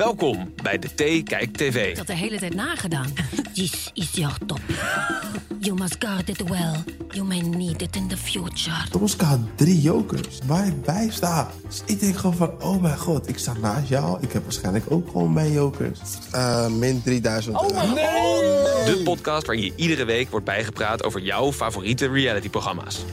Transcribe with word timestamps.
Welkom 0.00 0.52
bij 0.62 0.78
de 0.78 0.88
T 0.88 1.28
Kijk 1.28 1.56
TV. 1.56 1.90
Ik 1.90 1.96
had 1.96 2.06
de 2.06 2.14
hele 2.14 2.38
tijd 2.38 2.54
nagedaan. 2.54 3.06
This 3.54 3.90
is 3.94 4.10
your 4.12 4.34
topic. 4.46 4.76
You 5.58 5.78
must 5.78 5.96
guard 5.98 6.28
it 6.28 6.48
well. 6.48 6.74
You 7.08 7.24
may 7.24 7.40
need 7.40 7.82
it 7.82 7.96
in 7.96 8.08
the 8.08 8.16
future. 8.16 8.76
Tomska 8.90 9.24
had 9.24 9.38
drie 9.54 9.80
jokers 9.80 10.38
waar 10.46 10.66
ik 10.66 10.82
bij 10.82 11.08
sta. 11.10 11.50
Dus 11.66 11.82
ik 11.86 12.00
denk 12.00 12.16
gewoon 12.16 12.36
van, 12.36 12.62
oh 12.62 12.82
mijn 12.82 12.98
god, 12.98 13.28
ik 13.28 13.38
sta 13.38 13.52
naast 13.60 13.88
jou. 13.88 14.18
Ik 14.20 14.32
heb 14.32 14.42
waarschijnlijk 14.42 14.84
ook 14.88 15.10
gewoon 15.10 15.32
mijn 15.32 15.52
jokers. 15.52 16.00
Uh, 16.34 16.68
min 16.68 17.02
3000 17.02 17.56
Oh, 17.56 17.68
euro. 17.68 17.94
De 18.84 19.00
podcast 19.04 19.46
waarin 19.46 19.64
je 19.64 19.72
iedere 19.76 20.04
week 20.04 20.30
wordt 20.30 20.46
bijgepraat 20.46 21.04
over 21.04 21.20
jouw 21.20 21.52
favoriete 21.52 22.08
realityprogramma's. 22.08 23.04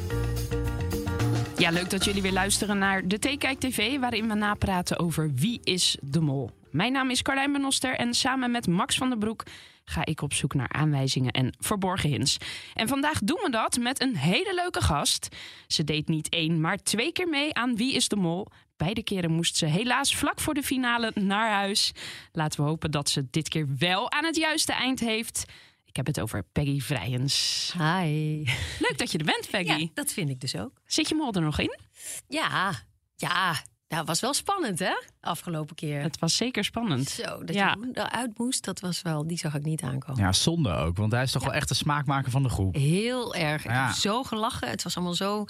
Ja, 1.58 1.70
leuk 1.72 1.90
dat 1.90 2.06
jullie 2.06 2.22
weer 2.22 2.34
luisteren 2.34 2.78
naar 2.78 3.08
de 3.08 3.20
Theekijk 3.20 3.60
TV, 3.60 4.00
waarin 4.00 4.28
we 4.28 4.34
napraten 4.34 5.00
over 5.00 5.32
wie 5.34 5.60
is 5.64 5.98
de 6.02 6.20
mol. 6.20 6.52
Mijn 6.78 6.92
naam 6.92 7.10
is 7.10 7.22
Carlijn 7.22 7.52
Benoster 7.52 7.96
en 7.96 8.14
samen 8.14 8.52
met 8.52 8.68
Max 8.68 8.98
van 8.98 9.10
den 9.10 9.20
Broek 9.20 9.44
ga 9.86 10.06
ik 10.06 10.22
op 10.22 10.34
zoek 10.34 10.54
naar 10.54 10.72
aanwijzingen 10.72 11.32
en 11.32 11.54
verborgen 11.60 12.10
hints. 12.10 12.38
En 12.74 12.88
vandaag 12.88 13.20
doen 13.20 13.40
we 13.44 13.50
dat 13.50 13.78
met 13.78 14.02
een 14.02 14.16
hele 14.16 14.54
leuke 14.56 14.82
gast. 14.82 15.36
Ze 15.68 15.84
deed 15.84 16.08
niet 16.08 16.30
één, 16.30 16.62
maar 16.62 16.78
twee 16.78 17.12
keer 17.12 17.28
mee 17.28 17.54
aan 17.54 17.76
Wie 17.76 17.94
is 17.94 18.08
de 18.08 18.16
Mol. 18.16 18.48
Beide 18.76 19.04
keren 19.04 19.32
moest 19.32 19.56
ze 19.56 19.66
helaas 19.66 20.16
vlak 20.16 20.40
voor 20.40 20.54
de 20.54 20.64
finale 20.64 21.12
naar 21.16 21.52
huis. 21.52 21.92
Laten 22.32 22.60
we 22.60 22.68
hopen 22.68 22.92
dat 22.92 23.10
ze 23.10 23.28
dit 23.30 23.50
keer 23.50 23.68
wel 23.78 24.12
aan 24.12 24.26
het 24.26 24.36
juiste 24.36 24.74
eind 24.74 25.00
heeft. 25.00 25.46
Ik 25.86 25.96
heb 25.96 26.06
het 26.06 26.20
over 26.20 26.44
Peggy 26.52 26.80
Vrijens. 26.80 27.74
Hi. 27.78 28.44
Leuk 28.80 28.98
dat 28.98 29.12
je 29.12 29.18
er 29.18 29.26
bent, 29.26 29.50
Peggy. 29.50 29.82
Ja, 29.82 29.88
dat 29.94 30.14
vind 30.14 30.30
ik 30.30 30.40
dus 30.40 30.56
ook. 30.56 30.82
Zit 30.86 31.10
je 31.10 31.16
mol 31.16 31.34
er 31.34 31.42
nog 31.42 31.60
in? 31.60 31.80
Ja, 32.28 32.72
ja. 33.16 33.56
Dat 33.88 34.08
was 34.08 34.20
wel 34.20 34.34
spannend, 34.34 34.80
hè? 34.80 34.94
Afgelopen 35.22 35.76
keer. 35.76 36.02
Het 36.02 36.20
was 36.20 36.36
zeker 36.36 36.64
spannend. 36.64 37.10
Zo, 37.10 37.44
dat 37.44 37.56
Ja. 37.56 37.76
je 37.80 37.90
eruit 37.94 38.38
moest, 38.38 38.64
dat 38.66 38.80
was 38.80 39.02
wel, 39.02 39.28
die 39.28 39.38
zag 39.38 39.56
ik 39.56 39.64
niet 39.64 39.82
aankomen. 39.82 40.22
Ja, 40.24 40.32
zonde 40.34 40.72
ook, 40.74 40.98
want 40.98 41.12
hij 41.12 41.24
is 41.24 41.32
toch 41.32 41.44
wel 41.44 41.54
echt 41.54 41.68
de 41.68 41.74
smaakmaker 41.74 42.32
van 42.32 42.44
de 42.44 42.50
groep. 42.50 42.76
Heel 42.76 43.36
erg. 43.36 43.66
Ik 43.66 43.72
Ja. 43.72 43.86
heb 43.86 43.96
zo 43.96 44.24
gelachen. 44.24 44.70
Het 44.70 44.84
was 44.84 44.96
allemaal 44.96 45.14
zo 45.14 45.46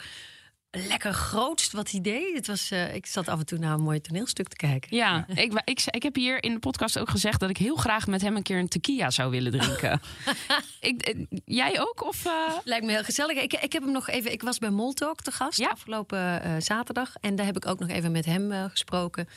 lekker 0.87 1.13
grootst 1.13 1.71
wat 1.71 1.91
hij 1.91 2.01
deed. 2.01 2.35
Het 2.35 2.47
was, 2.47 2.71
eh, 2.71 2.95
ik 2.95 3.05
zat 3.05 3.27
af 3.27 3.39
en 3.39 3.45
toe 3.45 3.57
naar 3.57 3.73
een 3.73 3.81
mooi 3.81 4.01
toneelstuk 4.01 4.47
te 4.47 4.55
kijken. 4.55 4.95
Ja, 4.97 5.25
Ik, 5.27 5.61
ik, 5.63 5.81
ik 5.85 6.03
heb 6.03 6.15
hier 6.15 6.43
in 6.43 6.53
de 6.53 6.59
podcast 6.59 6.99
ook 6.99 7.09
gezegd 7.09 7.39
dat 7.39 7.49
ik 7.49 7.57
heel 7.57 7.75
graag 7.75 8.07
met 8.07 8.21
hem 8.21 8.35
een 8.35 8.43
keer 8.43 8.59
een 8.59 8.67
tequila 8.67 9.09
zou 9.09 9.31
willen 9.31 9.51
drinken. 9.51 10.01
ik, 10.79 11.01
eh, 11.01 11.25
jij 11.45 11.79
ook? 11.81 12.03
Of, 12.07 12.25
eh? 12.25 12.31
Lijkt 12.63 12.85
me 12.85 12.91
heel 12.91 13.03
gezellig. 13.03 13.37
Ik, 13.41 13.53
ik 13.53 13.73
heb 13.73 13.83
hem 13.83 13.91
nog 13.91 14.07
even. 14.07 14.31
Ik 14.31 14.41
was 14.41 14.57
bij 14.57 14.69
Moltalk 14.69 15.21
te 15.21 15.31
gast 15.31 15.57
Ja. 15.59 15.69
afgelopen 15.69 16.41
eh, 16.43 16.51
zaterdag. 16.59 17.13
En 17.21 17.35
daar 17.35 17.45
heb 17.45 17.55
ik 17.55 17.65
ook 17.65 17.79
nog 17.79 17.89
even 17.89 18.11
met 18.11 18.25
hem 18.25 18.51
eh, 18.51 18.63
gesproken. 18.69 19.27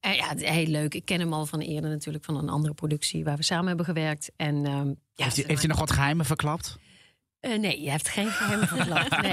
En 0.00 0.14
ja, 0.14 0.32
heel 0.36 0.66
leuk. 0.66 0.94
Ik 0.94 1.04
ken 1.04 1.20
hem 1.20 1.32
al 1.32 1.46
van 1.46 1.60
eerder 1.60 1.90
natuurlijk 1.90 2.24
van 2.24 2.36
een 2.36 2.48
andere 2.48 2.74
productie 2.74 3.24
waar 3.24 3.36
we 3.36 3.42
samen 3.42 3.66
hebben 3.66 3.84
gewerkt. 3.86 4.30
En 4.36 4.54
ehm, 4.66 4.66
ja, 4.66 4.74
heeft, 4.74 4.96
hij, 5.16 5.30
zeg 5.30 5.46
heeft 5.46 5.58
hij 5.60 5.68
nog 5.68 5.78
wat 5.78 5.90
geheimen 5.90 6.24
verklapt? 6.26 6.78
Eh, 7.40 7.58
nee, 7.58 7.82
je 7.82 7.90
hebt 7.90 8.08
geen 8.08 8.30
geheim 8.30 8.66
verklapt. 8.66 9.20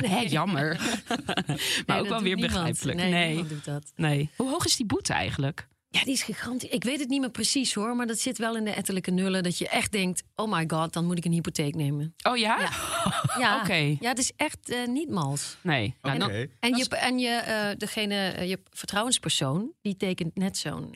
Nee. 0.00 0.10
Hè, 0.10 0.18
jammer. 0.20 0.80
maar 1.86 1.98
ook 2.00 2.08
wel 2.08 2.22
weer 2.22 2.34
niemand. 2.36 2.52
begrijpelijk. 2.52 2.98
Nee, 2.98 3.10
Nee, 3.34 3.46
doet 3.46 3.64
dat. 3.64 3.92
nee. 3.96 4.30
Hoe 4.36 4.48
hoog 4.48 4.64
is 4.64 4.76
die 4.76 4.86
boete 4.86 5.12
eigenlijk? 5.12 5.68
Ja, 5.88 6.04
die 6.04 6.12
is 6.12 6.22
gigantisch. 6.22 6.70
Ik 6.70 6.84
weet 6.84 7.00
het 7.00 7.08
niet 7.08 7.20
meer 7.20 7.30
precies 7.30 7.74
hoor, 7.74 7.96
maar 7.96 8.06
dat 8.06 8.18
zit 8.18 8.38
wel 8.38 8.56
in 8.56 8.64
de 8.64 8.70
ettelijke 8.70 9.10
nullen. 9.10 9.42
Dat 9.42 9.58
je 9.58 9.68
echt 9.68 9.92
denkt: 9.92 10.22
oh 10.34 10.52
my 10.52 10.64
god, 10.66 10.92
dan 10.92 11.04
moet 11.06 11.18
ik 11.18 11.24
een 11.24 11.32
hypotheek 11.32 11.74
nemen. 11.74 12.14
Oh 12.22 12.36
ja? 12.36 12.58
Ja. 12.60 12.70
Ja, 13.38 13.60
Oké. 13.60 13.74
ja 14.00 14.08
het 14.08 14.18
is 14.18 14.32
echt 14.36 14.70
eh, 14.70 14.86
niet 14.86 15.10
mals. 15.10 15.56
Nee. 15.60 15.94
Nou, 16.02 16.18
dan- 16.18 16.28
Oké. 16.28 16.46
En 16.60 16.76
je, 16.76 16.88
en 16.88 17.18
je, 17.18 17.28
eh, 17.30 17.76
degene, 17.78 18.46
je 18.46 18.60
vertrouwenspersoon, 18.70 19.72
die 19.82 19.96
tekent 19.96 20.36
net 20.36 20.58
zo'n 20.58 20.94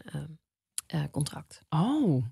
contract. 1.10 1.60
Oh. 1.68 2.24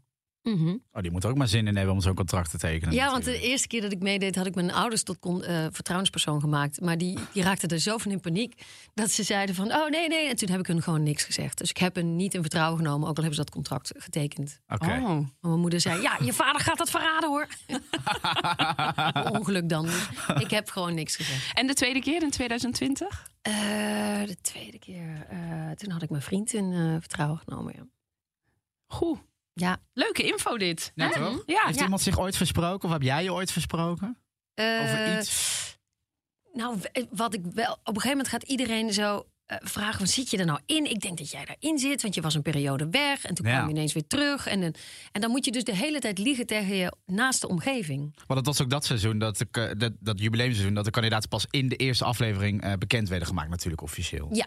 Mhm. 0.55 0.77
Oh, 0.93 1.03
die 1.03 1.11
moet 1.11 1.25
er 1.25 1.31
ook 1.31 1.37
maar 1.37 1.49
zin 1.49 1.67
in 1.67 1.77
hebben 1.77 1.95
om 1.95 2.01
zo'n 2.01 2.15
contract 2.15 2.51
te 2.51 2.59
tekenen. 2.59 2.95
Ja, 2.95 3.11
want 3.11 3.25
de 3.25 3.41
eerste 3.41 3.69
keer 3.69 3.81
dat 3.81 3.93
ik 3.93 4.03
meedeed, 4.03 4.37
had 4.37 4.47
ik 4.47 4.55
mijn 4.55 4.73
ouders 4.73 5.03
tot 5.03 5.17
eh, 5.23 5.67
vertrouwenspersoon 5.71 6.41
gemaakt. 6.41 6.81
Maar 6.81 6.99
die, 6.99 7.19
die 7.33 7.43
raakten 7.43 7.69
er 7.69 7.79
zo 7.79 7.99
van 7.99 8.11
in 8.11 8.21
paniek 8.21 8.63
dat 8.95 9.11
ze 9.11 9.23
zeiden 9.23 9.55
van, 9.55 9.73
oh 9.73 9.89
nee, 9.89 10.09
nee. 10.09 10.29
En 10.29 10.37
toen 10.37 10.49
heb 10.49 10.61
ik 10.61 10.67
hun 10.67 10.83
gewoon 10.83 11.03
niks 11.03 11.25
gezegd. 11.25 11.59
Dus 11.59 11.71
ik 11.71 11.77
heb 11.77 11.95
hen 11.95 12.17
niet 12.17 12.35
in 12.35 12.41
vertrouwen 12.41 12.79
genomen, 12.79 13.09
ook 13.09 13.17
al 13.17 13.23
hebben 13.23 13.35
ze 13.35 13.45
dat 13.45 13.51
contract 13.51 13.93
getekend. 13.97 14.61
Oké. 14.69 14.85
Oh. 14.85 15.03
Maar 15.03 15.25
mijn 15.41 15.61
moeder 15.61 15.81
zei, 15.81 16.03
ja, 16.03 16.19
je 16.25 16.33
vader 16.33 16.61
gaat 16.61 16.79
dat 16.79 16.91
verraden 16.91 17.29
hoor. 17.29 17.47
Ongeluk 19.39 19.69
dan. 19.69 19.85
Dus 19.85 20.09
ik 20.39 20.51
heb 20.51 20.71
gewoon 20.71 20.95
niks 20.95 21.17
gezegd. 21.17 21.51
En 21.55 21.67
de 21.67 21.75
tweede 21.75 22.01
keer 22.01 22.23
in 22.23 22.31
2020? 22.31 23.31
Eh, 23.43 23.53
de 24.27 24.37
tweede 24.41 24.79
keer, 24.79 25.27
eh, 25.29 25.71
toen 25.71 25.91
had 25.91 26.03
ik 26.03 26.11
mijn 26.11 26.23
vriend 26.23 26.53
in 26.53 26.73
eh, 26.73 26.97
vertrouwen 27.01 27.39
genomen. 27.39 27.73
Ja. 27.77 27.87
Goed. 28.87 29.19
Ja, 29.61 29.77
Leuke 29.93 30.23
info 30.23 30.57
dit. 30.59 30.93
Ja, 30.95 31.09
toch? 31.11 31.43
Ja. 31.47 31.63
Heeft 31.67 31.79
Ja. 31.79 31.83
iemand 31.85 32.01
zich 32.03 32.19
ooit 32.19 32.37
versproken? 32.37 32.89
Of 32.89 32.95
heb 32.95 33.03
jij 33.03 33.23
je 33.23 33.33
ooit 33.33 33.53
versproken? 33.53 34.19
Over 34.55 35.05
Eh, 35.05 35.17
iets? 35.19 35.55
Nou, 36.53 36.77
w- 36.81 37.03
wat 37.11 37.35
ik 37.35 37.41
wel. 37.55 37.73
Op 37.73 37.79
een 37.87 37.95
gegeven 37.95 38.09
moment 38.11 38.29
gaat 38.29 38.43
iedereen 38.43 38.93
zo 38.93 39.27
eh, 39.47 39.57
vragen: 39.63 39.99
van, 39.99 40.07
zit 40.07 40.31
je 40.31 40.37
er 40.37 40.45
nou 40.47 40.61
in? 40.67 40.91
Ik 40.91 41.01
denk 41.01 41.19
dat 41.19 41.31
jij 41.31 41.45
daarin 41.45 41.79
zit, 41.79 42.03
want 42.03 42.15
je 42.15 42.21
was 42.21 42.35
een 42.35 42.43
periode 42.43 42.89
weg 42.91 43.25
en 43.25 43.35
toen 43.35 43.47
Ja. 43.47 43.53
kwam 43.57 43.69
je 43.69 43.75
ineens 43.75 43.93
weer 43.93 44.07
terug. 44.07 44.47
En, 44.47 44.61
dan- 44.61 44.75
en 45.13 45.21
dan 45.21 45.31
moet 45.31 45.45
je 45.45 45.51
dus 45.53 45.65
de 45.65 45.77
hele 45.77 45.99
tijd 45.99 46.19
liegen 46.19 46.47
tegen 46.47 46.75
je 46.77 46.93
naaste 47.07 47.49
omgeving. 47.49 48.01
Want 48.27 48.39
het 48.39 48.47
was 48.47 48.61
ook 48.63 48.71
dat 48.71 48.85
seizoen, 48.85 49.19
dat, 49.19 49.41
eh, 49.51 49.71
dat, 49.79 49.93
dat 50.01 50.19
jubileumseizoen, 50.21 50.75
dat 50.75 50.85
de 50.85 50.91
kandidaten 50.91 51.29
pas 51.29 51.47
in 51.51 51.69
de 51.69 51.77
eerste 51.77 52.05
aflevering 52.05 52.63
eh, 52.63 52.73
bekend 52.73 53.09
werden 53.09 53.29
gemaakt, 53.29 53.51
natuurlijk 53.51 53.83
officieel. 53.83 54.29
Ja. 54.33 54.47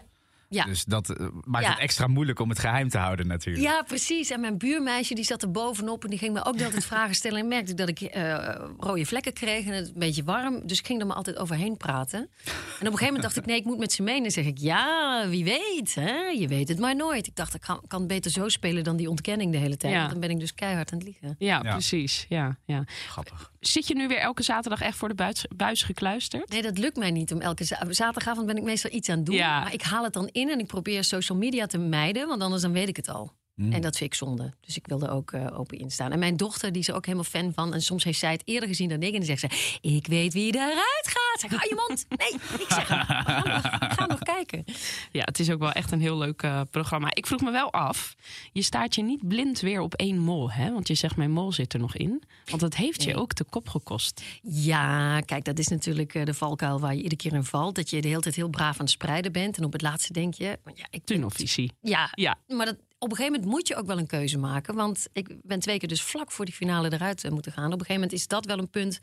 Ja. 0.52 0.64
Dus 0.64 0.84
dat 0.84 1.10
eh, 1.10 1.26
maakt 1.44 1.64
Ja. 1.64 1.70
het 1.70 1.80
extra 1.80 2.06
moeilijk 2.06 2.38
om 2.40 2.48
het 2.48 2.58
geheim 2.58 2.88
te 2.88 2.98
houden, 2.98 3.26
natuurlijk. 3.26 3.64
Ja, 3.66 3.82
precies. 3.82 4.30
En 4.30 4.40
mijn 4.40 4.58
buurmeisje 4.58 5.14
die 5.14 5.24
zat 5.24 5.42
er 5.42 5.50
bovenop 5.50 6.04
en 6.04 6.10
die 6.10 6.18
ging 6.18 6.32
me 6.32 6.44
ook 6.44 6.52
de 6.52 6.58
hele 6.58 6.70
tijd 6.72 6.84
vragen 6.94 7.14
stellen. 7.14 7.38
En 7.38 7.48
merkte 7.48 7.70
ik 7.70 7.76
dat 7.76 7.88
ik 7.88 8.00
eh, 8.00 8.54
rode 8.78 9.06
vlekken 9.06 9.32
kreeg 9.32 9.66
en 9.66 9.72
het 9.72 9.86
een 9.86 9.92
beetje 9.98 10.24
warm. 10.24 10.66
Dus 10.66 10.78
ik 10.78 10.86
ging 10.86 11.00
er 11.00 11.06
maar 11.06 11.16
altijd 11.16 11.36
overheen 11.38 11.76
praten. 11.76 12.18
En 12.20 12.26
op 12.26 12.52
een 12.80 12.84
gegeven 12.84 13.04
moment 13.06 13.22
dacht 13.22 13.36
ik, 13.36 13.46
nee, 13.46 13.56
ik 13.56 13.64
moet 13.64 13.78
met 13.78 13.92
ze 13.92 14.02
mee. 14.02 14.16
En 14.16 14.22
dan 14.22 14.30
zeg 14.30 14.44
ik, 14.44 14.58
ja, 14.58 15.24
wie 15.28 15.44
weet. 15.44 15.94
Hè? 15.94 16.12
Je 16.16 16.48
weet 16.48 16.68
het 16.68 16.78
maar 16.78 16.96
nooit. 16.96 17.26
Ik 17.26 17.36
dacht, 17.36 17.54
ik 17.54 17.60
kan, 17.60 17.80
kan 17.86 18.06
beter 18.06 18.30
zo 18.30 18.48
spelen 18.48 18.84
dan 18.84 18.96
die 18.96 19.08
ontkenning 19.10 19.52
de 19.52 19.58
hele 19.58 19.76
tijd. 19.76 19.92
Ja. 19.92 19.98
Want 19.98 20.10
dan 20.10 20.20
ben 20.20 20.30
ik 20.30 20.40
dus 20.40 20.54
keihard 20.54 20.92
aan 20.92 20.98
het 20.98 21.06
liegen. 21.06 21.34
Ja, 21.38 21.60
Ja. 21.62 21.70
precies. 21.72 22.26
Ja, 22.28 22.56
ja. 22.64 22.84
Grappig. 22.86 23.49
Zit 23.60 23.86
je 23.86 23.94
nu 23.94 24.08
weer 24.08 24.18
elke 24.18 24.42
zaterdag 24.42 24.80
echt 24.80 24.96
voor 24.96 25.08
de 25.08 25.14
buis, 25.14 25.44
buis 25.56 25.82
gekluisterd? 25.82 26.48
Nee, 26.50 26.62
dat 26.62 26.78
lukt 26.78 26.96
mij 26.96 27.10
niet. 27.10 27.32
Om 27.32 27.40
elke 27.40 27.64
za- 27.64 27.86
zaterdagavond 27.88 28.46
ben 28.46 28.56
ik 28.56 28.62
meestal 28.62 28.90
iets 28.92 29.08
aan 29.08 29.16
het 29.16 29.26
doen. 29.26 29.34
Ja. 29.34 29.60
Maar 29.60 29.72
ik 29.72 29.82
haal 29.82 30.04
het 30.04 30.12
dan 30.12 30.28
in 30.32 30.48
en 30.48 30.58
ik 30.58 30.66
probeer 30.66 31.04
social 31.04 31.38
media 31.38 31.66
te 31.66 31.78
mijden. 31.78 32.28
Want 32.28 32.42
anders 32.42 32.62
dan 32.62 32.72
weet 32.72 32.88
ik 32.88 32.96
het 32.96 33.08
al. 33.08 33.32
Mm. 33.60 33.72
En 33.72 33.80
dat 33.80 33.96
vind 33.96 34.12
ik 34.12 34.18
zonde. 34.18 34.52
Dus 34.60 34.76
ik 34.76 34.86
wil 34.86 35.00
er 35.02 35.10
ook 35.10 35.32
eh, 35.32 35.58
open 35.58 35.78
in 35.78 35.90
staan. 35.90 36.12
En 36.12 36.18
mijn 36.18 36.36
dochter, 36.36 36.72
die 36.72 36.80
is 36.82 36.88
er 36.88 36.94
ook 36.94 37.04
helemaal 37.04 37.26
fan 37.26 37.52
van. 37.54 37.74
En 37.74 37.82
soms 37.82 38.04
heeft 38.04 38.18
zij 38.18 38.32
het 38.32 38.42
eerder 38.44 38.68
gezien 38.68 38.88
dan 38.88 39.02
ik. 39.02 39.12
En 39.12 39.16
dan 39.16 39.36
zegt 39.36 39.40
ze, 39.40 39.78
ik 39.80 40.06
weet 40.06 40.32
wie 40.32 40.54
eruit 40.54 41.02
gaat. 41.02 41.40
Zeg, 41.40 41.50
hou 41.50 41.68
je 41.68 41.84
mond. 41.88 42.06
Nee, 42.08 42.32
ik 42.60 42.66
zeg, 42.68 42.88
we 42.88 42.94
gaan 42.94 43.48
nog, 43.48 43.62
we 43.78 43.94
gaan 43.94 44.08
nog 44.08 44.18
kijken. 44.18 44.64
Ja, 45.12 45.22
het 45.24 45.38
is 45.38 45.50
ook 45.50 45.58
wel 45.58 45.72
echt 45.72 45.92
een 45.92 46.00
heel 46.00 46.18
leuk 46.18 46.42
eh, 46.42 46.60
programma. 46.70 47.08
Ik 47.14 47.26
vroeg 47.26 47.40
me 47.40 47.50
wel 47.50 47.72
af, 47.72 48.14
je 48.52 48.62
staat 48.62 48.94
je 48.94 49.02
niet 49.02 49.28
blind 49.28 49.60
weer 49.60 49.80
op 49.80 49.94
één 49.94 50.18
mol, 50.18 50.50
hè? 50.52 50.72
Want 50.72 50.88
je 50.88 50.94
zegt, 50.94 51.16
mijn 51.16 51.30
mol 51.30 51.52
zit 51.52 51.72
er 51.72 51.80
nog 51.80 51.96
in. 51.96 52.22
Want 52.44 52.60
dat 52.60 52.74
heeft 52.76 53.02
je 53.02 53.16
ook 53.16 53.34
de 53.34 53.44
kop 53.44 53.68
gekost. 53.68 54.22
Ja, 54.42 55.20
kijk, 55.20 55.44
dat 55.44 55.58
is 55.58 55.68
natuurlijk 55.68 56.14
eh, 56.14 56.24
de 56.24 56.34
valkuil 56.34 56.80
waar 56.80 56.94
je 56.94 57.02
iedere 57.02 57.16
keer 57.16 57.32
in 57.32 57.44
valt. 57.44 57.74
Dat 57.74 57.90
je 57.90 58.00
de 58.00 58.08
hele 58.08 58.20
tijd 58.20 58.34
heel 58.34 58.48
braaf 58.48 58.74
aan 58.74 58.84
het 58.84 58.90
spreiden 58.90 59.32
bent. 59.32 59.56
En 59.56 59.64
op 59.64 59.72
het 59.72 59.82
laatste 59.82 60.12
denk 60.12 60.34
je... 60.34 60.58
Ja, 60.74 60.86
ik 60.90 61.04
Tunnelvisie. 61.04 61.72
Ja, 61.80 62.08
Ja. 62.14 62.38
maar 62.46 62.66
dat, 62.66 62.76
op 63.02 63.10
een 63.10 63.16
gegeven 63.16 63.32
moment 63.32 63.52
moet 63.58 63.68
je 63.68 63.76
ook 63.76 63.86
wel 63.86 63.98
een 63.98 64.06
keuze 64.06 64.38
maken. 64.38 64.74
Want 64.74 65.06
ik 65.12 65.28
ben 65.42 65.60
twee 65.60 65.78
keer 65.78 65.88
dus 65.88 66.02
vlak 66.02 66.30
voor 66.30 66.44
die 66.44 66.54
finale 66.54 66.92
eruit 66.92 67.24
eh, 67.24 67.30
moeten 67.30 67.52
gaan. 67.52 67.64
Op 67.66 67.72
een 67.72 67.78
gegeven 67.78 67.94
moment 67.94 68.12
is 68.12 68.26
dat 68.26 68.44
wel 68.46 68.58
een 68.58 68.70
punt 68.70 68.98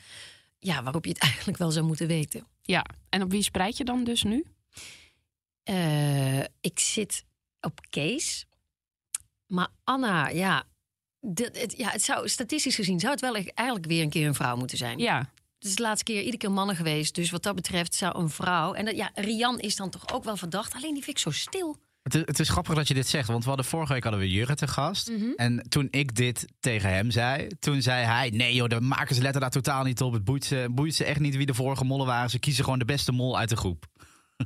ja, 0.59 0.83
waarop 0.83 1.03
je 1.05 1.11
het 1.11 1.21
eigenlijk 1.29 1.57
wel 1.57 1.71
zou 1.71 1.85
moeten 1.85 2.07
weten. 2.07 2.47
Ja, 2.61 2.85
en 3.09 3.21
op 3.21 3.31
wie 3.31 3.41
spreid 3.43 3.77
je 3.77 3.83
dan 3.83 4.03
dus 4.03 4.23
nu? 4.23 4.45
Eh, 5.63 6.39
ik 6.39 6.79
zit 6.79 7.23
op 7.61 7.79
Kees. 7.89 8.45
Maar 9.47 9.67
Anna, 9.83 10.27
ja, 10.29 10.63
dit- 11.21 11.61
het, 11.61 11.77
ja, 11.77 11.89
het 11.89 12.03
zou 12.03 12.29
statistisch 12.29 12.75
gezien 12.75 12.99
zou 12.99 13.11
het 13.11 13.21
wel 13.21 13.35
eigenlijk 13.35 13.85
weer 13.87 14.01
een 14.03 14.09
keer 14.09 14.27
een 14.27 14.35
vrouw 14.35 14.55
moeten 14.55 14.77
zijn. 14.77 14.97
Ja, 14.99 15.17
Het 15.59 15.67
is 15.67 15.75
de 15.75 15.81
laatste 15.81 16.03
keer 16.03 16.19
iedere 16.19 16.37
keer 16.37 16.51
mannen 16.51 16.75
geweest. 16.75 17.15
Dus 17.15 17.29
wat 17.31 17.43
dat 17.43 17.55
betreft 17.55 17.93
zou 17.95 18.19
een 18.19 18.29
vrouw. 18.29 18.73
En 18.73 18.85
dat, 18.85 18.95
ja, 18.95 19.11
Rian 19.13 19.59
is 19.59 19.75
dan 19.75 19.89
toch 19.89 20.13
ook 20.13 20.23
wel 20.23 20.37
verdacht. 20.37 20.73
Alleen 20.73 20.93
die 20.93 21.03
vind 21.03 21.17
ik 21.17 21.23
zo 21.23 21.31
stil. 21.31 21.77
Het 22.07 22.15
is, 22.15 22.21
het 22.25 22.39
is 22.39 22.49
grappig 22.49 22.75
dat 22.75 22.87
je 22.87 22.93
dit 22.93 23.07
zegt, 23.07 23.27
want 23.27 23.43
we 23.43 23.47
hadden 23.47 23.65
vorige 23.65 23.93
week 23.93 24.03
hadden 24.03 24.21
we 24.21 24.29
Jurre 24.29 24.55
te 24.55 24.67
gast. 24.67 25.09
Mhm. 25.09 25.23
En 25.35 25.65
toen 25.69 25.87
ik 25.91 26.15
dit 26.15 26.45
tegen 26.59 26.89
hem 26.89 27.11
zei, 27.11 27.47
toen 27.59 27.81
zei 27.81 28.05
hij... 28.05 28.29
nee 28.29 28.53
joh, 28.53 28.67
de 28.67 28.81
makers 28.81 29.19
letten 29.19 29.41
daar 29.41 29.49
totaal 29.49 29.83
niet 29.83 30.01
op. 30.01 30.13
Het 30.13 30.23
boeit 30.23 30.45
ze, 30.45 30.67
boeit 30.71 30.95
ze 30.95 31.03
echt 31.03 31.19
niet 31.19 31.35
wie 31.35 31.45
de 31.45 31.53
vorige 31.53 31.83
mollen 31.83 32.05
waren. 32.05 32.29
Ze 32.29 32.39
kiezen 32.39 32.63
gewoon 32.63 32.79
de 32.79 32.85
beste 32.85 33.11
mol 33.11 33.37
uit 33.37 33.49
de 33.49 33.57
groep. 33.57 33.85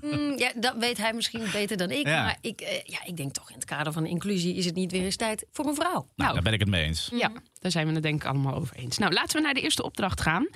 Mm, 0.02 0.38
ja, 0.38 0.52
dat 0.56 0.76
weet 0.80 0.98
hij 0.98 1.14
misschien 1.14 1.44
beter 1.52 1.78
dan 1.78 1.92
ik. 1.92 2.08
Ja. 2.08 2.24
Maar 2.24 2.38
ik, 2.42 2.62
eh, 2.62 2.84
ja, 2.84 3.06
ik 3.06 3.18
denk 3.18 3.34
toch 3.34 3.50
in 3.50 3.56
het 3.56 3.66
kader 3.66 3.94
van 3.94 4.06
inclusie 4.06 4.56
is 4.56 4.66
het 4.66 4.76
niet 4.76 4.92
weer 4.92 5.04
eens 5.04 5.16
tijd 5.16 5.46
voor 5.52 5.66
een 5.66 5.76
vrouw. 5.76 6.08
Nou, 6.16 6.34
daar 6.34 6.44
ben 6.44 6.54
ik 6.54 6.60
het 6.60 6.70
mee 6.70 6.84
eens. 6.84 7.10
Ja, 7.14 7.32
daar 7.60 7.72
zijn 7.72 7.88
we 7.88 7.94
het 7.94 8.04
denk 8.04 8.24
ik 8.24 8.30
allemaal 8.30 8.56
over 8.56 8.76
eens. 8.76 8.98
Nou, 8.98 9.14
laten 9.14 9.38
we 9.38 9.44
naar 9.44 9.54
de 9.54 9.62
eerste 9.62 9.84
opdracht 9.84 10.22
gaan. 10.22 10.48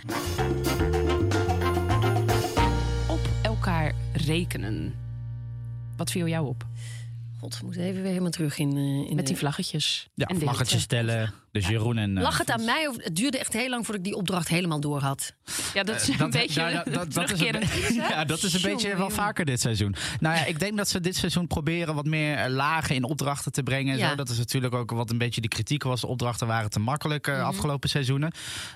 Op 3.07 3.29
elkaar 3.43 3.93
rekenen. 4.13 5.04
Wat 5.97 6.11
viel 6.11 6.27
jou 6.27 6.47
op? 6.47 6.65
God, 7.39 7.57
we 7.59 7.65
moeten 7.65 7.81
even 7.83 8.01
weer 8.01 8.09
helemaal 8.09 8.29
terug 8.31 8.57
in, 8.57 8.69
eh, 8.77 8.77
in 9.09 9.15
Met 9.15 9.25
die 9.25 9.33
de- 9.33 9.39
vlaggetjes. 9.39 10.09
Ja, 10.13 10.25
en 10.25 10.39
vlaggetjes 10.39 10.85
hitte. 10.89 11.31
Dus 11.55 11.67
Jeroen 11.67 11.97
en... 11.97 12.17
eh, 12.17 12.23
Lag 12.23 12.37
het 12.37 12.51
aan 12.51 12.65
mij 12.65 12.87
of 12.87 12.95
het 13.03 13.15
duurde 13.15 13.39
echt 13.39 13.53
heel 13.53 13.69
lang 13.69 13.85
voordat 13.85 14.05
ik 14.05 14.11
die 14.11 14.19
opdracht 14.19 14.47
helemaal 14.47 14.79
door 14.79 14.99
had? 14.99 15.33
Ja, 15.73 15.83
dat 15.83 16.01
is 16.01 16.07
een 16.07 16.17
Dat- 16.17 16.31
beetje 16.31 16.71
dat- 16.85 16.93
dat- 16.93 17.13
dat 17.13 17.31
is 17.31 17.39
een 17.39 17.63
Ja, 18.09 18.25
dat 18.25 18.43
is 18.43 18.53
een 18.53 18.61
beetje 18.61 18.95
wel 18.97 19.09
vaker 19.09 19.45
dit 19.45 19.61
seizoen. 19.61 19.95
Nou 20.19 20.35
ja, 20.35 20.45
ik 20.45 20.59
denk 20.59 20.77
dat 20.77 20.89
ze 20.89 20.99
dit 20.99 21.15
seizoen 21.15 21.47
proberen 21.47 21.95
wat 21.95 22.05
meer 22.05 22.37
eh, 22.37 22.49
lagen 22.51 22.95
in 22.95 23.03
opdrachten 23.03 23.51
te 23.51 23.63
brengen. 23.63 23.93
en 23.93 23.99
Ja. 23.99 24.09
Zo. 24.09 24.15
Dat 24.15 24.29
is 24.29 24.37
natuurlijk 24.37 24.73
ook 24.73 24.91
wat 24.91 25.09
een 25.11 25.17
beetje 25.17 25.41
de 25.41 25.47
kritiek 25.47 25.83
was. 25.83 26.01
De 26.01 26.07
opdrachten 26.07 26.47
waren 26.47 26.69
te 26.69 26.79
makkelijk 26.79 27.27
eh, 27.27 27.43
afgelopen 27.43 27.89
seizoenen. 27.89 28.31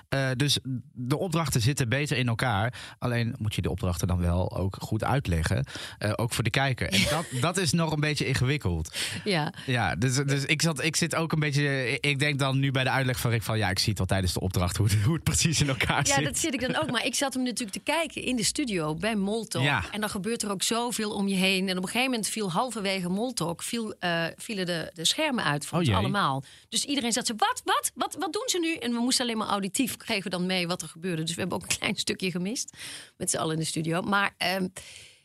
Eh, 0.08 0.28
dus 0.36 0.58
de 0.92 1.18
opdrachten 1.18 1.60
zitten 1.60 1.88
beter 1.88 2.16
in 2.16 2.28
elkaar. 2.28 2.74
Alleen 2.98 3.34
moet 3.38 3.54
je 3.54 3.62
de 3.62 3.70
opdrachten 3.70 4.06
dan 4.08 4.18
wel 4.20 4.56
ook 4.56 4.76
goed 4.80 5.04
uitleggen. 5.04 5.64
eh, 5.98 6.12
ook 6.16 6.32
voor 6.32 6.44
de 6.44 6.50
kijker. 6.50 6.88
En 6.88 7.00
dat, 7.16 7.24
dat 7.40 7.56
is 7.56 7.72
nog 7.72 7.92
een 7.92 8.00
beetje 8.00 8.26
ingewikkeld. 8.26 8.94
Ja, 9.24 9.52
Ja, 9.66 9.94
dus, 9.96 10.14
dus 10.16 10.44
ik, 10.44 10.62
zat, 10.62 10.82
ik 10.84 10.96
zit 10.96 11.14
ook 11.14 11.32
een 11.32 11.40
beetje. 11.40 11.98
Ik 12.00 12.18
denk 12.18 12.38
dan 12.38 12.58
nu 12.58 12.69
bij 12.72 12.84
de 12.84 12.90
uitleg 12.90 13.20
van 13.20 13.30
Rick 13.30 13.42
van 13.42 13.58
ja, 13.58 13.70
ik 13.70 13.78
zie 13.78 13.90
het 13.90 14.00
al 14.00 14.06
tijdens 14.06 14.32
de 14.32 14.40
opdracht 14.40 14.76
hoe 14.76 14.86
het, 14.86 15.02
hoe 15.02 15.14
het 15.14 15.22
precies 15.22 15.60
in 15.60 15.68
elkaar 15.68 16.06
ja, 16.06 16.14
zit. 16.14 16.24
dat 16.24 16.38
zit 16.38 16.54
ik 16.54 16.60
dan 16.60 16.76
ook. 16.76 16.90
Maar 16.90 17.04
ik 17.04 17.14
zat 17.14 17.34
hem 17.34 17.42
natuurlijk 17.42 17.72
te 17.72 17.92
kijken 17.92 18.22
in 18.22 18.36
de 18.36 18.42
studio 18.42 18.94
bij. 18.94 19.16
Ja. 19.48 19.84
En 19.90 20.00
dan 20.00 20.10
gebeurt 20.10 20.42
er 20.42 20.50
ook 20.50 20.62
zoveel 20.62 21.10
om 21.10 21.28
je 21.28 21.34
heen. 21.34 21.68
En 21.68 21.76
op 21.76 21.82
een 21.82 21.88
gegeven 21.88 22.10
moment 22.10 22.28
viel 22.28 22.50
halverwege 22.50 23.08
Moltalk... 23.08 23.62
Viel, 23.62 23.94
eh, 23.98 24.24
vielen 24.36 24.66
de, 24.66 24.90
de 24.94 25.04
schermen 25.04 25.44
uit 25.44 25.66
voor 25.66 25.78
Oh 25.78 25.84
ons 25.84 25.96
allemaal. 25.96 26.44
Dus 26.68 26.84
iedereen 26.84 27.12
zat 27.12 27.26
zo, 27.26 27.34
wat, 27.36 27.62
wat, 27.64 27.92
wat, 27.94 28.16
wat 28.18 28.32
doen 28.32 28.46
ze 28.46 28.58
nu? 28.58 28.74
En 28.74 28.92
we 28.92 28.98
moesten 28.98 29.24
alleen 29.24 29.38
maar 29.38 29.48
auditief 29.48 29.96
kregen 29.96 30.22
we 30.22 30.30
dan 30.30 30.46
mee 30.46 30.66
wat 30.66 30.82
er 30.82 30.88
gebeurde. 30.88 31.22
Dus 31.22 31.34
we 31.34 31.40
hebben 31.40 31.58
ook 31.58 31.70
een 31.70 31.78
klein 31.78 31.96
stukje 31.96 32.30
gemist. 32.30 32.76
Met 33.16 33.30
z'n 33.30 33.36
allen 33.36 33.54
in 33.54 33.60
de 33.60 33.66
studio. 33.66 34.02
Maar 34.02 34.34
ehm, 34.36 34.68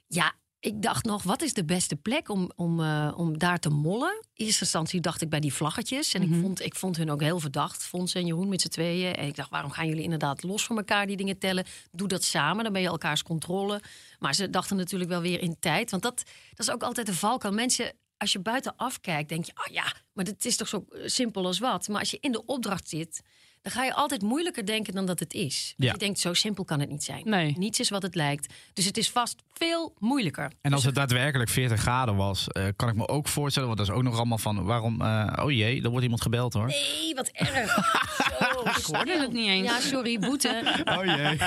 ja... 0.07 0.33
Ik 0.65 0.81
dacht 0.81 1.06
nog, 1.06 1.23
wat 1.23 1.41
is 1.41 1.53
de 1.53 1.65
beste 1.65 1.95
plek 1.95 2.29
om, 2.29 2.51
om, 2.56 2.79
eh, 2.79 3.13
om 3.15 3.38
daar 3.38 3.59
te 3.59 3.69
mollen? 3.69 4.23
In 4.33 4.45
eerste 4.45 4.63
instantie 4.63 5.01
dacht 5.01 5.21
ik 5.21 5.29
bij 5.29 5.39
die 5.39 5.53
vlaggetjes. 5.53 6.13
En 6.13 6.21
ik, 6.21 6.41
vond, 6.41 6.62
ik 6.62 6.75
vond 6.75 6.97
hun 6.97 7.12
ook 7.12 7.21
heel 7.21 7.39
verdacht. 7.39 7.83
Fons 7.83 8.13
en 8.13 8.25
Jeroen 8.25 8.50
met 8.50 8.62
z'n 8.62 8.67
tweeën. 8.67 9.15
En 9.15 9.27
ik 9.27 9.35
dacht, 9.35 9.50
waarom 9.50 9.71
gaan 9.71 9.88
jullie 9.88 10.03
inderdaad 10.03 10.44
los 10.44 10.65
van 10.65 10.77
elkaar 10.77 11.07
die 11.07 11.17
dingen 11.17 11.38
tellen? 11.38 11.65
Doe 11.91 12.07
dat 12.07 12.23
samen, 12.23 12.63
dan 12.63 12.73
ben 12.73 12.81
je 12.81 12.88
elkaars 12.88 13.23
controle. 13.23 13.81
Maar 14.19 14.35
ze 14.35 14.50
dachten 14.50 14.77
natuurlijk 14.77 15.09
wel 15.09 15.21
weer 15.21 15.41
in 15.41 15.56
tijd. 15.59 15.91
Want 15.91 16.03
dat, 16.03 16.23
dat 16.53 16.67
is 16.67 16.73
ook 16.73 16.83
altijd 16.83 17.07
de 17.07 17.15
valkuil. 17.15 17.53
Mensen, 17.53 17.94
als 18.17 18.31
je 18.31 18.39
buitenaf 18.39 19.01
kijkt, 19.01 19.29
denk 19.29 19.45
je... 19.45 19.51
oh 19.56 19.73
ja, 19.73 19.94
maar 20.13 20.25
het 20.25 20.45
is 20.45 20.57
toch 20.57 20.67
zo 20.67 20.85
simpel 21.06 21.45
als 21.45 21.59
wat. 21.59 21.88
Maar 21.88 22.00
als 22.00 22.12
je 22.12 22.17
in 22.21 22.31
de 22.31 22.45
opdracht 22.45 22.89
zit... 22.89 23.21
dan 23.65 23.73
ga 23.73 23.83
je 23.83 23.94
altijd 23.94 24.21
moeilijker 24.21 24.65
denken 24.65 24.94
dan 24.94 25.06
dat 25.06 25.19
het 25.19 25.33
is. 25.33 25.73
Ja. 25.77 25.91
Je 25.91 25.97
denkt, 25.97 26.19
zo 26.19 26.33
simpel 26.33 26.63
kan 26.65 26.79
het 26.79 26.89
niet 26.89 27.03
zijn. 27.03 27.21
Nee. 27.23 27.53
Niets 27.57 27.79
is 27.79 27.89
wat 27.89 28.01
het 28.01 28.15
lijkt. 28.15 28.53
Dus 28.73 28.85
het 28.85 28.97
is 28.97 29.09
vast 29.09 29.44
veel 29.53 29.94
moeilijker. 30.00 30.51
En 30.62 30.73
als 30.73 30.83
het 30.83 30.95
daadwerkelijk 30.95 31.50
40 31.50 31.79
graden 31.79 32.15
was, 32.15 32.47
eh, 32.47 32.65
kan 32.75 32.89
ik 32.89 32.95
me 32.95 33.07
ook 33.07 33.27
voorstellen, 33.27 33.67
want 33.67 33.79
dat 33.79 33.89
is 33.89 33.95
ook 33.95 34.03
nog 34.03 34.15
allemaal 34.17 34.38
van 34.38 34.63
waarom. 34.65 35.01
eh, 35.01 35.44
oh 35.45 35.51
jee, 35.51 35.81
er 35.83 35.89
wordt 35.89 36.03
iemand 36.03 36.21
gebeld 36.21 36.53
hoor. 36.53 36.67
Nee, 36.67 37.15
wat 37.15 37.27
erg. 37.27 37.73
Zo, 38.39 38.69
Ik 38.69 38.85
hoorde 38.95 39.19
het 39.19 39.31
niet 39.31 39.47
eens. 39.47 39.67
Ja, 39.67 39.79
sorry, 39.79 40.19
boete. 40.19 40.83
Oh 40.85 41.06
jee. 41.06 41.38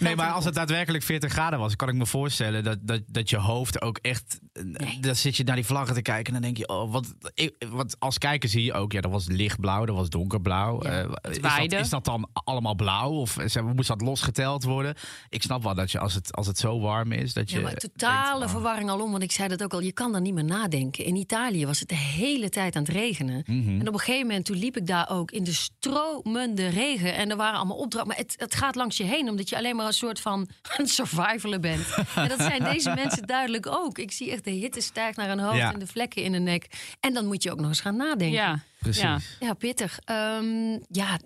nee, 0.00 0.16
maar 0.16 0.32
als 0.32 0.44
het 0.44 0.54
daadwerkelijk 0.54 1.04
40 1.04 1.32
graden 1.32 1.58
was, 1.58 1.76
kan 1.76 1.88
ik 1.88 1.94
me 1.94 2.06
voorstellen 2.06 2.64
dat, 2.64 2.78
dat, 2.80 3.00
dat 3.06 3.30
je 3.30 3.36
hoofd 3.36 3.82
ook 3.82 3.98
echt. 4.02 4.38
Eh, 4.74 4.88
Dan 5.00 5.16
zit 5.16 5.36
je 5.36 5.44
naar 5.44 5.56
die 5.56 5.66
vlaggen 5.66 5.94
te 5.94 6.02
kijken 6.02 6.26
en 6.26 6.32
dan 6.32 6.42
denk 6.42 6.56
je, 6.56 6.68
oh, 6.68 6.92
wat. 6.92 7.14
Ik, 7.34 7.54
wat 7.70 7.96
als 7.98 8.18
kijker 8.18 8.48
zie 8.48 8.64
je 8.64 8.72
ook, 8.72 8.92
ja, 8.92 9.00
dat 9.00 9.10
was 9.10 9.26
lichtblauw, 9.26 9.84
dat 9.84 9.96
was 9.96 10.08
donkerblauw. 10.08 10.84
Ja, 10.84 10.90
Eh, 10.90 11.30
is, 11.30 11.40
dat, 11.40 11.72
is 11.72 11.88
dat 11.88 12.04
dan 12.04 12.28
allemaal 12.32 12.74
blauw 12.74 13.10
of 13.10 13.36
zeg, 13.44 13.62
maar, 13.62 13.74
moest 13.74 13.88
dat 13.88 14.00
losgeteld 14.00 14.64
worden? 14.64 14.94
Ik 15.28 15.42
snap 15.42 15.62
wel 15.62 15.74
dat 15.74 15.90
je 15.90 15.98
als 15.98 16.14
het, 16.14 16.32
als 16.32 16.46
het 16.46 16.58
zo 16.58 16.80
warm 16.80 17.12
is, 17.12 17.32
dat 17.32 17.50
je. 17.50 17.56
Ja, 17.56 17.62
maar 17.62 17.74
totale 17.74 18.38
denkt, 18.38 18.44
oh. 18.44 18.50
verwarring 18.50 18.90
alom, 18.90 19.10
want 19.10 19.22
ik 19.22 19.32
zei 19.32 19.48
dat 19.48 19.62
ook 19.62 19.72
al, 19.72 19.80
je 19.80 19.92
kan 19.92 20.12
dan 20.12 20.22
niet 20.22 20.34
meer 20.34 20.44
nadenken. 20.44 21.04
In 21.04 21.16
Italië 21.16 21.66
was 21.66 21.80
het 21.80 21.88
de 21.88 21.94
hele 21.94 22.48
tijd 22.48 22.76
aan 22.76 22.82
het 22.82 22.92
regenen. 22.92 23.42
Mhm. 23.46 23.80
En 23.80 23.88
op 23.88 23.94
een 23.94 24.00
gegeven 24.00 24.26
moment, 24.26 24.44
toen 24.44 24.56
liep 24.56 24.76
ik 24.76 24.86
daar 24.86 25.10
ook 25.10 25.30
in 25.30 25.44
de 25.44 25.52
stromende 25.52 26.68
regen. 26.68 27.14
En 27.14 27.30
er 27.30 27.36
waren 27.36 27.58
allemaal 27.58 27.76
opdrachten, 27.76 28.08
maar 28.08 28.16
het, 28.16 28.34
het 28.36 28.54
gaat 28.54 28.74
langs 28.74 28.96
je 28.96 29.04
heen, 29.04 29.28
omdat 29.28 29.48
je 29.48 29.56
alleen 29.56 29.76
maar 29.76 29.86
een 29.86 29.92
soort 29.92 30.20
van 30.20 30.48
een 30.76 30.86
survivaler 30.86 31.60
bent. 31.60 31.86
en 32.14 32.28
dat 32.28 32.40
zijn 32.40 32.64
deze 32.64 32.92
mensen 32.94 33.26
duidelijk 33.26 33.66
ook. 33.66 33.98
Ik 33.98 34.12
zie 34.12 34.30
echt 34.30 34.44
de 34.52 34.54
hitte 34.54 34.80
stijgt 34.80 35.16
naar 35.16 35.30
een 35.30 35.38
hoofd 35.38 35.56
Ja. 35.56 35.72
en 35.72 35.78
de 35.78 35.86
vlekken 35.86 36.22
in 36.22 36.32
de 36.32 36.38
nek. 36.38 36.66
En 37.00 37.14
dan 37.14 37.26
moet 37.26 37.42
je 37.42 37.50
ook 37.52 37.58
nog 37.60 37.68
eens 37.68 37.80
gaan 37.80 37.96
nadenken. 37.96 38.30
Ja, 38.30 38.60
Precies. 38.78 39.02
Ja. 39.02 39.18
Ja, 39.40 39.54
pittig. 39.54 39.98
Ehm, 40.04 40.78
ja, 40.90 41.18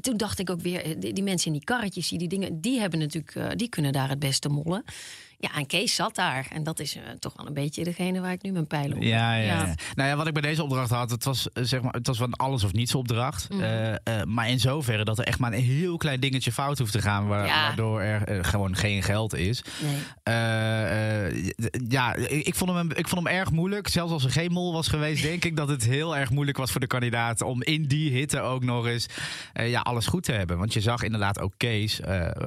toen 0.00 0.16
dacht 0.16 0.38
ik 0.38 0.50
ook 0.50 0.60
weer, 0.60 0.84
eh, 0.84 0.94
die, 0.98 1.12
die 1.12 1.22
mensen 1.24 1.46
in 1.46 1.52
die 1.52 1.64
karretjes, 1.64 2.08
die, 2.08 2.18
die 2.18 2.28
dingen, 2.28 2.60
die 2.60 2.80
hebben 2.80 2.98
natuurlijk, 2.98 3.34
eh, 3.34 3.46
die 3.56 3.68
kunnen 3.68 3.92
daar 3.92 4.08
het 4.08 4.18
beste 4.18 4.48
mollen. 4.48 4.84
Ja, 5.42 5.54
en 5.54 5.66
Kees 5.66 5.94
zat 5.94 6.14
daar. 6.14 6.46
En 6.52 6.62
dat 6.62 6.78
is 6.80 6.96
eh, 6.96 7.02
toch 7.18 7.32
wel 7.36 7.46
een 7.46 7.54
beetje 7.54 7.84
degene 7.84 8.20
waar 8.20 8.32
ik 8.32 8.42
nu 8.42 8.52
mijn 8.52 8.66
pijlen 8.66 8.96
op. 8.96 9.02
Ja, 9.02 9.34
ja. 9.34 9.74
Nou 9.94 10.08
ja, 10.08 10.16
wat 10.16 10.26
ik 10.26 10.32
bij 10.32 10.42
deze 10.42 10.62
opdracht 10.62 10.90
had, 10.90 11.10
het 11.10 11.24
was 11.24 11.48
eh, 11.52 11.64
zeg 11.64 11.82
maar, 11.82 11.92
het 11.92 12.06
was 12.06 12.18
een 12.20 12.34
alles 12.34 12.64
of 12.64 12.72
niets 12.72 12.94
opdracht. 12.94 13.48
Mhm. 13.48 13.62
Eh, 13.62 14.22
maar 14.24 14.48
in 14.50 14.60
zoverre 14.60 15.04
dat 15.04 15.18
er 15.18 15.24
echt 15.24 15.38
maar 15.38 15.52
een 15.52 15.62
heel 15.62 15.96
klein 15.96 16.20
dingetje 16.20 16.52
fout 16.52 16.78
hoeft 16.78 16.92
te 16.92 17.00
gaan, 17.02 17.26
wa- 17.26 17.44
Ja. 17.44 17.62
waardoor 17.66 18.00
er 18.00 18.44
gewoon 18.44 18.76
geen 18.76 19.02
geld 19.02 19.34
is. 19.34 19.62
Nee. 19.82 19.98
Ja, 21.88 22.14
ik 22.28 22.54
vond, 22.54 22.70
hem, 22.70 22.90
ik 22.90 23.08
vond 23.08 23.26
hem 23.26 23.36
erg 23.36 23.50
moeilijk. 23.50 23.88
Zelfs 23.88 24.12
als 24.12 24.24
er 24.24 24.30
geen 24.30 24.52
mol 24.52 24.72
was 24.72 24.88
geweest, 24.88 25.22
denk 25.22 25.44
ik 25.44 25.56
dat 25.56 25.68
het 25.68 25.84
heel 25.84 26.16
erg 26.16 26.30
moeilijk 26.30 26.56
was 26.58 26.70
voor 26.70 26.80
de 26.80 26.86
kandidaten 26.86 27.46
om 27.46 27.62
in 27.62 27.86
die 27.86 28.10
hitte 28.10 28.40
ook 28.40 28.64
nog 28.64 28.86
eens 28.86 29.06
ja, 29.52 29.80
alles 29.80 30.06
goed 30.06 30.22
te 30.22 30.32
hebben. 30.32 30.58
Want 30.58 30.72
je 30.72 30.80
zag 30.80 31.02
inderdaad 31.02 31.40
ook 31.40 31.52
Kees 31.56 32.00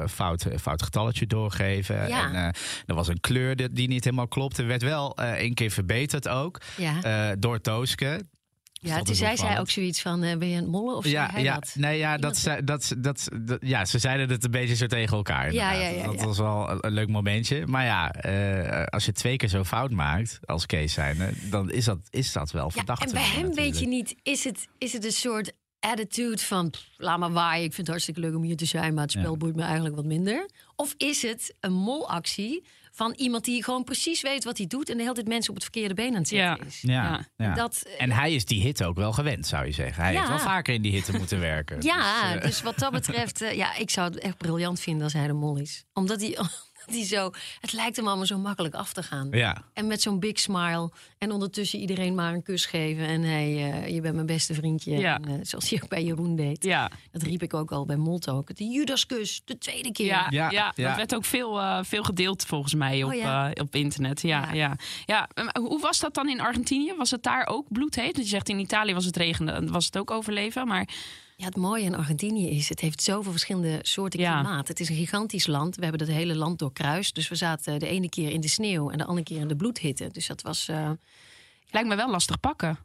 fout, 0.10 0.46
fout 0.62 0.82
getalletje 0.84 1.28
doorgeven. 1.28 2.08
Ja. 2.08 2.34
En 2.34 2.54
er 2.86 2.96
was 2.96 3.08
een 3.08 3.20
kleur 3.20 3.56
die, 3.56 3.70
die 3.70 3.88
niet 3.88 4.04
helemaal 4.04 4.28
klopte. 4.28 4.64
Werd 4.64 4.82
wel 4.82 5.16
eh 5.18 5.32
één 5.32 5.54
keer 5.54 5.72
verbeterd 5.72 6.28
ook 6.28 6.62
Ja, 6.78 7.02
eh, 7.04 7.36
door 7.40 7.62
Tooske. 7.62 8.26
ja 8.74 9.02
toen 9.02 9.16
zei 9.16 9.38
zij 9.38 9.60
ook 9.60 9.70
zoiets 9.70 10.02
van, 10.02 10.24
eh, 10.24 10.38
ben 10.38 10.48
je 10.50 10.56
aan 10.56 10.62
het 10.62 10.72
mollen 10.72 10.96
of 10.96 11.06
Ja, 11.08 11.32
ja, 11.38 11.54
dat? 11.54 11.76
nee, 11.78 11.98
ja, 11.98 12.18
dat, 12.18 12.38
zei- 12.38 12.64
dat, 12.64 12.94
dat, 12.98 13.30
dat, 13.42 13.58
ja, 13.62 13.86
ze 13.86 14.00
zeiden 14.00 14.30
het 14.30 14.44
een 14.44 14.52
beetje 14.52 14.76
zo 14.76 14.86
tegen 14.88 15.18
elkaar. 15.18 15.54
Ja, 15.54 15.72
ja, 15.72 15.88
ja, 15.88 16.04
dat 16.06 16.20
ja. 16.20 16.26
was 16.26 16.38
wel 16.38 16.70
een, 16.70 16.78
een 16.82 16.92
leuk 16.92 17.08
momentje. 17.10 17.68
Maar 17.68 17.86
ja, 17.86 18.12
eh, 18.12 18.84
als 18.86 19.06
je 19.06 19.12
twee 19.12 19.36
keer 19.38 19.50
zo 19.50 19.64
fout 19.64 19.92
maakt 19.92 20.40
als 20.46 20.66
Kees 20.66 20.94
zijnde, 20.94 21.30
dan 21.50 21.72
is 21.72 21.86
dat, 21.86 22.00
is 22.10 22.32
dat 22.32 22.52
wel 22.52 22.66
Ja, 22.66 22.72
verdacht. 22.72 23.06
en 23.06 23.12
bij 23.14 23.24
hem 23.24 23.54
weet 23.54 23.80
je 23.80 23.88
niet, 23.88 24.16
is 24.24 24.44
het, 24.44 24.68
is 24.78 24.94
het 24.94 25.06
een 25.06 25.12
soort 25.12 25.52
attitude 25.80 26.38
van, 26.42 26.70
pff, 26.70 26.84
laat 26.98 27.20
maar 27.20 27.32
waaien, 27.32 27.64
ik 27.64 27.74
vind 27.74 27.78
het 27.78 27.88
hartstikke 27.88 28.20
leuk 28.20 28.36
om 28.36 28.44
hier 28.44 28.56
te 28.58 28.66
zijn, 28.66 28.94
maar 28.94 29.04
het 29.04 29.12
spel 29.12 29.38
boeit 29.38 29.56
me 29.56 29.62
eigenlijk 29.64 29.96
wat 29.96 30.06
minder. 30.06 30.50
Of 30.84 30.94
is 30.98 31.22
het 31.22 31.54
een 31.60 31.74
molactie 31.74 32.64
van 32.92 33.14
iemand 33.18 33.44
die 33.46 33.64
gewoon 33.64 33.84
precies 33.84 34.22
weet 34.22 34.44
wat 34.44 34.58
hij 34.58 34.68
doet 34.68 34.90
en 34.90 34.96
de 34.98 35.02
hele 35.02 35.16
tijd 35.16 35.28
mensen 35.28 35.50
op 35.50 35.56
het 35.56 35.64
verkeerde 35.64 35.94
been 35.94 36.08
aan 36.14 36.20
het 36.20 36.28
zetten 36.28 36.48
Ja. 36.48 36.66
is? 36.68 36.80
Ja, 36.82 37.26
Ja. 37.38 37.54
Dat, 37.54 37.84
eh, 37.86 38.02
En 38.02 38.12
hij 38.12 38.34
is 38.34 38.46
die 38.46 38.62
hitte 38.62 38.86
ook 38.86 38.96
wel 38.96 39.12
gewend, 39.14 39.48
zou 39.48 39.66
je 39.66 39.72
zeggen. 39.72 40.04
Hij 40.04 40.12
Ja. 40.14 40.18
heeft 40.18 40.30
wel 40.30 40.40
vaker 40.40 40.74
in 40.74 40.82
die 40.82 40.92
hitte 40.92 41.18
moeten 41.18 41.40
werken. 41.40 41.82
Ja, 41.82 42.32
Dus, 42.34 42.42
eh, 42.42 42.46
dus 42.48 42.62
wat 42.62 42.80
dat 42.80 42.92
betreft, 42.92 43.42
eh, 43.42 43.54
ja, 43.56 43.76
ik 43.76 43.90
zou 43.90 44.08
het 44.10 44.20
echt 44.20 44.38
briljant 44.38 44.80
vinden 44.80 45.04
als 45.04 45.14
hij 45.14 45.28
de 45.28 45.34
mol 45.34 45.58
is. 45.58 45.84
Omdat 45.94 46.22
hij, 46.22 46.38
hij 46.96 47.04
zo, 47.04 47.32
het 47.60 47.74
lijkt 47.74 47.96
hem 47.96 48.08
allemaal 48.08 48.26
zo 48.26 48.38
makkelijk 48.38 48.76
af 48.76 48.94
te 48.94 49.04
gaan. 49.04 49.28
ja. 49.32 49.64
En 49.74 49.88
met 49.88 50.02
zo'n 50.02 50.20
big 50.20 50.40
smile. 50.40 50.92
En 51.18 51.32
ondertussen 51.32 51.80
iedereen 51.80 52.16
maar 52.16 52.34
een 52.34 52.44
kus 52.44 52.66
geven. 52.66 53.06
En 53.08 53.22
hey, 53.22 53.72
eh, 53.72 53.94
je 53.94 54.02
bent 54.02 54.14
mijn 54.16 54.26
beste 54.28 54.54
vriendje. 54.54 54.98
Ja. 54.98 55.16
En, 55.16 55.26
eh, 55.28 55.34
zoals 55.42 55.70
hij 55.70 55.80
ook 55.84 55.90
bij 55.90 56.04
Jeroen 56.04 56.36
deed. 56.36 56.64
Ja. 56.64 56.92
Dat 57.12 57.22
riep 57.22 57.44
ik 57.44 57.54
ook 57.54 57.72
al 57.72 57.86
bij 57.86 57.96
Moltalk. 57.96 58.56
De 58.56 58.64
Judaskus, 58.66 59.42
de 59.46 59.58
tweede 59.58 59.92
keer. 59.92 60.06
Ja, 60.06 60.28
ja, 60.30 60.50
Ja, 60.52 60.72
dat 60.76 60.96
werd 60.96 61.16
ook 61.16 61.26
veel, 61.26 61.60
eh, 61.60 61.80
veel 61.84 62.04
gedeeld 62.04 62.46
volgens 62.46 62.74
mij 62.74 63.04
op, 63.04 63.12
Oh, 63.12 63.18
ja. 63.18 63.52
eh, 63.54 63.64
op 63.64 63.76
internet. 63.76 64.22
Ja, 64.22 64.54
Ja. 64.54 64.76
ja. 65.06 65.30
Hoe 65.60 65.80
was 65.82 66.00
dat 66.00 66.14
dan 66.14 66.30
in 66.30 66.42
Argentinië? 66.42 66.94
Was 66.98 67.12
het 67.12 67.24
daar 67.24 67.48
ook 67.48 67.66
bloedheet? 67.70 68.14
Want 68.14 68.26
je 68.26 68.32
zegt 68.32 68.50
in 68.50 68.60
Italië 68.60 68.94
was 68.94 69.06
het 69.06 69.18
regenen, 69.18 69.72
was 69.72 69.86
het 69.86 69.98
ook 69.98 70.12
overleven. 70.12 70.68
Maar 70.68 70.88
Ja, 71.44 71.50
het 71.50 71.58
mooie 71.58 71.84
in 71.84 71.96
Argentinië 71.96 72.50
is, 72.50 72.70
het 72.70 72.80
heeft 72.80 73.02
zoveel 73.02 73.32
verschillende 73.32 73.80
soorten 73.82 74.20
Ja. 74.20 74.40
klimaat. 74.42 74.68
Het 74.68 74.80
is 74.80 74.90
een 74.90 74.96
gigantisch 74.96 75.48
land. 75.48 75.76
We 75.76 75.84
hebben 75.84 76.02
het 76.02 76.10
hele 76.16 76.36
land 76.36 76.60
doorkruist. 76.60 77.16
Dus 77.16 77.28
we 77.30 77.36
zaten 77.36 77.80
de 77.80 77.88
ene 77.88 78.10
keer 78.10 78.30
in 78.32 78.42
de 78.42 78.48
sneeuw 78.48 78.90
en 78.90 78.98
de 78.98 79.06
andere 79.06 79.24
keer 79.26 79.40
in 79.40 79.48
de 79.48 79.56
bloedhitte. 79.56 80.10
Dus 80.12 80.28
dat 80.28 80.42
was... 80.42 80.68
eh, 80.68 80.90
lijkt 81.70 81.88
me 81.88 81.96
wel 81.96 82.10
lastig 82.10 82.40
pakken. 82.40 82.78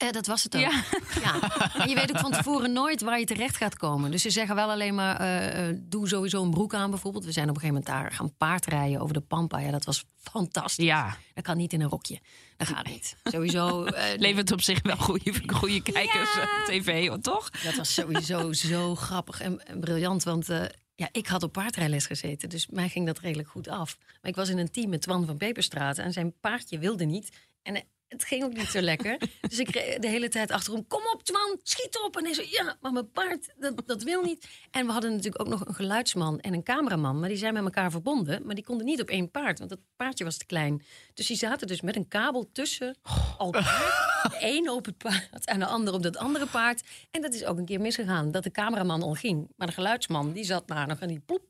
Eh, 0.00 0.10
dat 0.10 0.26
was 0.26 0.42
het 0.42 0.54
ook. 0.56 0.60
Ja. 0.60 0.82
Ja. 1.22 1.56
En 1.78 1.88
je 1.88 1.94
weet 1.94 2.10
ook 2.10 2.18
van 2.18 2.32
tevoren 2.32 2.72
nooit 2.72 3.00
waar 3.00 3.18
je 3.18 3.24
terecht 3.24 3.56
gaat 3.56 3.76
komen. 3.76 4.10
Dus 4.10 4.22
ze 4.22 4.30
zeggen 4.30 4.54
wel 4.54 4.70
alleen 4.70 4.94
maar, 4.94 5.20
eh, 5.20 5.68
eh, 5.68 5.76
doe 5.80 6.08
sowieso 6.08 6.42
een 6.42 6.50
broek 6.50 6.74
aan 6.74 6.90
bijvoorbeeld. 6.90 7.24
We 7.24 7.32
zijn 7.32 7.48
op 7.48 7.54
een 7.54 7.60
gegeven 7.60 7.82
moment 7.82 8.02
daar 8.02 8.12
gaan 8.12 8.36
paardrijden 8.36 9.00
over 9.00 9.14
de 9.14 9.20
Pampa. 9.20 9.58
Ja, 9.58 9.70
dat 9.70 9.84
was 9.84 10.04
fantastisch. 10.22 10.84
Ja. 10.84 11.16
Dat 11.34 11.44
kan 11.44 11.56
niet 11.56 11.72
in 11.72 11.80
een 11.80 11.88
rokje. 11.88 12.20
Dat 12.56 12.68
gaat 12.68 12.86
niet. 12.86 13.16
Sowieso. 13.24 13.84
eh, 13.84 14.18
Levert 14.26 14.52
op 14.52 14.60
zich 14.62 14.82
wel 14.82 14.96
goede, 14.96 15.32
goede 15.46 15.82
kijkers 15.82 16.34
Ja. 16.34 16.42
op 16.42 16.64
tv, 16.66 17.10
toch? 17.20 17.50
Dat 17.50 17.74
was 17.76 17.94
sowieso 17.94 18.52
zo 18.52 18.94
grappig 18.94 19.40
en, 19.40 19.66
en 19.66 19.80
briljant. 19.80 20.22
Want 20.22 20.46
ja, 20.94 21.08
ik 21.12 21.26
had 21.26 21.42
op 21.42 21.52
paardrijles 21.52 22.06
gezeten. 22.06 22.48
Dus 22.48 22.66
mij 22.66 22.88
ging 22.88 23.06
dat 23.06 23.18
redelijk 23.18 23.48
goed 23.48 23.68
af. 23.68 23.96
Maar 24.00 24.30
ik 24.30 24.36
was 24.36 24.48
in 24.48 24.58
een 24.58 24.70
team 24.70 24.88
met 24.90 25.02
Twan 25.02 25.26
van 25.26 25.36
Peperstraten. 25.36 26.04
En 26.04 26.12
zijn 26.12 26.34
paardje 26.40 26.78
wilde 26.78 27.04
niet. 27.04 27.28
En 27.62 27.82
het 28.10 28.24
ging 28.24 28.44
ook 28.44 28.56
niet 28.56 28.68
zo 28.68 28.80
lekker. 28.80 29.18
Dus 29.48 29.58
ik 29.58 29.70
reed 29.70 30.02
de 30.02 30.08
hele 30.08 30.28
tijd 30.28 30.50
achterom. 30.50 30.86
Kom 30.86 31.02
op, 31.14 31.22
Twan, 31.22 31.58
schiet 31.62 31.98
op. 32.04 32.16
En 32.16 32.24
hij 32.24 32.34
zo, 32.34 32.42
ja, 32.50 32.76
maar 32.80 32.92
mijn 32.92 33.10
paard, 33.10 33.52
dat, 33.58 33.82
dat 33.86 34.02
wil 34.02 34.22
niet. 34.22 34.48
En 34.70 34.86
we 34.86 34.92
hadden 34.92 35.10
natuurlijk 35.10 35.40
ook 35.40 35.48
nog 35.48 35.66
een 35.66 35.74
geluidsman 35.74 36.40
en 36.40 36.54
een 36.54 36.62
cameraman. 36.62 37.20
Maar 37.20 37.28
die 37.28 37.38
zijn 37.38 37.54
met 37.54 37.62
elkaar 37.62 37.90
verbonden. 37.90 38.46
Maar 38.46 38.54
die 38.54 38.64
konden 38.64 38.86
niet 38.86 39.00
op 39.00 39.08
één 39.08 39.30
paard. 39.30 39.58
Want 39.58 39.70
dat 39.70 39.78
paardje 39.96 40.24
was 40.24 40.36
te 40.36 40.46
klein. 40.46 40.82
Dus 41.14 41.26
die 41.26 41.36
zaten 41.36 41.66
dus 41.66 41.80
met 41.80 41.96
een 41.96 42.08
kabel 42.08 42.50
tussen 42.52 42.96
elkaar. 43.38 44.08
De 44.30 44.36
een 44.40 44.70
op 44.70 44.84
het 44.84 44.98
paard 44.98 45.44
en 45.44 45.58
de 45.58 45.66
ander 45.66 45.94
op 45.94 46.02
dat 46.02 46.16
andere 46.16 46.46
paard. 46.46 46.82
En 47.10 47.22
dat 47.22 47.34
is 47.34 47.44
ook 47.44 47.58
een 47.58 47.64
keer 47.64 47.80
misgegaan. 47.80 48.30
Dat 48.30 48.42
de 48.42 48.50
cameraman 48.50 49.02
al 49.02 49.14
ging. 49.14 49.48
Maar 49.56 49.66
de 49.66 49.72
geluidsman, 49.72 50.32
die 50.32 50.44
zat 50.44 50.68
daar 50.68 50.86
nog 50.86 50.98
en 50.98 51.08
die 51.08 51.20
plop. 51.26 51.42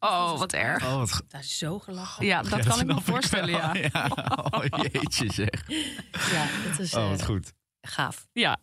Oh, 0.00 0.38
wat 0.38 0.52
erg. 0.52 0.84
Oh, 0.84 0.98
wat 0.98 1.22
Daar 1.28 1.40
is 1.40 1.58
zo 1.58 1.78
gelachen. 1.78 2.26
Ja, 2.26 2.42
dat 2.42 2.66
kan 2.66 2.80
ik 2.80 2.86
me 2.86 3.00
voorstellen, 3.00 3.50
ja. 3.92 4.08
Oh, 4.50 4.64
jeetje 4.92 5.32
zeg. 5.32 5.64
Ja, 6.32 6.46
dat 6.68 6.78
is 6.78 6.94
Oh, 6.94 7.02
eh, 7.02 7.08
wat 7.10 7.24
goed. 7.24 7.52
gaaf. 7.80 8.26
Ja, 8.32 8.58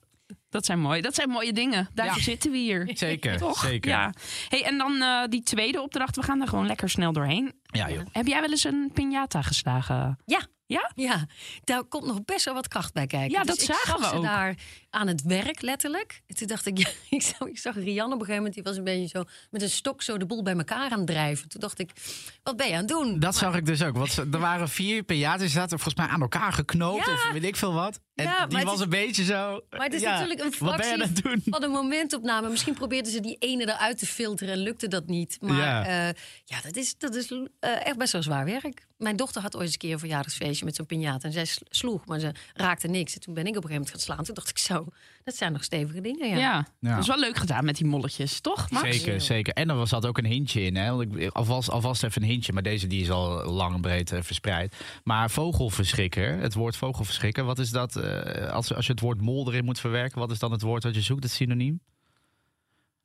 dat 0.50 0.66
zijn 0.66 0.80
mooi. 0.80 1.02
Dat 1.02 1.16
zijn 1.16 1.30
mooie 1.30 1.54
dingen. 1.54 1.90
Daarvoor 1.94 2.18
Ja. 2.18 2.24
zitten 2.24 2.52
we 2.52 2.58
hier. 2.58 2.90
Zeker, 2.94 3.38
Toch? 3.38 3.60
zeker. 3.60 3.92
Ja. 3.92 4.14
Hey, 4.50 4.64
en 4.66 4.78
dan 4.78 5.02
eh, 5.02 5.24
die 5.30 5.44
tweede 5.44 5.82
opdracht. 5.82 6.16
We 6.16 6.24
gaan 6.24 6.40
daar 6.40 6.48
gewoon 6.48 6.66
lekker 6.68 6.90
snel 6.90 7.12
doorheen. 7.14 7.54
Ja, 7.64 7.90
joh. 7.90 8.06
Heb 8.12 8.28
jij 8.28 8.42
wel 8.42 8.50
eens 8.50 8.64
een 8.64 8.92
piñata 8.94 9.40
geslagen? 9.40 10.20
Ja. 10.26 10.40
Ja? 10.66 10.92
Ja, 10.96 11.26
daar 11.64 11.84
komt 11.84 12.06
nog 12.06 12.26
best 12.26 12.46
wel 12.46 12.54
wat 12.54 12.68
kracht 12.68 12.94
bij 12.94 13.08
kijken. 13.08 13.32
Ja, 13.32 13.44
Dus 13.44 13.48
dat 13.48 13.62
ik 13.62 13.66
zagen 13.76 13.88
zag 13.88 13.98
we 14.00 14.06
ze 14.06 14.14
ook. 14.14 14.24
daar 14.24 14.56
aan 14.90 15.08
het 15.08 15.22
werk, 15.24 15.62
letterlijk. 15.62 16.22
En 16.28 16.36
toen 16.36 16.48
dacht 16.48 16.66
ik, 16.66 16.78
ja, 16.84 16.90
ik, 17.10 17.22
zag, 17.22 17.48
ik 17.48 17.58
zag 17.58 17.76
Rianne 17.76 18.14
op 18.16 18.20
een 18.20 18.26
gegeven 18.26 18.36
moment... 18.36 18.54
die 18.54 18.64
was 18.64 18.78
een 18.78 18.84
beetje 18.84 19.08
zo 19.08 19.24
met 19.52 19.62
een 19.62 19.70
stok 19.70 20.02
zo 20.02 20.18
de 20.18 20.26
boel 20.26 20.44
bij 20.44 20.54
elkaar 20.56 20.92
aan 20.92 20.98
het 20.98 21.08
drijven. 21.08 21.50
Toen 21.50 21.62
dacht 21.62 21.80
ik, 21.80 21.92
wat 22.44 22.58
ben 22.58 22.68
je 22.68 22.74
aan 22.74 22.80
het 22.80 22.88
doen? 22.88 23.20
Dat 23.20 23.36
zag 23.36 23.56
ik 23.56 23.66
dus 23.66 23.84
ook. 23.84 23.98
Want 23.98 24.18
er 24.18 24.40
waren 24.40 24.70
vier 24.70 25.04
die 25.06 25.48
zaten 25.48 25.70
volgens 25.80 25.96
mij 25.96 26.08
aan 26.08 26.22
elkaar 26.22 26.54
geknoopt 26.54 27.06
Ja. 27.06 27.14
of 27.14 27.30
weet 27.32 27.44
ik 27.44 27.56
veel 27.56 27.74
wat. 27.74 28.00
En 28.16 28.26
Ja, 28.26 28.46
die 28.46 28.64
was 28.64 28.74
is- 28.74 28.80
een 28.80 28.90
beetje 28.90 29.24
zo. 29.24 29.62
Maar 29.70 29.82
het 29.84 29.94
is 29.94 30.02
ja, 30.02 30.12
natuurlijk 30.12 30.40
een 30.40 30.54
Wat 30.60 30.78
ben 30.78 30.86
je 30.88 30.92
aan 30.94 31.00
fractie 31.00 31.30
het 31.32 31.44
doen? 31.44 31.54
van 31.54 31.64
een 31.64 31.70
momentopname. 31.72 32.50
Misschien 32.50 32.74
probeerden 32.74 33.12
ze 33.12 33.20
die 33.20 33.36
ene 33.40 33.64
eruit 33.64 33.98
te 33.98 34.06
filteren 34.06 34.54
en 34.54 34.60
lukte 34.60 34.88
dat 34.88 35.08
niet. 35.08 35.38
Maar 35.42 35.56
Ja. 35.58 35.86
ja, 35.86 36.14
ja 36.46 36.62
dat 36.62 36.76
is, 36.76 36.98
dat 36.98 37.16
is 37.16 37.32
eh, 37.60 37.86
echt 37.86 37.98
best 37.98 38.12
wel 38.14 38.24
zwaar 38.24 38.46
werk. 38.46 38.88
Mijn 38.98 39.16
dochter 39.16 39.42
had 39.42 39.56
ooit 39.56 39.64
eens 39.64 39.74
een 39.74 39.80
keer 39.80 39.94
een 39.94 40.00
verjaardagsfeestje 40.00 40.66
met 40.66 40.76
zo'n 40.76 40.86
piñata. 40.86 41.22
En 41.22 41.32
zij 41.32 41.46
sl- 41.46 41.64
sloeg, 41.70 42.06
maar 42.06 42.20
ze 42.20 42.32
raakte 42.54 42.88
niks. 42.88 43.14
En 43.14 43.20
toen 43.20 43.34
ben 43.34 43.44
ik 43.46 43.50
op 43.50 43.64
een 43.64 43.70
gegeven 43.70 43.82
moment 43.86 44.04
gaan 44.06 44.16
slaan. 44.16 44.26
Toen 44.26 44.36
dacht 44.36 44.50
ik 44.50 44.58
zo, 44.58 44.79
dat 45.24 45.36
zijn 45.36 45.52
nog 45.52 45.64
stevige 45.64 46.02
dingen. 46.02 46.30
Ja. 46.30 46.38
Ja. 46.38 46.68
Ja. 46.80 46.90
Dat 46.90 47.00
is 47.00 47.08
wel 47.08 47.20
leuk 47.20 47.38
gedaan 47.38 47.66
met 47.66 47.78
die 47.78 47.86
molletjes, 47.86 48.40
toch? 48.40 48.70
Max? 48.72 48.98
Zeker, 48.98 49.22
zeker. 49.22 49.54
En 49.54 49.70
er 49.70 49.88
zat 49.88 50.06
ook 50.06 50.18
een 50.18 50.26
hintje 50.26 50.62
in. 50.62 50.76
Hè? 50.76 50.96
Want 50.96 51.16
ik, 51.16 51.32
alvast, 51.32 51.70
alvast 51.70 52.04
even 52.04 52.22
een 52.22 52.28
hintje, 52.30 52.54
maar 52.54 52.64
deze 52.64 52.88
die 52.88 53.02
is 53.02 53.10
al 53.10 53.44
lang 53.52 53.76
en 53.76 53.82
breed 53.82 54.12
eh, 54.12 54.22
verspreid. 54.22 54.76
Maar 55.04 55.30
vogelverschrikker, 55.30 56.40
het 56.40 56.54
woord 56.54 56.76
vogelverschrikker, 56.76 57.44
wat 57.44 57.60
is 57.60 57.70
dat? 57.70 57.96
eh, 57.96 58.52
als, 58.52 58.74
als 58.74 58.86
je 58.86 58.92
het 58.92 59.02
woord 59.02 59.22
mol 59.22 59.48
erin 59.48 59.66
moet 59.66 59.80
verwerken, 59.80 60.20
wat 60.20 60.32
is 60.32 60.40
dan 60.40 60.52
het 60.52 60.62
woord 60.62 60.82
dat 60.82 60.96
je 60.96 61.02
zoekt, 61.02 61.24
het 61.24 61.32
synoniem? 61.32 61.82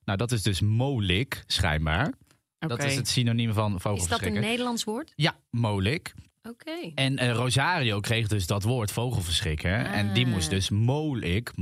Nou, 0.05 0.19
dat 0.19 0.33
is 0.33 0.43
dus 0.43 0.61
molik, 0.61 1.45
schijnbaar. 1.47 2.13
Dat 2.59 2.73
Oké. 2.73 2.85
is 2.85 2.97
het 2.97 3.09
synoniem 3.09 3.53
van 3.53 3.75
Is 3.75 3.83
dat 3.83 3.93
een 3.93 3.97
vogelverschrikker. 3.99 4.41
Nederlands 4.41 4.85
woord? 4.85 5.13
Ja, 5.17 5.37
molik. 5.51 6.15
Oké. 6.49 6.93
En 6.95 7.19
eh, 7.19 7.33
Rosario 7.33 8.01
kreeg 8.01 8.29
dus 8.29 8.47
dat 8.47 8.63
woord 8.63 8.93
vogelverschrikker. 8.93 9.85
En 9.85 10.13
die 10.13 10.27
moest 10.27 10.51
dus 10.51 10.71
mol, 10.71 11.19
Ik. 11.23 11.53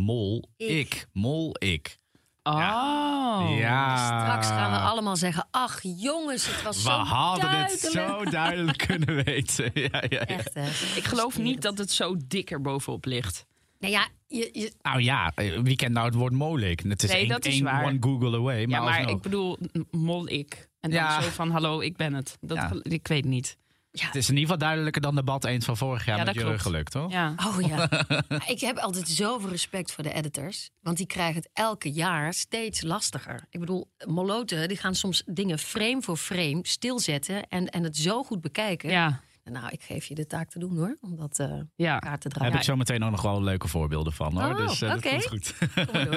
ik, 0.56 1.06
mol, 1.12 1.54
ik. 1.58 1.98
Oh. 2.42 3.54
Ja. 3.58 3.96
Straks 4.06 4.46
gaan 4.46 4.70
we 4.70 4.76
allemaal 4.78 5.16
zeggen, 5.16 5.48
ach 5.50 5.80
jongens, 5.82 6.46
het 6.46 6.62
was 6.62 6.76
We 6.76 6.82
zo 6.82 6.90
hadden 6.90 7.50
duidelijk. 7.50 7.82
het 7.82 7.92
zo 7.92 8.24
duidelijk 8.24 8.78
kunnen 8.86 9.24
weten. 9.24 9.70
Ja, 9.80 9.88
ja, 9.92 10.02
ja. 10.08 10.26
Echt, 10.26 10.54
hè? 10.54 10.66
Ik 10.96 11.04
geloof 11.04 11.38
niet 11.38 11.62
dat 11.62 11.78
het 11.78 11.90
zo 11.92 12.16
dikker 12.26 12.60
bovenop 12.60 13.04
ligt. 13.04 13.46
Nou 13.78 13.92
ja, 13.94 14.08
je, 14.26 14.48
je, 14.52 14.72
Nou 14.82 15.00
ja, 15.02 15.32
eh, 15.34 15.58
wie 15.60 15.76
kent 15.76 15.92
nou 15.92 16.06
het 16.06 16.14
woord 16.14 16.32
molik? 16.32 16.80
Het 16.80 17.02
is 17.02 17.10
Nee, 17.10 17.18
één, 17.18 17.28
dat 17.28 17.44
is 17.44 17.54
één 17.54 17.64
waar. 17.64 17.84
one 17.84 17.96
Google 18.00 18.36
away. 18.36 18.66
Maar 18.66 18.78
ja, 18.78 18.84
maar 18.84 18.96
alsnog. 18.98 19.16
ik 19.16 19.22
bedoel, 19.22 19.58
mol 19.90 20.28
ik. 20.28 20.68
En 20.80 20.90
dan 20.90 20.98
Ja. 21.00 21.20
zo 21.20 21.28
van, 21.30 21.50
hallo, 21.50 21.80
ik 21.80 21.96
ben 21.96 22.14
het. 22.14 22.36
Dat, 22.40 22.56
Ja. 22.56 22.70
Ik 22.82 23.08
weet 23.08 23.24
niet. 23.24 23.56
Het 23.92 24.14
is 24.14 24.28
in 24.28 24.34
ieder 24.36 24.50
geval 24.52 24.58
duidelijker 24.68 25.02
dan 25.02 25.14
de 25.14 25.22
bad 25.22 25.44
eens 25.44 25.64
van 25.64 25.76
vorig 25.76 26.04
jaar 26.04 26.18
Ja, 26.18 26.24
met 26.24 26.36
klopt. 26.36 26.60
gelukt, 26.62 26.90
toch? 26.92 27.12
Ja. 27.12 27.34
Oh 27.46 27.60
ja. 27.68 27.88
ik 28.54 28.60
heb 28.60 28.76
altijd 28.78 29.08
zoveel 29.08 29.48
respect 29.50 29.92
voor 29.92 30.04
de 30.04 30.12
editors. 30.12 30.70
Want 30.80 30.96
die 30.96 31.06
krijgen 31.06 31.34
het 31.36 31.50
elke 31.52 31.90
jaar 31.92 32.34
steeds 32.34 32.82
lastiger. 32.82 33.46
Ik 33.50 33.60
bedoel, 33.60 33.90
moloten 34.06 34.68
die 34.68 34.76
gaan 34.76 34.94
soms 34.94 35.22
dingen 35.26 35.58
frame 35.58 36.02
voor 36.02 36.16
frame 36.16 36.58
stilzetten. 36.62 37.46
En, 37.48 37.66
en 37.68 37.82
het 37.82 37.96
zo 37.96 38.22
goed 38.22 38.40
bekijken. 38.40 38.90
Ja. 38.90 39.20
Nou, 39.44 39.68
ik 39.70 39.82
geef 39.82 40.04
je 40.04 40.14
de 40.14 40.26
taak 40.26 40.50
te 40.50 40.58
doen 40.58 40.76
hoor. 40.76 40.96
Om 41.00 41.16
dat 41.16 41.38
eh 41.38 41.60
Ja. 41.76 41.98
kaart 41.98 42.20
te 42.20 42.28
Daar 42.28 42.36
draaien. 42.38 42.52
heb 42.52 42.60
ik 42.62 42.66
zo 42.68 42.76
meteen 42.76 43.02
ook 43.04 43.10
nog 43.10 43.22
wel 43.22 43.42
leuke 43.42 43.68
voorbeelden 43.68 44.12
van. 44.12 44.40
Hoor. 44.42 44.50
Oh, 44.50 44.56
dus 44.68 44.82
eh, 44.82 44.88
dat 44.88 44.98
oké. 44.98 45.08
komt 45.08 45.26
goed. 45.26 45.54
Kom 45.74 46.08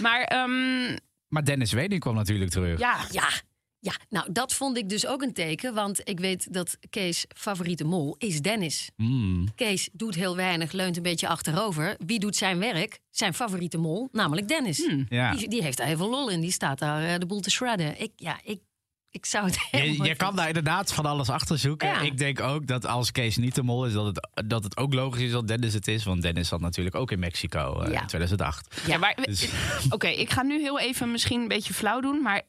maar 0.00 0.20
ehm, 0.36 0.96
maar 1.28 1.44
Dennis 1.44 1.72
Weding 1.72 2.00
kwam 2.00 2.14
natuurlijk 2.14 2.50
terug. 2.50 2.78
ja, 2.78 2.96
Ja, 3.10 3.28
ja, 3.86 3.94
nou 4.08 4.32
dat 4.32 4.52
vond 4.54 4.76
ik 4.76 4.88
dus 4.88 5.06
ook 5.06 5.22
een 5.22 5.32
teken. 5.32 5.74
Want 5.74 6.00
ik 6.08 6.20
weet 6.20 6.52
dat 6.52 6.78
Kees' 6.90 7.24
favoriete 7.36 7.84
mol 7.84 8.14
is 8.18 8.40
Dennis. 8.42 8.90
Mm. 8.96 9.48
Kees 9.54 9.88
doet 9.92 10.14
heel 10.14 10.36
weinig, 10.36 10.72
leunt 10.72 10.96
een 10.96 11.02
beetje 11.02 11.28
achterover. 11.28 11.96
Wie 12.06 12.18
doet 12.18 12.36
zijn 12.36 12.58
werk? 12.58 12.98
Zijn 13.10 13.34
favoriete 13.34 13.78
mol, 13.78 14.08
namelijk 14.12 14.48
Dennis. 14.48 14.90
Ja. 15.08 15.34
Die, 15.34 15.48
die 15.48 15.62
heeft 15.62 15.76
daar 15.78 15.86
heel 15.86 15.96
veel 15.96 16.10
lol 16.10 16.30
in. 16.30 16.40
Die 16.40 16.50
staat 16.50 16.78
daar 16.78 17.04
eh, 17.04 17.18
de 17.18 17.26
boel 17.26 17.40
te 17.40 17.50
shredden. 17.50 18.00
Ik, 18.00 18.12
ja, 18.16 18.38
ik, 18.44 18.60
ik 19.10 19.26
zou 19.26 19.44
het 19.44 19.58
helemaal 19.70 20.06
Je, 20.06 20.16
kan 20.16 20.36
daar 20.36 20.46
inderdaad 20.46 20.92
van 20.92 21.06
alles 21.06 21.28
achter 21.28 21.58
zoeken. 21.58 21.88
Ja. 21.88 22.00
Ik 22.00 22.18
denk 22.18 22.40
ook 22.40 22.66
dat 22.66 22.86
als 22.86 23.12
Kees 23.12 23.36
niet 23.36 23.54
de 23.54 23.62
mol 23.62 23.86
is, 23.86 23.92
dat 23.92 24.06
het, 24.06 24.48
dat 24.48 24.64
het 24.64 24.76
ook 24.76 24.94
logisch 24.94 25.22
is 25.22 25.30
dat 25.30 25.48
Dennis 25.48 25.74
het 25.74 25.88
is. 25.88 26.04
Want 26.04 26.22
Dennis 26.22 26.48
zat 26.48 26.60
natuurlijk 26.60 26.96
ook 26.96 27.10
in 27.10 27.18
Mexico 27.18 27.80
eh, 27.80 27.92
Ja. 27.92 28.00
in 28.00 28.06
2008. 28.06 28.80
Ja, 28.86 28.98
maar 28.98 29.16
Dus- 29.22 29.48
oké, 29.94 30.08
ik 30.08 30.30
ga 30.30 30.42
nu 30.42 30.60
heel 30.60 30.80
even 30.80 31.10
misschien 31.10 31.40
een 31.40 31.48
beetje 31.48 31.74
flauw 31.74 32.00
doen, 32.00 32.22
maar 32.22 32.42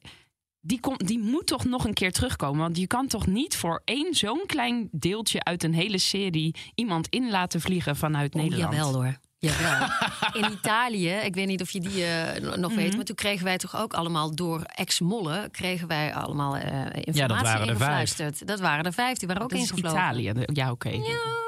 die, 0.62 0.80
die 0.98 1.20
moet 1.20 1.48
toch 1.48 1.66
nog 1.66 1.86
een 1.86 1.94
keer 1.94 2.12
terugkomen. 2.12 2.60
Want 2.62 2.78
je 2.78 2.88
kan 2.88 3.08
toch 3.08 3.28
niet 3.28 3.56
voor 3.56 3.82
één 3.86 4.14
zo'n 4.14 4.44
klein 4.46 4.90
deeltje 4.92 5.44
uit 5.44 5.64
een 5.64 5.74
hele 5.74 5.98
serie 5.98 6.56
iemand 6.76 7.08
in 7.10 7.30
laten 7.30 7.62
vliegen 7.62 7.96
vanuit 7.96 8.36
Oh, 8.36 8.42
Nederland. 8.42 8.74
jawel 8.74 8.94
hoor. 8.94 9.18
Jawel. 9.40 9.88
In 10.44 10.52
Italië, 10.52 11.10
ik 11.10 11.36
weet 11.36 11.48
niet 11.48 11.62
of 11.62 11.70
je 11.72 11.80
die 11.80 12.06
eh, 12.06 12.56
nog 12.56 12.72
Mhm. 12.72 12.80
weet, 12.82 12.96
maar 12.96 13.06
toen 13.06 13.16
kregen 13.16 13.46
wij 13.46 13.58
toch 13.58 13.76
ook 13.78 13.94
allemaal 13.94 14.36
door 14.36 14.62
ex-mollen, 14.62 15.52
kregen 15.52 15.88
wij 15.88 16.14
allemaal 16.16 16.56
eh, 16.56 16.72
informatie 16.74 17.14
Ja, 17.14 17.28
dat 17.28 17.42
waren 17.42 17.62
er 17.62 17.68
ingefluisterd. 17.68 18.48
Dat 18.48 18.60
waren 18.60 18.86
er 18.86 18.94
vijf, 18.94 19.18
die 19.18 19.28
waren 19.28 19.44
ook 19.44 19.50
Dat 19.50 19.60
is 19.60 19.70
ingevlogen. 19.72 19.98
Italië. 20.00 20.34
Ja, 20.46 20.72
oké. 20.72 20.90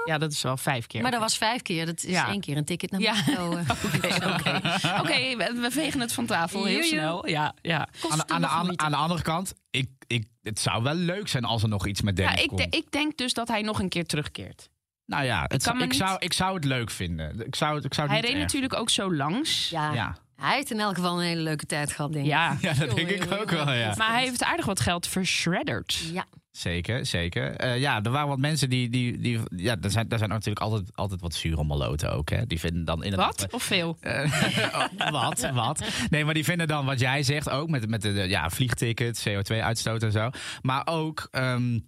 Ja. 0.05 0.17
dat 0.17 0.31
is 0.31 0.41
wel 0.41 0.57
vijf 0.57 0.87
keer. 0.87 1.01
Maar 1.01 1.11
dat 1.11 1.19
was 1.19 1.37
vijf 1.37 1.61
keer, 1.61 1.85
dat 1.85 2.03
is 2.03 2.09
Ja. 2.11 2.27
één 2.27 2.39
keer 2.39 2.57
een 2.57 2.65
ticket 2.65 2.91
naar 2.91 3.01
Ja. 3.01 3.13
Mexico. 3.13 3.57
eh. 3.57 3.69
Oké, 5.01 5.35
we, 5.37 5.57
we 5.61 5.67
vegen 5.71 5.99
het 5.99 6.13
van 6.13 6.25
tafel 6.25 6.65
heel 6.65 6.83
snel. 6.83 7.27
Ja, 7.27 7.53
ja. 7.61 7.87
Aan, 8.09 8.29
aan, 8.29 8.41
de, 8.67 8.77
aan, 8.77 8.91
de 8.91 8.97
andere 8.97 9.21
kant, 9.21 9.53
ik, 9.69 9.89
ik, 10.07 10.27
het 10.41 10.59
zou 10.59 10.83
wel 10.83 10.93
leuk 10.93 11.27
zijn 11.27 11.43
als 11.45 11.63
er 11.63 11.69
nog 11.69 11.87
iets 11.87 12.01
met 12.01 12.17
ja 12.17 12.25
Dennis 12.25 12.43
ik, 12.43 12.47
komt. 12.49 12.71
de- 12.71 12.77
ik 12.77 12.91
denk 12.91 13.17
dus 13.17 13.33
dat 13.33 13.47
hij 13.47 13.61
nog 13.61 13.79
een 13.79 13.89
keer 13.89 14.05
terugkeert. 14.05 14.69
Nou 15.09 15.23
ja, 15.25 15.43
het, 15.47 15.73
ik, 15.79 15.93
zou, 15.93 16.15
ik 16.19 16.33
zou 16.33 16.55
het 16.55 16.65
leuk 16.65 16.89
vinden. 16.91 17.45
Ik 17.45 17.55
zou, 17.55 17.75
het- 17.75 17.85
ik 17.85 17.93
zou 17.93 18.07
het 18.07 18.15
Hij 18.15 18.25
niet 18.25 18.29
reed 18.31 18.33
erg 18.41 18.53
natuurlijk 18.53 18.73
ook 18.73 18.89
zo 18.89 19.13
langs. 19.15 19.69
Ja, 19.69 19.93
Ja. 19.93 20.15
hij 20.35 20.55
heeft 20.55 20.71
in 20.71 20.79
elk 20.79 20.95
geval 20.95 21.19
een 21.19 21.25
hele 21.27 21.41
leuke 21.41 21.65
tijd 21.65 21.91
gehad, 21.91 22.13
denk 22.13 22.25
ik. 22.25 22.31
Ja. 22.31 22.57
Ja, 22.61 22.73
dat 22.73 22.95
denk 22.95 23.09
ik 23.09 23.31
ook 23.41 23.49
wel, 23.49 23.71
ja. 23.73 23.93
Maar 23.97 24.11
hij 24.11 24.23
heeft 24.23 24.43
aardig 24.43 24.65
wat 24.65 24.79
geld 24.79 25.07
verschredderd. 25.07 25.93
Ja, 26.13 26.25
Zeker, 26.51 27.05
zeker. 27.05 27.55
Eh, 27.55 27.79
ja, 27.79 28.03
er 28.03 28.11
waren 28.11 28.27
wat 28.27 28.37
mensen 28.37 28.69
die... 28.69 28.89
die, 28.89 29.17
die 29.19 29.39
ja, 29.55 29.75
er 29.81 29.91
zijn, 29.91 30.09
er 30.09 30.17
zijn 30.17 30.29
natuurlijk 30.29 30.59
altijd, 30.59 30.95
altijd 30.95 31.21
wat 31.21 31.33
zure 31.33 31.63
maloten 31.63 32.11
ook. 32.13 32.29
Hè. 32.29 32.45
Die 32.47 32.59
vinden 32.59 32.85
dan 32.85 33.03
inderdaad... 33.03 33.41
Wat? 33.41 33.53
Of 33.53 33.63
veel? 33.63 33.97
Oh, 34.73 35.11
wat, 35.11 35.49
wat? 35.53 35.83
Nee, 36.09 36.25
maar 36.25 36.33
die 36.33 36.43
vinden 36.43 36.67
dan 36.67 36.85
wat 36.85 36.99
jij 36.99 37.23
zegt 37.23 37.49
ook 37.49 37.69
met, 37.69 37.89
met 37.89 38.01
de 38.01 38.09
ja, 38.27 38.49
vliegticket, 38.49 39.25
CO2-uitstoot 39.29 40.03
en 40.03 40.11
zo. 40.11 40.29
Maar 40.61 40.81
ook, 40.87 41.27
ehm, 41.31 41.79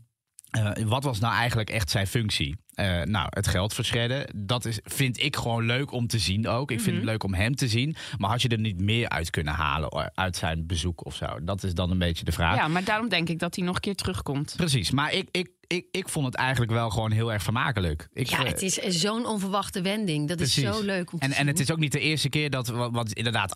eh, 0.51 0.83
wat 0.85 1.03
was 1.03 1.19
nou 1.19 1.33
eigenlijk 1.33 1.69
echt 1.69 1.89
zijn 1.89 2.07
functie? 2.07 2.55
Eh, 2.73 3.01
nou, 3.01 3.27
het 3.29 3.47
geld 3.47 3.73
verschredden, 3.73 4.45
dat 4.45 4.65
is, 4.65 4.79
vind 4.83 5.23
ik 5.23 5.35
gewoon 5.35 5.65
leuk 5.65 5.91
om 5.91 6.07
te 6.07 6.19
zien 6.19 6.47
ook. 6.47 6.71
Ik 6.71 6.81
vind 6.81 6.95
het 6.95 7.05
leuk 7.05 7.23
om 7.23 7.33
hem 7.33 7.55
te 7.55 7.67
zien. 7.67 7.95
Maar 8.17 8.29
had 8.29 8.41
je 8.41 8.47
er 8.47 8.59
niet 8.59 8.81
meer 8.81 9.09
uit 9.09 9.29
kunnen 9.29 9.53
halen 9.53 9.89
eh, 9.89 10.05
uit 10.13 10.35
zijn 10.35 10.65
bezoek 10.67 11.05
of 11.05 11.15
zo? 11.15 11.43
Dat 11.43 11.63
is 11.63 11.73
dan 11.73 11.91
een 11.91 11.97
beetje 11.97 12.25
de 12.25 12.31
vraag. 12.31 12.55
Ja, 12.55 12.67
maar 12.67 12.83
daarom 12.83 13.09
denk 13.09 13.29
ik 13.29 13.39
dat 13.39 13.55
hij 13.55 13.65
nog 13.65 13.75
een 13.75 13.81
keer 13.81 13.95
terugkomt. 13.95 14.53
Precies, 14.57 14.91
maar 14.91 15.13
ik, 15.13 15.27
ik, 15.31 15.49
ik, 15.71 15.85
ik 15.91 16.09
vond 16.09 16.25
het 16.25 16.35
eigenlijk 16.35 16.71
wel 16.71 16.89
gewoon 16.89 17.11
heel 17.11 17.33
erg 17.33 17.43
vermakelijk. 17.43 18.07
Ik, 18.13 18.27
Ja, 18.29 18.43
het 18.43 18.61
is 18.61 18.73
zo'n 18.77 19.25
onverwachte 19.25 19.81
wending. 19.81 20.27
Dat 20.27 20.39
is 20.39 20.53
zo 20.53 20.81
leuk 20.81 21.11
om 21.13 21.19
te 21.19 21.25
En, 21.25 21.31
en 21.31 21.47
het 21.47 21.59
is 21.59 21.71
ook 21.71 21.77
niet 21.77 21.91
de 21.91 21.99
eerste 21.99 22.29
keer 22.29 22.49
dat, 22.49 22.67
wat, 22.67 22.91
wat 22.91 23.11
inderdaad 23.11 23.53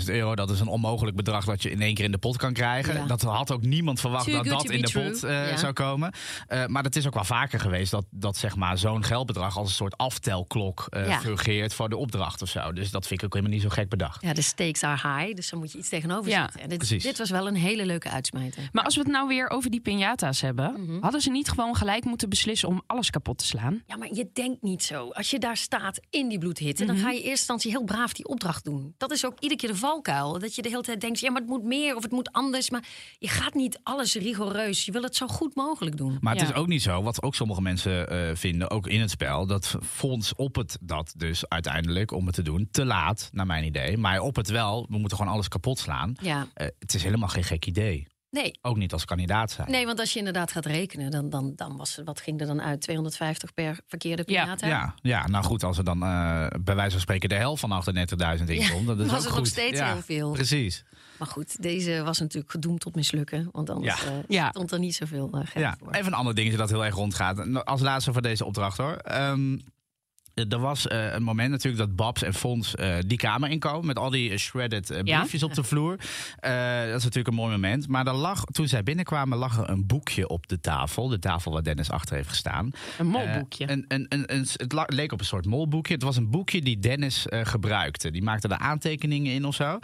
38.000 0.00 0.04
euro, 0.06 0.34
dat 0.34 0.50
is 0.50 0.60
een 0.60 0.66
onmogelijk 0.66 1.16
bedrag 1.16 1.44
dat 1.44 1.62
je 1.62 1.70
in 1.70 1.80
één 1.82 1.94
keer 1.94 2.04
in 2.04 2.12
de 2.12 2.18
pot 2.18 2.36
kan 2.36 2.52
krijgen. 2.52 2.94
Ja. 2.94 3.06
Dat 3.06 3.22
had 3.22 3.52
ook 3.52 3.62
niemand 3.62 4.00
verwacht 4.00 4.24
Too 4.24 4.34
dat 4.34 4.44
dat 4.44 4.70
in 4.70 4.82
de 4.82 4.90
pot 4.92 5.22
eh, 5.24 5.50
Ja. 5.50 5.56
zou 5.56 5.72
komen. 5.72 6.12
Eh, 6.46 6.66
maar 6.66 6.82
het 6.82 6.96
is 6.96 7.06
ook 7.06 7.14
wel 7.14 7.24
vaker 7.24 7.60
geweest 7.60 7.90
dat, 7.90 8.04
dat 8.10 8.36
zeg 8.36 8.56
maar, 8.56 8.78
zo'n 8.78 9.04
geldbedrag 9.04 9.56
als 9.56 9.68
een 9.68 9.74
soort 9.74 9.96
aftelklok 9.96 10.86
eh, 10.90 11.06
Ja. 11.06 11.18
fungeert 11.20 11.74
voor 11.74 11.88
de 11.88 11.96
opdracht 11.96 12.42
of 12.42 12.48
zo. 12.48 12.72
Dus 12.72 12.90
dat 12.90 13.06
vind 13.06 13.20
ik 13.20 13.26
ook 13.26 13.32
helemaal 13.34 13.54
niet 13.54 13.62
zo 13.64 13.68
gek 13.68 13.88
bedacht. 13.88 14.22
Ja, 14.22 14.32
de 14.32 14.42
stakes 14.42 14.82
are 14.82 15.18
high, 15.18 15.34
dus 15.34 15.50
dan 15.50 15.58
moet 15.58 15.72
je 15.72 15.78
iets 15.78 15.88
tegenover 15.88 16.30
Ja, 16.30 16.40
zetten. 16.42 16.60
En 16.60 16.68
dit, 16.68 16.78
precies. 16.78 17.02
dit 17.02 17.18
was 17.18 17.30
wel 17.30 17.46
een 17.46 17.54
hele 17.56 17.86
leuke 17.86 18.10
uitsmijter. 18.10 18.68
Maar 18.72 18.84
als 18.84 18.94
we 18.94 19.00
het 19.02 19.10
nou 19.10 19.28
weer 19.28 19.50
over 19.50 19.70
die 19.70 19.80
piñata's 19.80 20.40
hebben, 20.40 20.72
Mhm. 20.78 21.00
hadden 21.00 21.20
ze 21.20 21.30
niet 21.30 21.37
gewoon 21.48 21.76
gelijk 21.76 22.04
moeten 22.04 22.28
beslissen 22.28 22.68
om 22.68 22.82
alles 22.86 23.10
kapot 23.10 23.38
te 23.38 23.46
slaan? 23.46 23.82
Ja, 23.86 23.96
maar 23.96 24.08
je 24.14 24.30
denkt 24.32 24.62
niet 24.62 24.82
zo. 24.82 25.08
Als 25.10 25.30
je 25.30 25.38
daar 25.38 25.56
staat 25.56 26.00
in 26.10 26.28
die 26.28 26.38
bloedhitte, 26.38 26.84
Mhm. 26.84 26.92
dan 26.94 27.02
ga 27.02 27.08
je 27.10 27.16
in 27.16 27.22
eerste 27.22 27.30
instantie 27.38 27.70
heel 27.70 27.84
braaf 27.84 28.12
die 28.12 28.26
opdracht 28.28 28.64
doen. 28.64 28.94
Dat 28.96 29.10
is 29.12 29.26
ook 29.26 29.40
iedere 29.40 29.60
keer 29.60 29.68
de 29.70 29.76
valkuil. 29.76 30.38
Dat 30.38 30.54
je 30.54 30.62
de 30.62 30.68
hele 30.68 30.82
tijd 30.82 31.00
denkt, 31.00 31.20
ja, 31.20 31.30
maar 31.30 31.40
het 31.40 31.50
moet 31.50 31.62
meer 31.64 31.96
of 31.96 32.02
het 32.02 32.12
moet 32.12 32.32
anders. 32.32 32.70
Maar 32.70 32.86
je 33.18 33.28
gaat 33.28 33.54
niet 33.54 33.80
alles 33.82 34.14
rigoureus. 34.14 34.84
Je 34.84 34.92
wil 34.92 35.02
het 35.02 35.16
zo 35.16 35.26
goed 35.26 35.54
mogelijk 35.54 35.96
doen. 35.96 36.18
Maar 36.20 36.32
het 36.36 36.42
Ja. 36.42 36.48
is 36.48 36.54
ook 36.54 36.66
niet 36.66 36.82
zo, 36.82 37.02
wat 37.02 37.22
ook 37.22 37.34
sommige 37.34 37.60
mensen 37.62 38.08
eh, 38.08 38.30
vinden, 38.36 38.70
ook 38.70 38.86
in 38.86 39.00
het 39.00 39.10
spel, 39.10 39.46
dat 39.46 39.76
Fonds 39.82 40.34
op 40.34 40.54
het 40.54 40.78
dat 40.80 41.12
dus 41.16 41.48
uiteindelijk 41.48 42.12
om 42.12 42.26
het 42.26 42.34
te 42.34 42.42
doen, 42.42 42.68
te 42.70 42.84
laat, 42.84 43.28
naar 43.32 43.46
mijn 43.46 43.64
idee. 43.64 43.96
Maar 43.96 44.20
op 44.20 44.36
het 44.36 44.48
wel, 44.48 44.86
we 44.88 44.98
moeten 44.98 45.16
gewoon 45.18 45.32
alles 45.32 45.48
kapot 45.48 45.78
slaan. 45.78 46.14
Ja, 46.22 46.46
Eh, 46.54 46.66
het 46.78 46.94
is 46.94 47.02
helemaal 47.02 47.28
geen 47.28 47.44
gek 47.44 47.66
idee. 47.66 48.06
Nee. 48.30 48.58
Ook 48.62 48.76
niet 48.76 48.92
als 48.92 49.04
kandidaat 49.04 49.50
zijn. 49.50 49.70
Nee, 49.70 49.86
want 49.86 49.98
als 50.00 50.12
je 50.12 50.18
inderdaad 50.18 50.52
gaat 50.52 50.66
rekenen, 50.66 51.10
dan, 51.10 51.30
dan, 51.30 51.52
dan 51.56 51.76
was 51.76 51.96
het- 51.96 52.06
wat 52.06 52.20
ging 52.20 52.40
er 52.40 52.46
dan 52.46 52.62
uit? 52.62 52.80
250 52.80 53.54
per 53.54 53.80
verkeerde 53.86 54.22
Ja. 54.26 54.44
piñata? 54.56 54.66
Ja, 54.66 54.94
ja, 55.02 55.26
nou 55.28 55.44
goed, 55.44 55.62
als 55.64 55.78
er 55.78 55.84
dan 55.84 56.02
eh, 56.02 56.46
bij 56.60 56.74
wijze 56.74 56.90
van 56.90 57.00
spreken 57.00 57.28
de 57.28 57.34
helft 57.34 57.60
van 57.60 57.72
38.000 57.72 58.44
inkomt, 58.48 58.86
dat 58.86 58.98
is 58.98 59.06
was 59.10 59.18
ook 59.20 59.24
het 59.26 59.34
nog 59.36 59.46
steeds 59.46 59.78
Ja, 59.78 59.92
heel 59.92 60.02
veel. 60.02 60.32
Precies. 60.32 60.84
Maar 61.18 61.28
goed, 61.28 61.62
deze 61.62 62.02
was 62.02 62.18
natuurlijk 62.18 62.50
gedoemd 62.52 62.80
tot 62.80 62.94
mislukken. 62.94 63.48
Want 63.52 63.70
anders 63.70 64.00
Ja. 64.02 64.06
eh, 64.08 64.12
Ja. 64.28 64.48
stond 64.50 64.72
er 64.72 64.78
niet 64.78 64.94
zoveel 64.94 65.26
eh, 65.26 65.32
geld 65.32 65.52
Ja, 65.64 65.76
voor. 65.78 65.92
even 65.92 66.06
een 66.06 66.18
ander 66.18 66.34
dingetje 66.34 66.58
dat 66.58 66.68
heel 66.70 66.84
erg 66.84 66.94
rondgaat. 66.94 67.64
Als 67.64 67.80
laatste 67.80 68.12
voor 68.12 68.22
deze 68.22 68.44
opdracht 68.44 68.76
hoor. 68.76 68.92
Ehm, 68.96 69.58
er 70.48 70.58
was 70.58 70.86
eh, 70.86 71.12
een 71.12 71.22
moment 71.22 71.50
natuurlijk 71.50 71.86
dat 71.86 71.96
Babs 71.96 72.22
en 72.22 72.34
Fons 72.34 72.74
eh, 72.74 72.96
die 73.06 73.18
kamer 73.18 73.50
inkomen 73.50 73.86
met 73.86 73.98
al 73.98 74.10
die 74.10 74.38
shredded 74.38 74.90
eh, 74.90 75.00
Ja. 75.04 75.18
briefjes 75.18 75.42
op 75.42 75.54
de 75.54 75.62
vloer. 75.64 75.96
Eh, 76.36 76.52
dat 76.80 76.96
is 76.96 77.04
natuurlijk 77.04 77.28
een 77.28 77.34
mooi 77.34 77.50
moment. 77.52 77.88
Maar 77.88 78.06
er 78.06 78.14
lag, 78.14 78.44
toen 78.44 78.68
zij 78.68 78.82
binnenkwamen 78.82 79.38
lag 79.38 79.58
er 79.58 79.70
een 79.70 79.86
boekje 79.86 80.28
op 80.28 80.46
de 80.48 80.60
tafel. 80.60 81.08
De 81.08 81.18
tafel 81.18 81.52
waar 81.52 81.62
Dennis 81.62 81.90
achter 81.90 82.16
heeft 82.16 82.28
gestaan. 82.28 82.70
Een 82.98 83.06
molboekje. 83.06 83.66
Eh, 83.66 83.76
een, 83.76 83.84
een, 83.88 84.06
een, 84.08 84.46
het 84.52 84.92
leek 84.94 85.12
op 85.12 85.20
een 85.20 85.26
soort 85.26 85.46
molboekje. 85.46 85.94
Het 85.94 86.02
was 86.02 86.16
een 86.16 86.30
boekje 86.30 86.62
die 86.62 86.78
Dennis 86.78 87.26
eh, 87.28 87.40
gebruikte. 87.44 88.10
Die 88.10 88.22
maakte 88.22 88.48
er 88.48 88.58
aantekeningen 88.58 89.32
in 89.32 89.44
of 89.44 89.54
zo. 89.54 89.78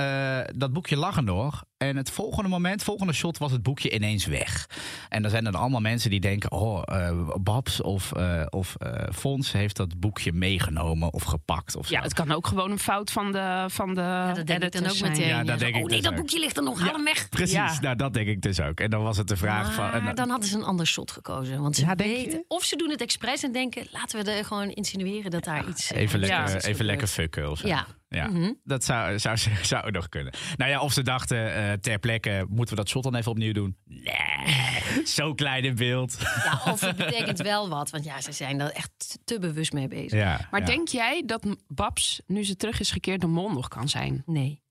Eh, 0.00 0.54
dat 0.56 0.72
boekje 0.72 0.96
lag 0.96 1.16
er 1.16 1.22
nog. 1.22 1.64
En 1.76 1.96
het 1.96 2.10
volgende 2.10 2.48
moment, 2.48 2.82
volgende 2.82 3.12
shot, 3.12 3.38
was 3.38 3.52
het 3.52 3.62
boekje 3.62 3.90
ineens 3.90 4.26
weg. 4.26 4.66
En 5.08 5.22
dan 5.22 5.30
zijn 5.30 5.46
er 5.46 5.56
allemaal 5.56 5.80
mensen 5.80 6.10
die 6.10 6.20
denken: 6.20 6.50
oh, 6.52 6.82
eh, 6.84 7.16
Babs 7.40 7.80
of, 7.80 8.12
eh 8.12 8.42
of 8.50 8.74
eh, 8.76 9.02
Fons 9.14 9.52
heeft 9.52 9.76
dat 9.76 10.00
boekje 10.00 10.32
meegenomen 10.32 11.12
of 11.12 11.22
gepakt. 11.22 11.76
Of 11.76 11.86
zo. 11.86 11.94
ja, 11.94 12.02
het 12.02 12.14
kan 12.14 12.32
ook 12.32 12.46
gewoon 12.46 12.70
een 12.70 12.78
fout 12.78 13.10
van 13.10 13.32
de, 13.32 13.64
van 13.68 13.94
de 13.94 14.00
Ja, 14.00 14.32
dat 14.32 14.46
denk 14.46 14.62
ik 14.62 14.72
dan 14.72 14.82
ook 14.82 14.88
editors 14.88 14.98
zijn. 14.98 15.10
meteen. 15.12 15.28
Ja, 15.28 15.44
dat 15.44 15.58
denk 15.58 15.74
ik 15.76 15.82
oh 15.82 15.88
nee, 15.88 15.96
dus 15.96 16.02
dat 16.02 16.12
ook. 16.12 16.18
boekje 16.18 16.38
ligt 16.38 16.56
er 16.56 16.62
nog, 16.62 16.80
haal 16.80 16.92
hem 16.94 17.04
weg. 17.04 17.28
Precies, 17.28 17.52
Ja. 17.54 17.80
nou 17.80 17.96
dat 17.96 18.12
denk 18.14 18.28
ik 18.28 18.40
dus 18.42 18.60
ook. 18.60 18.80
En 18.80 18.90
dan 18.90 19.02
was 19.02 19.16
het 19.16 19.28
de 19.28 19.36
vraag 19.36 19.74
van. 19.74 19.90
En- 19.92 20.14
dan 20.14 20.28
hadden 20.30 20.48
ze 20.48 20.56
een 20.56 20.64
ander 20.64 20.86
shot 20.86 21.10
gekozen. 21.10 21.60
Want 21.62 21.76
ze 21.76 21.84
Ja, 21.84 21.94
denk 21.94 22.10
je? 22.10 22.16
weten, 22.24 22.44
of 22.48 22.64
ze 22.64 22.76
doen 22.76 22.90
het 22.90 23.00
expres 23.00 23.42
en 23.42 23.52
denken... 23.52 23.86
laten 23.90 24.24
we 24.24 24.30
er 24.30 24.44
gewoon 24.44 24.68
insinueren 24.70 25.30
dat 25.30 25.44
daar 25.44 25.68
iets... 25.68 25.90
Even 25.92 26.18
lekker, 26.18 26.56
is 26.56 26.62
even 26.64 26.84
lekker 26.84 27.06
fucken 27.06 27.50
of 27.50 27.58
zo. 27.58 27.66
Ja. 27.68 27.86
Ja, 28.14 28.26
Mhm. 28.28 28.52
dat 28.64 28.84
zou, 28.84 29.18
zou, 29.18 29.36
zou 29.62 29.90
nog 29.90 30.08
kunnen. 30.08 30.32
Nou 30.56 30.70
ja, 30.70 30.80
of 30.80 30.92
ze 30.92 31.02
dachten 31.02 31.54
eh, 31.54 31.72
ter 31.72 31.98
plekke, 31.98 32.46
moeten 32.48 32.74
we 32.74 32.80
dat 32.80 32.90
shot 32.90 33.02
dan 33.02 33.14
even 33.14 33.30
opnieuw 33.30 33.52
doen? 33.52 33.76
Nee, 33.84 35.04
zo 35.16 35.34
klein 35.34 35.64
in 35.64 35.74
beeld. 35.74 36.16
Ja, 36.20 36.60
of 36.72 36.80
het 36.80 36.96
betekent 37.06 37.38
wel 37.38 37.68
wat. 37.68 37.90
Want 37.90 38.04
ja, 38.04 38.20
ze 38.20 38.32
zijn 38.32 38.58
daar 38.58 38.70
echt 38.70 39.18
te 39.24 39.38
bewust 39.38 39.72
mee 39.72 39.88
bezig. 39.88 40.18
Ja, 40.18 40.48
Maar 40.50 40.60
ja. 40.60 40.66
denk 40.66 40.88
jij 40.88 41.22
dat 41.26 41.56
Babs, 41.68 42.20
nu 42.26 42.44
ze 42.44 42.56
terug 42.56 42.80
is 42.80 42.90
gekeerd, 42.90 43.20
de 43.20 43.26
mol 43.26 43.50
nog 43.52 43.68
kan 43.68 43.88
zijn? 43.88 44.22
Nee. 44.26 44.62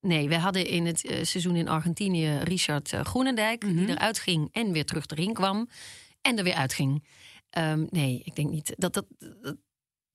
Nee, 0.00 0.28
we 0.28 0.38
hadden 0.38 0.66
in 0.66 0.86
het 0.86 1.04
eh, 1.06 1.24
seizoen 1.24 1.56
in 1.56 1.68
Argentinië 1.68 2.38
Richard 2.42 2.92
eh, 2.92 3.00
Groenendijk... 3.00 3.62
Mhm. 3.64 3.74
die 3.76 3.88
eruit 3.88 4.18
ging 4.18 4.48
en 4.52 4.72
weer 4.72 4.84
terug 4.84 5.06
erin 5.06 5.32
kwam. 5.32 5.68
En 6.22 6.38
er 6.38 6.44
weer 6.44 6.54
uitging. 6.54 7.04
Ehm, 7.50 7.84
nee, 7.90 8.20
ik 8.24 8.34
denk 8.36 8.50
niet 8.50 8.74
dat 8.76 8.94
dat... 8.94 9.04
dat- 9.18 9.56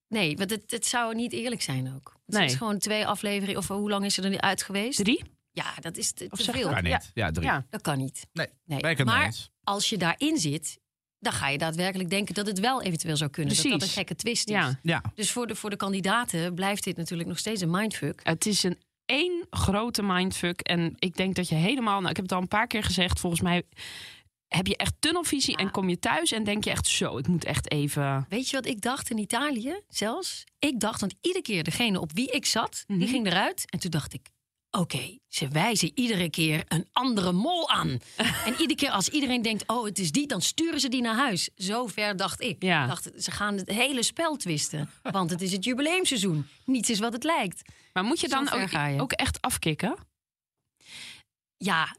nee, 0.09 0.37
want 0.37 0.49
het, 0.49 0.71
het 0.71 0.85
zou 0.85 1.15
niet 1.15 1.33
eerlijk 1.33 1.61
zijn 1.61 1.93
ook. 1.95 2.17
Het 2.25 2.35
Nee. 2.35 2.45
is 2.45 2.55
gewoon 2.55 2.77
twee 2.77 3.07
afleveringen... 3.07 3.57
of 3.57 3.67
hoe 3.67 3.89
lang 3.89 4.05
is 4.05 4.17
er 4.17 4.23
er 4.23 4.29
nu 4.29 4.37
uit 4.37 4.63
geweest? 4.63 4.97
Drie? 5.03 5.23
Ja, 5.51 5.73
dat 5.79 5.97
is 5.97 6.11
te, 6.11 6.27
Of 6.29 6.37
te 6.37 6.43
zeg 6.43 6.55
veel. 6.55 6.63
dat? 6.63 6.73
Kan 6.73 6.83
niet. 6.83 7.11
Ja, 7.13 7.31
drie. 7.31 7.45
Ja. 7.47 7.65
Dat 7.69 7.81
kan 7.81 7.97
niet. 7.97 8.27
Nee, 8.33 8.47
Nee. 8.65 9.03
maar 9.05 9.25
eens. 9.25 9.49
als 9.63 9.89
je 9.89 9.97
daarin 9.97 10.37
zit, 10.37 10.79
dan 11.19 11.33
ga 11.33 11.47
je 11.49 11.57
daadwerkelijk 11.57 12.09
denken 12.09 12.33
dat 12.33 12.47
het 12.47 12.59
wel 12.59 12.81
eventueel 12.81 13.17
zou 13.17 13.29
kunnen. 13.29 13.53
Dat 13.55 13.63
dat 13.63 13.71
Precies. 13.71 13.89
een 13.89 13.97
gekke 13.97 14.15
twist 14.15 14.47
is. 14.47 14.53
Ja. 14.55 14.79
Ja, 14.81 15.01
Dus 15.15 15.31
voor 15.31 15.47
de, 15.47 15.55
voor 15.55 15.69
de 15.69 15.75
kandidaten 15.75 16.53
blijft 16.53 16.83
dit 16.83 16.97
natuurlijk 16.97 17.29
nog 17.29 17.37
steeds 17.37 17.61
een 17.61 17.69
mindfuck. 17.71 18.19
Het 18.23 18.45
is 18.45 18.63
een 18.63 18.77
één 19.05 19.45
grote 19.49 20.01
mindfuck. 20.03 20.61
En 20.61 20.95
ik 20.99 21.15
denk 21.17 21.35
dat 21.35 21.49
je 21.49 21.55
helemaal... 21.55 21.97
Nou, 21.97 22.09
ik 22.09 22.15
heb 22.15 22.25
het 22.25 22.33
al 22.33 22.41
een 22.41 22.47
paar 22.47 22.67
keer 22.67 22.83
gezegd. 22.83 23.19
Volgens 23.19 23.41
mij 23.41 23.63
heb 24.49 24.67
je 24.67 24.77
echt 24.77 24.93
tunnelvisie 24.99 25.57
en 25.57 25.71
kom 25.71 25.89
je 25.89 25.99
thuis 25.99 26.31
en 26.31 26.43
denk 26.43 26.63
je 26.63 26.69
echt 26.69 26.87
zo, 26.87 27.17
ik 27.17 27.27
moet 27.27 27.45
echt 27.45 27.71
even... 27.71 28.25
Weet 28.29 28.49
je 28.49 28.55
wat 28.55 28.65
ik 28.65 28.81
dacht 28.81 29.09
in 29.09 29.17
Italië 29.17 29.81
zelfs? 29.87 30.43
Ik 30.59 30.79
dacht, 30.79 30.99
want 30.99 31.15
iedere 31.21 31.43
keer 31.43 31.63
degene 31.63 31.99
op 31.99 32.11
wie 32.13 32.31
ik 32.31 32.45
zat, 32.45 32.83
die 32.87 33.07
ging 33.07 33.27
eruit. 33.27 33.65
En 33.69 33.79
toen 33.79 33.91
dacht 33.91 34.13
ik, 34.13 34.29
oké, 34.71 35.17
ze 35.27 35.47
wijzen 35.47 35.91
iedere 35.93 36.29
keer 36.29 36.63
een 36.67 36.87
andere 36.91 37.31
mol 37.31 37.69
aan. 37.69 37.87
en 38.45 38.51
iedere 38.51 38.75
keer 38.75 38.89
als 38.89 39.09
iedereen 39.09 39.41
denkt, 39.41 39.63
oh, 39.67 39.85
het 39.85 39.99
is 39.99 40.11
die, 40.11 40.27
dan 40.27 40.41
sturen 40.41 40.79
ze 40.79 40.89
die 40.89 41.01
naar 41.01 41.15
huis. 41.15 41.49
Zo 41.55 41.87
ver 41.87 42.17
dacht 42.17 42.41
ik. 42.41 42.63
Ja. 42.63 42.87
Dacht, 42.87 43.09
ze 43.17 43.31
gaan 43.31 43.57
het 43.57 43.69
hele 43.69 44.03
spel 44.03 44.35
twisten. 44.35 44.89
Want 45.01 45.29
het 45.29 45.41
is 45.41 45.51
het 45.51 45.63
jubileumseizoen. 45.63 46.47
Niets 46.65 46.89
is 46.89 46.99
wat 46.99 47.13
het 47.13 47.23
lijkt. 47.23 47.61
Maar 47.93 48.03
moet 48.03 48.19
je 48.19 48.27
dan 48.27 48.51
ook, 48.51 48.69
je. 48.69 48.95
ook 48.97 49.11
echt 49.11 49.41
afkicken? 49.41 49.95
Ja, 51.57 51.95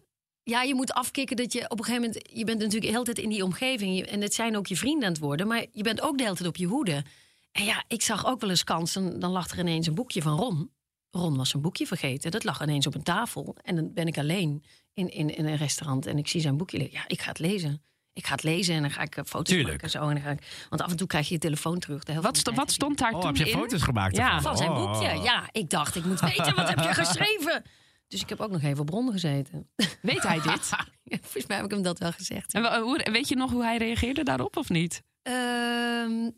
ja, 0.51 0.63
je 0.63 0.75
moet 0.75 0.93
afkicken 0.93 1.37
dat 1.37 1.53
je 1.53 1.65
op 1.71 1.79
een 1.79 1.85
gegeven 1.85 2.07
moment... 2.07 2.29
Je 2.33 2.45
bent 2.45 2.59
natuurlijk 2.59 2.85
de 2.87 2.93
hele 2.93 3.05
tijd 3.05 3.19
in 3.19 3.29
die 3.29 3.45
omgeving. 3.45 4.01
En 4.07 4.21
het 4.21 4.35
zijn 4.35 4.57
ook 4.57 4.67
je 4.67 4.77
vrienden 4.77 5.05
aan 5.07 5.13
het 5.13 5.21
worden. 5.23 5.47
Maar 5.47 5.65
je 5.73 5.83
bent 5.83 6.01
ook 6.01 6.17
de 6.19 6.23
hele 6.25 6.37
tijd 6.37 6.49
op 6.49 6.57
je 6.57 6.67
hoede. 6.67 7.05
En 7.53 7.65
ja, 7.65 7.85
ik 7.89 8.03
zag 8.03 8.27
ook 8.27 8.41
wel 8.41 8.51
eens 8.51 8.65
kansen. 8.65 9.21
Dan 9.21 9.31
lag 9.31 9.51
er 9.51 9.59
ineens 9.59 9.87
een 9.87 9.95
boekje 9.95 10.23
van 10.23 10.37
Ron. 10.39 10.71
Ron 11.11 11.37
was 11.37 11.51
zijn 11.51 11.63
boekje 11.63 11.87
vergeten. 11.87 12.31
Dat 12.31 12.45
lag 12.45 12.63
ineens 12.63 12.87
op 12.87 12.95
een 12.95 13.03
tafel. 13.03 13.57
En 13.63 13.77
dan 13.77 13.93
ben 13.95 14.07
ik 14.07 14.19
alleen 14.19 14.65
in, 14.95 15.09
in, 15.09 15.37
in 15.37 15.47
een 15.47 15.57
restaurant. 15.57 16.07
En 16.07 16.19
ik 16.19 16.29
zie 16.29 16.41
zijn 16.41 16.57
boekje 16.57 16.79
liggen. 16.79 16.99
Ja, 16.99 17.05
ik 17.09 17.21
ga 17.23 17.29
het 17.29 17.39
lezen. 17.39 17.83
Ik 18.13 18.27
ga 18.27 18.33
het 18.35 18.43
lezen 18.43 18.75
en 18.75 18.81
dan 18.83 18.91
ga 18.91 19.03
ik 19.03 19.17
eh, 19.17 19.25
foto's 19.25 19.49
Tuurlijk. 19.49 19.69
maken. 19.71 19.85
en 19.85 19.91
Zo, 19.91 20.09
en 20.09 20.15
dan 20.15 20.23
ga 20.25 20.31
ik, 20.31 20.67
want 20.69 20.83
af 20.83 20.91
en 20.91 20.97
toe 20.97 21.07
krijg 21.07 21.29
je 21.29 21.35
je 21.35 21.41
telefoon 21.41 21.79
terug. 21.79 22.05
De 22.05 22.21
Wat, 22.21 22.43
wat 22.55 22.71
stond 22.71 22.99
daar 22.99 23.13
Oh, 23.13 23.19
toen 23.21 23.27
heb 23.29 23.37
je 23.37 23.53
in? 23.53 23.59
foto's 23.59 23.83
gemaakt 23.83 24.17
Ja. 24.17 24.27
ervan? 24.27 24.43
Van 24.43 24.57
zijn 24.57 24.71
Oh. 24.71 24.77
boekje. 24.93 25.23
Ja, 25.23 25.49
ik 25.53 25.71
dacht, 25.71 25.97
ik 25.97 26.05
moet 26.05 26.21
weten, 26.21 26.55
wat 26.55 26.69
heb 26.69 26.79
je 26.79 26.95
geschreven? 27.05 27.63
Dus 28.11 28.21
ik 28.21 28.29
heb 28.29 28.41
ook 28.41 28.51
nog 28.51 28.63
even 28.63 28.81
op 28.81 28.87
bron 28.87 29.13
gezeten. 29.13 29.69
Weet 30.03 30.23
hij 30.23 30.41
dit? 30.41 30.71
Ja, 31.05 31.17
volgens 31.21 31.47
mij 31.47 31.57
heb 31.57 31.65
ik 31.67 31.71
hem 31.73 31.83
dat 31.83 31.99
wel 31.99 32.13
gezegd. 32.13 32.53
en 32.55 32.81
hoe- 32.81 33.07
weet 33.13 33.29
je 33.29 33.37
nog 33.37 33.51
hoe 33.51 33.63
hij 33.65 33.77
reageerde 33.77 34.23
daarop 34.23 34.57
of 34.57 34.69
niet? 34.69 35.03
Ehm, 35.23 36.31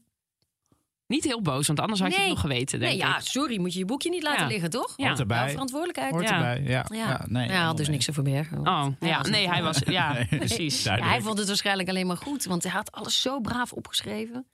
Niet 1.07 1.25
heel 1.25 1.43
boos, 1.43 1.67
want 1.67 1.81
anders 1.81 2.01
had 2.01 2.13
je 2.15 2.19
het 2.21 2.29
nog 2.29 2.41
geweten, 2.41 2.79
denk 2.81 2.91
nee, 2.93 3.01
ja, 3.01 3.17
ik. 3.17 3.23
sorry, 3.27 3.61
moet 3.61 3.73
je 3.73 3.79
je 3.79 3.85
boekje 3.85 4.11
niet 4.11 4.23
laten 4.23 4.43
Ja. 4.43 4.47
liggen, 4.47 4.71
toch? 4.71 4.93
Ja. 4.97 5.07
Hoort 5.07 5.19
erbij. 5.19 5.51
Verantwoordelijkheid. 5.51 6.11
Hoort 6.13 6.29
Ja. 6.29 6.35
erbij, 6.35 6.73
ja. 6.73 6.85
Ja, 6.89 6.97
ja. 7.09 7.25
nee, 7.29 7.49
hij 7.49 7.57
had 7.61 7.77
dus 7.77 7.89
niks 7.89 8.05
te 8.05 8.13
verbergen. 8.13 8.59
Oh, 8.59 8.87
ja, 9.01 9.21
nee, 9.23 9.49
hij 9.49 9.63
was... 9.63 9.79
Ja, 9.85 10.13
Nee. 10.13 10.27
precies. 10.27 10.83
Ja, 10.83 10.97
hij 10.97 11.21
vond 11.21 11.39
het 11.39 11.47
waarschijnlijk 11.47 11.89
alleen 11.89 12.07
maar 12.07 12.17
goed, 12.17 12.45
want 12.45 12.63
hij 12.63 12.73
had 12.73 12.93
alles 12.93 13.21
zo 13.21 13.41
braaf 13.41 13.73
opgeschreven. 13.73 14.47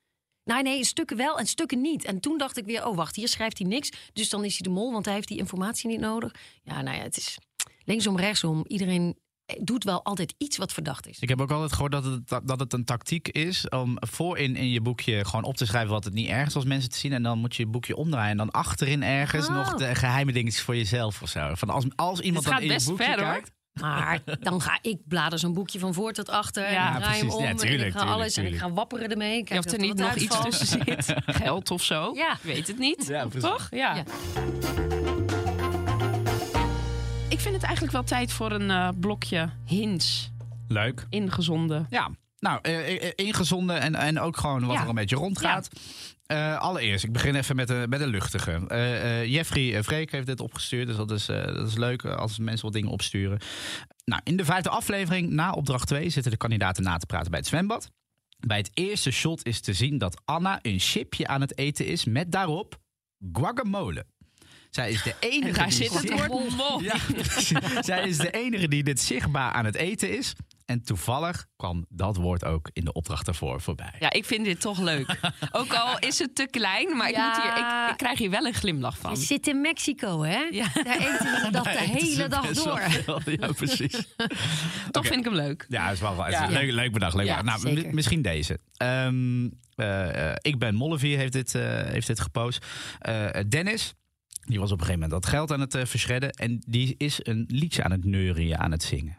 Nou, 0.49 0.63
nee, 0.63 0.85
stukken 0.85 1.17
wel 1.17 1.39
en 1.39 1.47
stukken 1.47 1.81
niet. 1.81 2.05
En 2.05 2.21
toen 2.21 2.39
dacht 2.39 2.57
ik 2.57 2.65
weer, 2.65 2.87
oh 2.87 2.97
wacht, 2.97 3.17
hier 3.17 3.29
schrijft 3.29 3.59
hij 3.59 3.67
niks. 3.67 3.91
Dus 4.13 4.29
dan 4.29 4.45
is 4.45 4.53
hij 4.53 4.63
de 4.63 4.69
mol, 4.75 4.93
want 4.93 5.05
hij 5.05 5.15
heeft 5.15 5.29
die 5.29 5.39
informatie 5.39 5.89
niet 5.89 6.01
nodig. 6.01 6.35
Ja, 6.63 6.83
nou 6.83 6.97
ja, 6.97 7.03
het 7.03 7.17
is 7.17 7.39
linksom, 7.85 8.17
rechtsom. 8.17 8.65
Iedereen 8.67 9.17
doet 9.61 9.85
wel 9.85 10.05
altijd 10.05 10.35
iets 10.39 10.57
wat 10.57 10.73
verdacht 10.73 11.07
is. 11.07 11.19
Ik 11.19 11.29
heb 11.29 11.41
ook 11.41 11.51
altijd 11.51 11.73
gehoord 11.73 11.93
dat 11.93 12.05
het, 12.05 12.49
dat 12.49 12.61
het 12.61 12.73
een 12.73 12.85
tactiek 12.85 13.29
is 13.29 13.69
om 13.69 13.97
voorin 14.01 14.57
in 14.57 14.71
je 14.71 14.81
boekje 14.81 15.25
gewoon 15.25 15.45
op 15.45 15.57
te 15.57 15.67
schrijven 15.67 15.91
wat 15.91 16.05
het 16.05 16.15
niet 16.15 16.29
erg 16.29 16.47
is 16.47 16.55
als 16.55 16.65
mensen 16.65 16.91
te 16.91 16.99
zien. 16.99 17.13
En 17.13 17.23
dan 17.23 17.39
moet 17.39 17.57
je 17.57 17.63
je 17.63 17.69
boekje 17.69 17.97
omdraaien. 17.97 18.31
En 18.31 18.37
dan 18.37 18.51
achterin 18.51 19.03
ergens 19.03 19.49
Oh. 19.49 19.55
nog 19.55 19.75
de 19.75 19.95
geheime 19.95 20.33
dingetjes 20.33 20.63
voor 20.63 20.77
jezelf 20.77 21.23
of 21.23 21.29
zo. 21.29 21.55
Van 21.55 21.71
als, 21.71 21.85
als 21.95 22.21
iemand 22.21 22.45
dan 22.45 22.61
in 22.61 22.73
je 22.73 22.85
boekje 22.85 23.05
ver, 23.05 23.21
hoor. 23.25 23.33
kijkt. 23.33 23.51
Maar 23.81 24.21
dan 24.41 24.61
ga 24.61 24.79
ik 24.83 24.99
blader 25.09 25.38
zo'n 25.38 25.53
boekje 25.55 25.79
van 25.79 25.95
voor 25.95 26.12
tot 26.12 26.29
achter. 26.29 26.73
Ja, 26.73 26.95
en 26.95 27.01
draai 27.01 27.19
hem 27.19 27.29
precies. 27.29 27.35
om 27.35 27.43
Ja, 27.43 27.49
en 27.49 27.55
ik 27.55 27.61
ga 27.61 27.67
tuurlijk, 27.67 27.95
alles 27.97 28.37
en 28.37 28.47
ik 28.47 28.57
ga 28.59 28.71
wapperen 28.73 29.11
ermee. 29.11 29.37
Je 29.37 29.43
Kijk 29.45 29.64
of 29.67 29.73
er 29.73 29.79
niet 29.79 29.95
nog 29.95 30.14
iets 30.14 30.41
tussen 30.41 30.67
zit. 30.67 31.14
Geld 31.43 31.71
of 31.71 31.83
zo. 31.83 32.11
Ja. 32.14 32.33
Ik 32.33 32.38
weet 32.43 32.67
het 32.67 32.79
niet. 32.79 33.07
Ja, 33.07 33.27
precies. 33.27 33.49
Toch? 33.51 33.69
Ja. 33.71 33.95
Ja. 33.95 34.03
Ik 37.29 37.41
vind 37.41 37.55
het 37.55 37.62
eigenlijk 37.62 37.93
wel 37.93 38.05
tijd 38.05 38.33
voor 38.33 38.53
een 38.53 38.71
eh, 38.71 38.88
blokje 39.01 39.49
hints. 39.64 40.31
Leuk. 40.69 41.07
Ingezonden. 41.11 41.87
Ja. 41.91 42.11
nou, 42.38 42.59
eh, 42.62 43.03
eh, 43.07 43.12
ingezonden 43.14 43.81
en, 43.81 43.95
en 43.95 44.21
ook 44.21 44.37
gewoon 44.37 44.67
wat 44.67 44.77
Ja. 44.77 44.83
er 44.83 44.88
een 44.88 44.95
beetje 44.95 45.17
rondgaat. 45.17 45.69
Eh, 46.29 46.59
allereerst, 46.59 47.05
ik 47.05 47.12
begin 47.12 47.35
even 47.35 47.57
met 47.57 47.71
een, 47.71 47.88
met 47.88 48.01
een 48.01 48.09
luchtige. 48.09 48.64
Eh, 48.69 49.21
eh, 49.21 49.33
Jeffrey 49.33 49.83
Vreek 49.83 50.12
heeft 50.12 50.27
dit 50.27 50.41
opgestuurd, 50.41 50.87
dus 50.87 50.97
dat 50.97 51.11
is, 51.11 51.27
dat 51.27 51.67
is 51.67 51.77
leuk 51.77 52.05
als 52.05 52.38
mensen 52.38 52.64
wat 52.64 52.75
dingen 52.75 52.91
opsturen. 52.91 53.38
Nou, 54.05 54.21
in 54.25 54.37
de 54.37 54.45
vijfde 54.45 54.69
aflevering, 54.69 55.31
na 55.31 55.53
opdracht 55.53 55.87
2, 55.87 56.11
zitten 56.11 56.33
de 56.33 56.38
kandidaten 56.38 56.83
na 56.83 56.97
te 56.97 57.07
praten 57.07 57.31
bij 57.31 57.38
het 57.38 57.49
zwembad. 57.49 57.91
Bij 58.38 58.57
het 58.57 58.71
eerste 58.75 59.11
shot 59.11 59.47
is 59.47 59.61
te 59.61 59.73
zien 59.73 59.99
dat 59.99 60.21
Anna 60.25 60.59
een 60.62 60.79
chipje 60.79 61.27
aan 61.27 61.41
het 61.41 61.59
eten 61.59 61.87
is 61.87 62.05
met 62.05 62.33
daarop 62.33 62.79
guacamole. 63.33 64.07
Zij 64.71 64.91
is 64.91 65.03
de 65.03 65.14
enige 65.21 65.49
En 65.49 65.55
daar 65.55 65.64
die 65.69 65.75
zit 65.75 65.93
het 65.93 66.27
woord. 66.27 66.81
Ja. 66.81 66.97
Zij 67.83 68.09
is 68.09 68.17
de 68.17 68.31
enige 68.31 68.69
die 68.69 68.83
dit 68.83 69.01
zichtbaar 69.01 69.53
aan 69.53 69.64
het 69.64 69.75
eten 69.75 70.17
is. 70.17 70.35
En 70.69 70.83
toevallig 70.83 71.47
kwam 71.57 71.87
dat 71.89 72.17
woord 72.17 72.45
ook 72.45 72.71
in 72.73 72.85
de 72.85 72.93
opdracht 72.93 73.25
daarvoor 73.27 73.61
voorbij. 73.61 73.93
Ja, 73.99 74.13
ik 74.13 74.25
vind 74.25 74.45
dit 74.45 74.61
toch 74.61 74.79
leuk. 74.81 75.19
Ook 75.53 75.73
al 75.75 75.99
is 75.99 76.19
het 76.19 76.35
te 76.35 76.49
klein, 76.51 76.97
maar 76.97 77.09
ik, 77.09 77.17
moet 77.17 77.43
hier, 77.43 77.57
ik, 77.57 77.91
ik 77.91 77.97
krijg 77.97 78.19
hier 78.19 78.31
wel 78.31 78.47
een 78.47 78.55
glimlach 78.55 78.99
van. 78.99 79.11
Je 79.11 79.17
zit 79.17 79.47
in 79.47 79.61
Mexico, 79.61 80.23
hè? 80.23 80.39
Ja. 80.51 80.67
Daar 80.85 80.97
eten 80.99 81.43
we 81.43 81.49
dat 81.51 81.65
de 81.65 81.71
hele 81.99 82.29
dag 82.29 82.51
wel 82.51 82.65
door. 82.65 83.33
Ja, 83.41 83.53
precies. 83.65 84.15
Toch 84.91 85.07
vind 85.07 85.19
ik 85.19 85.25
hem 85.25 85.35
leuk. 85.35 85.67
Ja, 85.69 85.85
het 85.85 85.95
is 85.95 86.01
wel 86.01 86.17
het 86.25 86.33
is 86.33 86.39
Ja. 86.39 86.47
een 86.47 86.53
leuk, 86.53 86.71
leuk 86.73 86.93
bedacht. 86.93 87.15
Leuk 87.15 87.27
Ja, 87.27 87.41
bedacht. 87.41 87.63
nou, 87.63 87.95
misschien 87.95 88.23
deze. 88.23 88.59
Ehm, 88.77 89.49
eh, 89.75 90.31
eh, 90.31 90.37
ik 90.41 90.59
ben 90.59 90.75
Mollevier 90.75 91.19
heeft 91.19 91.33
dit, 91.33 91.55
eh, 91.55 91.63
heeft 91.83 92.07
dit 92.07 92.21
gepost. 92.21 92.67
Eh, 92.99 93.27
Dennis, 93.49 93.95
die 94.45 94.61
was 94.61 94.73
op 94.73 94.79
een 94.81 94.85
gegeven 94.87 95.01
moment 95.09 95.23
dat 95.23 95.31
geld 95.33 95.53
aan 95.53 95.61
het 95.61 95.77
verschredden. 95.89 96.31
En 96.31 96.63
die 96.67 96.95
is 96.99 97.19
een 97.23 97.45
liedje 97.49 97.83
aan 97.85 97.91
het 97.91 98.05
neurien, 98.05 98.59
aan 98.59 98.71
het 98.71 98.83
zingen. 98.83 99.19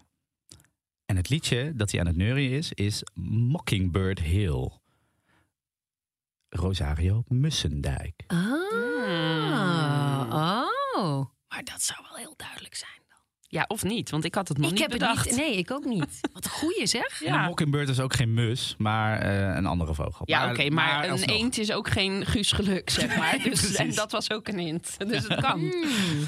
En 1.10 1.16
het 1.16 1.30
liedje 1.30 1.72
dat 1.76 1.92
hij 1.92 2.00
aan 2.00 2.06
het 2.08 2.16
neurien 2.16 2.52
is, 2.52 2.72
is 2.74 3.04
Mockingbird 3.24 4.20
Hill. 4.20 4.70
Rosario 6.50 7.24
Mussendijk. 7.28 8.24
Ah, 8.28 8.38
oh. 10.96 11.26
Maar 11.48 11.64
dat 11.64 11.82
zou 11.84 12.00
wel 12.10 12.18
heel 12.18 12.34
duidelijk 12.38 12.76
zijn. 12.76 12.92
dan. 13.08 13.18
Ja, 13.42 13.66
of 13.68 13.84
niet, 13.84 14.10
want 14.10 14.24
ik 14.26 14.36
had 14.36 14.48
het 14.48 14.58
nog 14.58 14.66
Ik 14.66 14.72
niet 14.72 14.82
heb 14.82 14.92
bedacht. 14.92 15.26
het 15.26 15.36
niet. 15.36 15.46
Nee, 15.46 15.58
ik 15.58 15.72
ook 15.72 15.86
niet. 15.86 16.20
Wat 16.34 16.46
een 16.46 16.52
goeie 16.52 16.86
zeg. 16.86 17.22
Mockingbird 17.46 17.90
is 17.90 18.00
ook 18.00 18.14
geen 18.14 18.34
mus, 18.34 18.76
maar 18.78 19.20
eh, 19.20 19.56
een 19.56 19.66
andere 19.66 19.94
vogel. 19.94 20.22
Ja, 20.26 20.50
oké, 20.52 20.70
maar, 20.70 21.04
een 21.04 21.12
alsnog. 21.12 21.38
eend 21.38 21.58
is 21.58 21.72
ook 21.72 21.90
geen 21.90 22.26
Guus 22.26 22.52
Geluk, 22.52 22.90
zeg 22.90 23.18
maar. 23.18 23.38
Nee, 23.38 23.50
dus, 23.50 23.76
en 23.76 23.94
dat 23.94 24.12
was 24.12 24.32
ook 24.32 24.48
een 24.48 24.60
hint. 24.60 24.96
Dus 25.08 25.28
het 25.28 25.42
kan. 25.42 25.60
Hmm. 25.60 26.28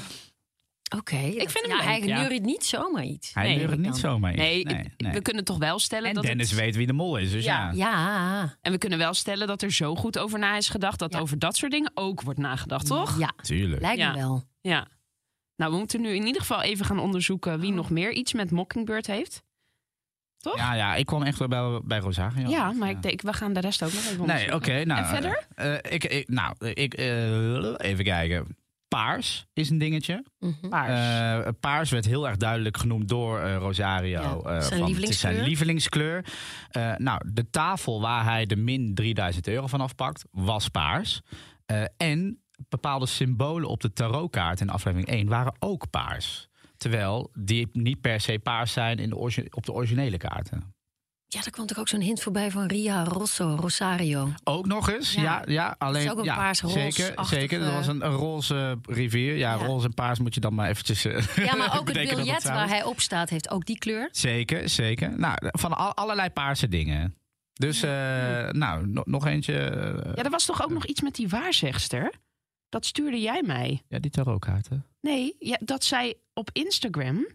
Oké. 0.96 1.16
Ik 1.16 1.50
vind 1.50 1.66
hem 1.66 1.76
ja, 1.76 1.82
Hij 1.82 2.00
ja. 2.02 2.18
neuriet 2.18 2.42
niet 2.42 2.64
zomaar 2.64 3.04
iets. 3.04 3.34
Hij 3.34 3.56
Nee, 3.56 3.76
niet 3.76 3.96
zomaar 3.96 4.30
in. 4.32 4.38
Nee, 4.38 4.64
nee, 4.64 4.92
nee. 4.96 5.12
we 5.12 5.22
kunnen 5.22 5.44
toch 5.44 5.58
wel 5.58 5.78
stellen 5.78 6.08
En 6.08 6.14
dat 6.14 6.24
Dennis 6.24 6.50
het... 6.50 6.58
weet 6.60 6.76
wie 6.76 6.86
de 6.86 6.92
mol 6.92 7.16
is, 7.16 7.30
dus 7.30 7.44
ja. 7.44 7.70
Ja. 7.70 7.72
Ja. 7.74 8.56
En 8.60 8.72
we 8.72 8.78
kunnen 8.78 8.98
wel 8.98 9.14
stellen 9.14 9.46
dat 9.46 9.62
er 9.62 9.72
zo 9.72 9.94
goed 9.96 10.18
over 10.18 10.38
na 10.38 10.56
is 10.56 10.68
gedacht... 10.68 10.98
dat 10.98 11.12
Ja. 11.12 11.18
over 11.18 11.38
dat 11.38 11.56
soort 11.56 11.72
dingen 11.72 11.90
ook 11.94 12.22
wordt 12.22 12.38
nagedacht, 12.38 12.86
toch? 12.86 13.18
Ja, 13.18 13.32
Tuurlijk. 13.42 13.80
lijkt 13.82 13.98
Ja. 13.98 14.10
me 14.10 14.16
wel. 14.18 14.44
Ja. 14.60 14.86
Nou, 15.56 15.72
we 15.72 15.78
moeten 15.78 16.00
nu 16.00 16.14
in 16.14 16.26
ieder 16.26 16.40
geval 16.40 16.62
even 16.62 16.84
gaan 16.84 16.98
onderzoeken... 16.98 17.60
wie 17.60 17.72
nog 17.72 17.90
meer 17.90 18.12
iets 18.12 18.32
met 18.32 18.50
Mockingbird 18.50 19.06
heeft. 19.06 19.42
Toch? 20.38 20.56
Ja, 20.56 20.74
ja, 20.74 20.94
ik 20.94 21.06
kwam 21.06 21.22
echt 21.22 21.38
wel 21.38 21.48
bij, 21.48 21.80
bij 21.84 21.98
Rosario. 21.98 22.48
Ja, 22.48 22.72
maar 22.72 22.90
ik 22.90 23.02
denk, 23.02 23.20
we 23.22 23.32
gaan 23.32 23.52
de 23.52 23.60
rest 23.60 23.82
ook 23.82 23.92
nog 23.92 24.04
even 24.04 24.26
Nee, 24.26 24.44
oké. 24.44 24.54
onderzoeken. 24.54 24.86
nou, 24.86 25.00
en 25.00 25.06
verder? 25.08 25.46
eh, 25.54 25.72
eh, 25.74 25.80
ik, 25.92 26.04
ik, 26.04 26.28
nou, 26.28 26.54
ik, 26.74 26.94
eh, 26.94 27.74
even 27.90 28.04
kijken. 28.04 28.56
Paars 28.98 29.46
is 29.52 29.70
een 29.70 29.78
dingetje. 29.78 30.24
Mhm. 30.38 30.68
Paars. 30.68 31.44
Eh, 31.46 31.52
paars 31.60 31.90
werd 31.90 32.04
heel 32.04 32.28
erg 32.28 32.36
duidelijk 32.36 32.76
genoemd 32.76 33.08
door 33.08 33.40
eh, 33.40 33.56
Rosario. 33.56 34.42
Ja, 34.44 34.50
eh, 34.50 34.60
zijn 34.60 34.80
van, 34.80 34.94
het 34.94 35.08
is 35.08 35.20
zijn 35.20 35.42
lievelingskleur. 35.42 36.24
Eh, 36.68 36.96
nou, 36.96 37.20
de 37.32 37.50
tafel 37.50 38.00
waar 38.00 38.24
hij 38.24 38.46
de 38.46 38.56
min 38.56 38.94
3000 38.94 39.48
euro 39.48 39.66
van 39.66 39.80
afpakt, 39.80 40.24
was 40.30 40.68
paars. 40.68 41.20
Eh, 41.66 41.82
en 41.96 42.42
bepaalde 42.68 43.06
symbolen 43.06 43.68
op 43.68 43.80
de 43.80 43.92
tarotkaart 43.92 44.60
in 44.60 44.70
aflevering 44.70 45.08
1 45.08 45.28
waren 45.28 45.54
ook 45.58 45.90
paars. 45.90 46.48
Terwijl 46.76 47.30
die 47.38 47.68
niet 47.72 48.00
per 48.00 48.20
se 48.20 48.38
paars 48.42 48.72
zijn 48.72 48.98
in 48.98 49.08
de 49.08 49.16
op 49.50 49.66
de 49.66 49.72
originele 49.72 50.16
kaarten. 50.16 50.71
Ja, 51.32 51.44
er 51.44 51.50
kwam 51.50 51.66
toch 51.66 51.78
ook 51.78 51.88
zo'n 51.88 52.00
hint 52.00 52.22
voorbij 52.22 52.50
van 52.50 52.66
Ria 52.66 53.04
Rosso, 53.04 53.56
Rosario. 53.60 54.32
Ook 54.44 54.66
nog 54.66 54.90
eens, 54.90 55.12
ja, 55.14 55.22
Ja. 55.22 55.42
ja, 55.46 55.74
alleen 55.78 56.04
is 56.04 56.10
ook 56.10 56.18
een 56.18 56.24
ja, 56.24 56.34
paars-roze 56.34 56.78
zeker, 56.78 57.14
achtige- 57.14 57.40
zeker. 57.40 57.58
Dat 57.60 57.72
was 57.72 57.86
een, 57.86 58.04
een 58.04 58.12
roze 58.12 58.78
rivier. 58.86 59.36
Ja, 59.36 59.54
Ja. 59.54 59.64
roze 59.66 59.86
en 59.86 59.94
paars 59.94 60.18
moet 60.18 60.34
je 60.34 60.40
dan 60.40 60.54
maar 60.54 60.68
eventjes. 60.68 61.04
eh, 61.04 61.26
Ja, 61.36 61.56
maar 61.56 61.66
ook 61.78 61.88
het 61.88 61.96
biljet 62.08 62.34
het 62.42 62.52
waar 62.52 62.68
hij 62.68 62.84
op 62.84 63.00
staat 63.00 63.30
heeft 63.30 63.50
ook 63.50 63.66
die 63.66 63.78
kleur. 63.78 64.08
Zeker, 64.12 64.68
zeker. 64.68 65.18
Nou, 65.18 65.36
van 65.40 65.76
al- 65.76 65.94
allerlei 65.94 66.30
paarse 66.30 66.68
dingen. 66.68 67.16
Dus, 67.52 67.82
eh, 67.82 67.90
nou, 68.50 68.86
no- 68.86 69.02
nog 69.04 69.26
eentje. 69.26 69.58
eh, 69.58 70.12
Ja, 70.14 70.22
er 70.22 70.30
was 70.30 70.44
toch 70.44 70.62
ook 70.62 70.70
nog 70.70 70.86
iets 70.86 71.00
met 71.00 71.14
die 71.14 71.28
waarzegster? 71.28 72.12
Dat 72.68 72.86
stuurde 72.86 73.20
jij 73.20 73.42
mij. 73.46 73.82
ja, 73.88 73.98
die 73.98 74.10
tarotkaarten. 74.10 74.86
Nee, 75.00 75.36
ja, 75.38 75.58
dat 75.60 75.84
zij 75.84 76.14
op 76.34 76.50
Instagram 76.52 77.26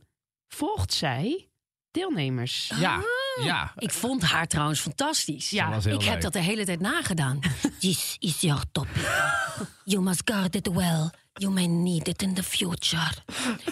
volgt 0.47 0.93
zij 0.93 1.47
deelnemers. 1.91 2.71
Ja, 2.79 3.01
ja. 3.43 3.73
Ik 3.77 3.91
vond 3.91 4.23
haar 4.23 4.47
trouwens 4.47 4.79
fantastisch. 4.79 5.49
Ja, 5.49 5.79
ik 5.85 6.03
heb 6.03 6.21
dat 6.21 6.33
de 6.33 6.39
hele 6.39 6.65
tijd 6.65 6.79
nagedaan. 6.79 7.39
This 7.79 8.15
is 8.19 8.41
your 8.41 8.63
topic. 8.71 9.01
You 9.89 10.01
must 10.03 10.21
guard 10.25 10.55
it 10.55 10.67
well. 10.67 11.11
You 11.39 11.51
may 11.53 11.65
need 11.67 12.07
it 12.07 12.21
in 12.21 12.33
the 12.33 12.43
future. 12.43 13.11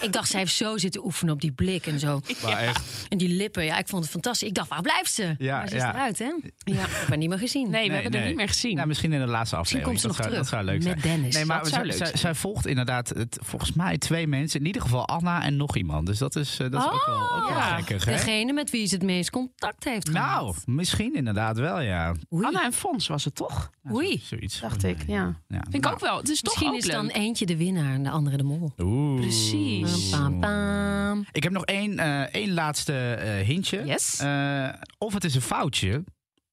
Ik 0.00 0.12
dacht, 0.12 0.28
zij 0.28 0.40
heeft 0.40 0.54
zo 0.54 0.76
zitten 0.78 1.04
oefenen 1.04 1.34
op 1.34 1.40
die 1.40 1.52
blik 1.52 1.86
en 1.86 1.98
zo. 1.98 2.20
Maar 2.42 2.58
echt. 2.58 3.06
En 3.08 3.18
die 3.18 3.28
lippen, 3.28 3.64
ja, 3.64 3.78
ik 3.78 3.88
vond 3.88 4.02
het 4.02 4.10
fantastisch. 4.12 4.48
Ik 4.48 4.54
dacht, 4.54 4.68
waar 4.68 4.82
blijft 4.82 5.12
ze? 5.12 5.34
Ja, 5.38 5.58
maar 5.58 5.68
ze 5.68 5.74
is 5.74 5.82
ja. 5.82 5.94
eruit, 5.94 6.18
hè? 6.18 6.24
Ja. 6.24 6.32
Ik 6.64 6.74
heb 6.74 7.08
haar 7.08 7.16
niet 7.16 7.28
meer 7.28 7.38
gezien. 7.38 7.70
Nee, 7.70 7.88
we 7.88 7.94
hebben 7.94 8.12
nee. 8.12 8.20
er 8.20 8.26
niet 8.26 8.36
meer 8.36 8.48
gezien. 8.48 8.76
Ja, 8.76 8.84
misschien 8.84 9.12
in 9.12 9.20
de 9.20 9.26
laatste 9.26 9.56
Misschien 9.56 9.80
aflevering. 9.80 10.02
komt 10.02 10.16
ze 10.16 10.22
dat 10.22 10.34
nog 10.34 10.46
zou, 10.46 10.46
terug. 10.46 10.50
Dat 10.50 10.82
zou 10.82 10.92
leuk 10.92 10.94
Met 10.94 11.02
zijn. 11.02 11.18
Dennis. 11.18 11.34
Nee, 11.34 11.44
maar 11.44 11.58
Dat 11.58 11.68
zou 11.68 11.78
zij, 11.80 11.88
leuk 11.88 11.96
zij, 11.98 12.06
zijn. 12.06 12.18
zij 12.18 12.34
volgt 12.34 12.66
inderdaad 12.66 13.08
het, 13.08 13.38
volgens 13.40 13.72
mij 13.72 13.98
twee 13.98 14.26
mensen. 14.26 14.60
In 14.60 14.66
ieder 14.66 14.82
geval 14.82 15.06
Anna 15.08 15.42
en 15.42 15.56
nog 15.56 15.76
iemand. 15.76 16.06
Dus 16.06 16.18
dat 16.18 16.36
is, 16.36 16.58
eh, 16.58 16.70
dat 16.70 16.80
is 16.82 16.88
ook 16.88 17.06
wel, 17.06 17.30
ook 17.32 17.48
wel 17.48 17.58
ja. 17.58 17.76
gekkig, 17.76 18.04
hè? 18.04 18.12
Degene 18.12 18.52
met 18.52 18.70
wie 18.70 18.86
ze 18.86 18.94
het 18.94 19.04
meest 19.04 19.30
contact 19.30 19.84
heeft 19.84 20.08
gehad. 20.08 20.42
Nou, 20.42 20.54
misschien 20.64 21.14
inderdaad 21.14 21.58
wel, 21.58 21.80
ja. 21.80 22.14
Oei. 22.32 22.44
Anna 22.46 22.64
en 22.64 22.72
Fons 22.72 23.06
was 23.06 23.24
het 23.24 23.34
toch? 23.34 23.70
Oei. 23.92 24.20
Zoiets. 24.24 24.60
Dacht 24.60 24.84
ik, 24.84 25.02
ja. 25.06 25.40
Ja. 25.48 25.60
Vind 25.62 25.74
ik 25.74 25.80
Nou, 25.80 25.94
ook 25.94 26.00
wel. 26.00 26.05
Het 26.14 26.28
is 26.28 26.40
toch 26.40 26.54
Misschien 26.54 26.68
ook 26.74 26.78
is 26.78 26.86
dan 26.86 27.08
eentje 27.08 27.46
de 27.46 27.56
winnaar 27.56 27.94
en 27.94 28.02
de 28.02 28.10
andere 28.10 28.36
de 28.36 28.42
mol. 28.42 28.72
Oeh. 28.78 29.20
Precies. 29.20 30.08
Pam, 30.10 30.40
pam. 30.40 31.26
Ik 31.32 31.42
heb 31.42 31.52
nog 31.52 31.64
één, 31.64 31.98
eh, 31.98 32.20
één 32.20 32.52
laatste 32.54 32.92
eh, 33.14 33.46
hintje. 33.46 33.84
Yes. 33.84 34.18
Eh, 34.18 34.68
of 34.98 35.14
het 35.14 35.24
is 35.24 35.34
een 35.34 35.40
foutje, 35.40 36.04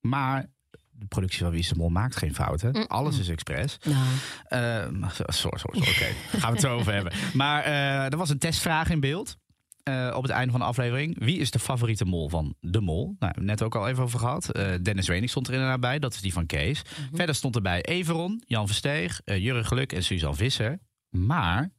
maar 0.02 0.46
de 0.92 1.06
productie 1.06 1.40
van 1.40 1.50
Wie 1.52 1.60
is 1.60 1.68
de 1.70 1.76
Mol 1.76 1.90
maakt 1.90 2.16
geen 2.16 2.34
fouten. 2.36 2.88
Alles 2.88 3.20
is 3.20 3.28
expres. 3.30 3.78
Nou, 3.84 3.98
Eh, 4.44 5.10
sorry, 5.10 5.34
sorry, 5.34 5.58
sorry. 5.58 5.80
Oké, 5.80 6.00
daar 6.32 6.42
gaan 6.42 6.50
we 6.50 6.56
het 6.58 6.62
zo 6.66 6.76
over 6.76 6.94
hebben. 6.94 7.14
Maar 7.34 7.64
eh, 7.64 8.12
er 8.12 8.18
was 8.18 8.30
een 8.30 8.38
testvraag 8.38 8.90
in 8.90 9.00
beeld. 9.00 9.38
Eh, 9.84 10.14
op 10.16 10.24
het 10.24 10.32
einde 10.32 10.52
van 10.52 10.60
de 10.60 10.66
aflevering. 10.66 11.20
Wie 11.20 11.38
is 11.38 11.52
de 11.52 11.60
favoriete 11.60 12.06
mol 12.06 12.30
van 12.30 12.56
de 12.60 12.82
mol? 12.82 13.16
Nou, 13.20 13.34
net 13.44 13.62
ook 13.62 13.76
al 13.76 13.88
even 13.88 14.04
over 14.04 14.20
gehad. 14.20 14.52
Eh, 14.52 14.74
Dennis 14.82 15.08
Wening 15.08 15.30
stond 15.30 15.48
er 15.48 15.54
inderdaad 15.54 15.80
bij. 15.80 16.00
Dat 16.00 16.14
is 16.14 16.22
die 16.22 16.34
van 16.34 16.46
Kees. 16.46 16.82
Verder 17.12 17.36
stond 17.36 17.56
erbij 17.56 17.82
Everon, 17.82 18.44
Jan 18.46 18.68
Versteeg, 18.68 19.22
eh 19.24 19.38
Jurre 19.44 19.64
Geluk 19.64 19.92
en 19.94 20.04
Suzanne 20.04 20.36
Visser. 20.36 20.80
Maar 21.10 21.72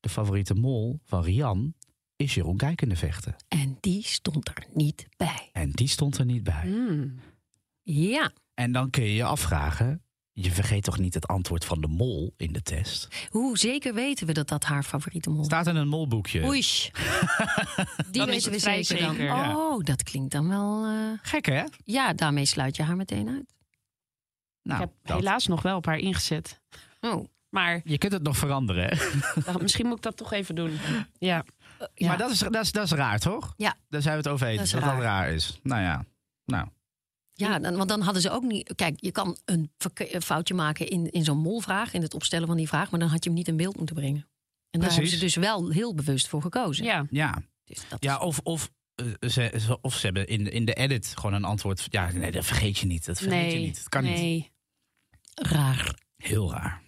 de 0.00 0.08
favoriete 0.08 0.54
mol 0.54 1.00
van 1.04 1.22
Rian 1.22 1.74
is 2.16 2.34
Jeroen 2.34 2.56
Kijkende 2.56 2.96
vechten. 2.96 3.36
en 3.48 3.76
die 3.80 4.02
stond 4.02 4.48
er 4.48 4.66
niet 4.74 5.06
bij. 5.16 5.50
En 5.52 5.70
die 5.70 5.88
stond 5.88 6.18
er 6.18 6.24
niet 6.24 6.42
bij. 6.42 6.62
Hmm. 6.62 7.18
Ja. 7.82 8.30
En 8.54 8.72
dan 8.72 8.90
kun 8.90 9.02
je 9.02 9.14
je 9.14 9.24
afvragen. 9.24 10.02
Je 10.38 10.50
vergeet 10.50 10.82
toch 10.84 10.98
niet 10.98 11.14
het 11.14 11.26
antwoord 11.26 11.64
van 11.64 11.80
de 11.80 11.86
mol 11.86 12.34
in 12.36 12.52
de 12.52 12.62
test? 12.62 13.08
Hoe 13.30 13.58
zeker 13.58 13.94
weten 13.94 14.26
we 14.26 14.32
dat 14.32 14.48
dat 14.48 14.64
haar 14.64 14.82
favoriete 14.82 15.30
mol 15.30 15.40
is? 15.40 15.46
Staat 15.46 15.66
in 15.66 15.76
een 15.76 15.88
molboekje. 15.88 16.44
Oei. 16.44 16.60
Die 18.10 18.24
weten 18.24 18.50
we 18.52 18.58
zeker 18.58 18.98
dan. 19.00 19.16
ja. 19.16 19.56
Oh, 19.56 19.84
dat 19.84 20.02
klinkt 20.02 20.32
dan 20.32 20.48
wel... 20.48 20.84
eh, 20.86 21.18
Gek 21.22 21.46
hè? 21.46 21.64
Ja, 21.84 22.12
daarmee 22.12 22.44
sluit 22.44 22.76
je 22.76 22.82
haar 22.82 22.96
meteen 22.96 23.28
uit. 23.28 23.54
Nou, 24.62 24.82
ik 24.82 24.88
heb 24.88 24.96
dat. 25.02 25.16
helaas 25.16 25.46
nog 25.46 25.62
wel 25.62 25.76
op 25.76 25.86
haar 25.86 25.98
ingezet. 25.98 26.60
Oh. 27.00 27.24
Maar 27.48 27.80
Je 27.84 27.98
kunt 27.98 28.12
het 28.12 28.22
nog 28.22 28.36
veranderen. 28.36 28.84
hè? 28.96 28.96
dan- 29.52 29.62
misschien 29.62 29.86
moet 29.86 29.96
ik 29.96 30.02
dat 30.02 30.16
toch 30.16 30.32
even 30.32 30.54
doen. 30.54 30.78
Ja. 31.18 31.44
Ja. 31.94 32.08
Maar 32.08 32.18
dat 32.18 32.30
is, 32.30 32.38
dat, 32.38 32.54
is, 32.56 32.72
dat 32.72 32.84
is 32.84 32.90
raar, 32.92 33.18
toch? 33.18 33.54
Ja. 33.56 33.74
Daar 33.88 34.02
zijn 34.02 34.14
we 34.16 34.22
het 34.22 34.28
over 34.32 34.46
eens. 34.46 34.70
Dat 34.70 34.80
Dat 34.80 34.90
dat, 34.90 35.00
raar 35.00 35.30
is. 35.30 35.60
Nou 35.62 35.82
ja. 35.82 36.04
Nou. 36.44 36.66
Ja, 37.38 37.58
dan, 37.58 37.76
want 37.76 37.88
dan 37.88 38.00
hadden 38.00 38.22
ze 38.22 38.30
ook 38.30 38.42
niet... 38.42 38.72
Kijk, 38.74 38.94
je 39.00 39.12
kan 39.12 39.36
een 39.44 39.70
foutje 40.22 40.54
maken 40.54 40.88
in, 40.88 41.10
in 41.10 41.24
zo'n 41.24 41.38
molvraag... 41.38 41.92
in 41.92 42.02
het 42.02 42.14
opstellen 42.14 42.46
van 42.46 42.56
die 42.56 42.68
vraag... 42.68 42.90
maar 42.90 43.00
dan 43.00 43.08
had 43.08 43.24
je 43.24 43.30
hem 43.30 43.38
niet 43.38 43.48
in 43.48 43.56
beeld 43.56 43.76
moeten 43.76 43.94
brengen. 43.94 44.28
En 44.70 44.80
daar 44.80 44.90
hebben 44.90 45.10
ze 45.10 45.18
dus 45.18 45.34
wel 45.34 45.70
heel 45.70 45.94
bewust 45.94 46.28
voor 46.28 46.42
gekozen. 46.42 46.84
ja. 46.84 47.06
Ja. 47.10 47.42
Dus 47.64 47.88
dat 47.88 48.04
Ja, 48.04 48.18
of, 48.18 48.40
of, 48.42 48.70
eh, 48.94 49.06
ze, 49.28 49.52
ze- 49.60 49.80
of 49.80 49.94
ze 49.94 50.06
hebben 50.06 50.26
in, 50.26 50.52
in 50.52 50.64
de 50.64 50.74
edit 50.74 51.06
gewoon 51.16 51.32
een 51.34 51.44
antwoord. 51.44 51.86
Ja, 51.90 52.10
nee, 52.12 52.30
dat 52.30 52.44
vergeet 52.44 52.78
je 52.78 52.86
niet. 52.86 53.04
Dat 53.06 53.18
vergeet 53.18 53.40
Nee. 53.40 53.60
je 53.60 53.66
niet. 53.66 53.76
Dat 53.76 53.88
kan 53.88 54.04
niet. 54.04 54.14
nee. 54.16 54.50
raar. 55.34 55.94
Heel 56.16 56.50
raar. 56.52 56.82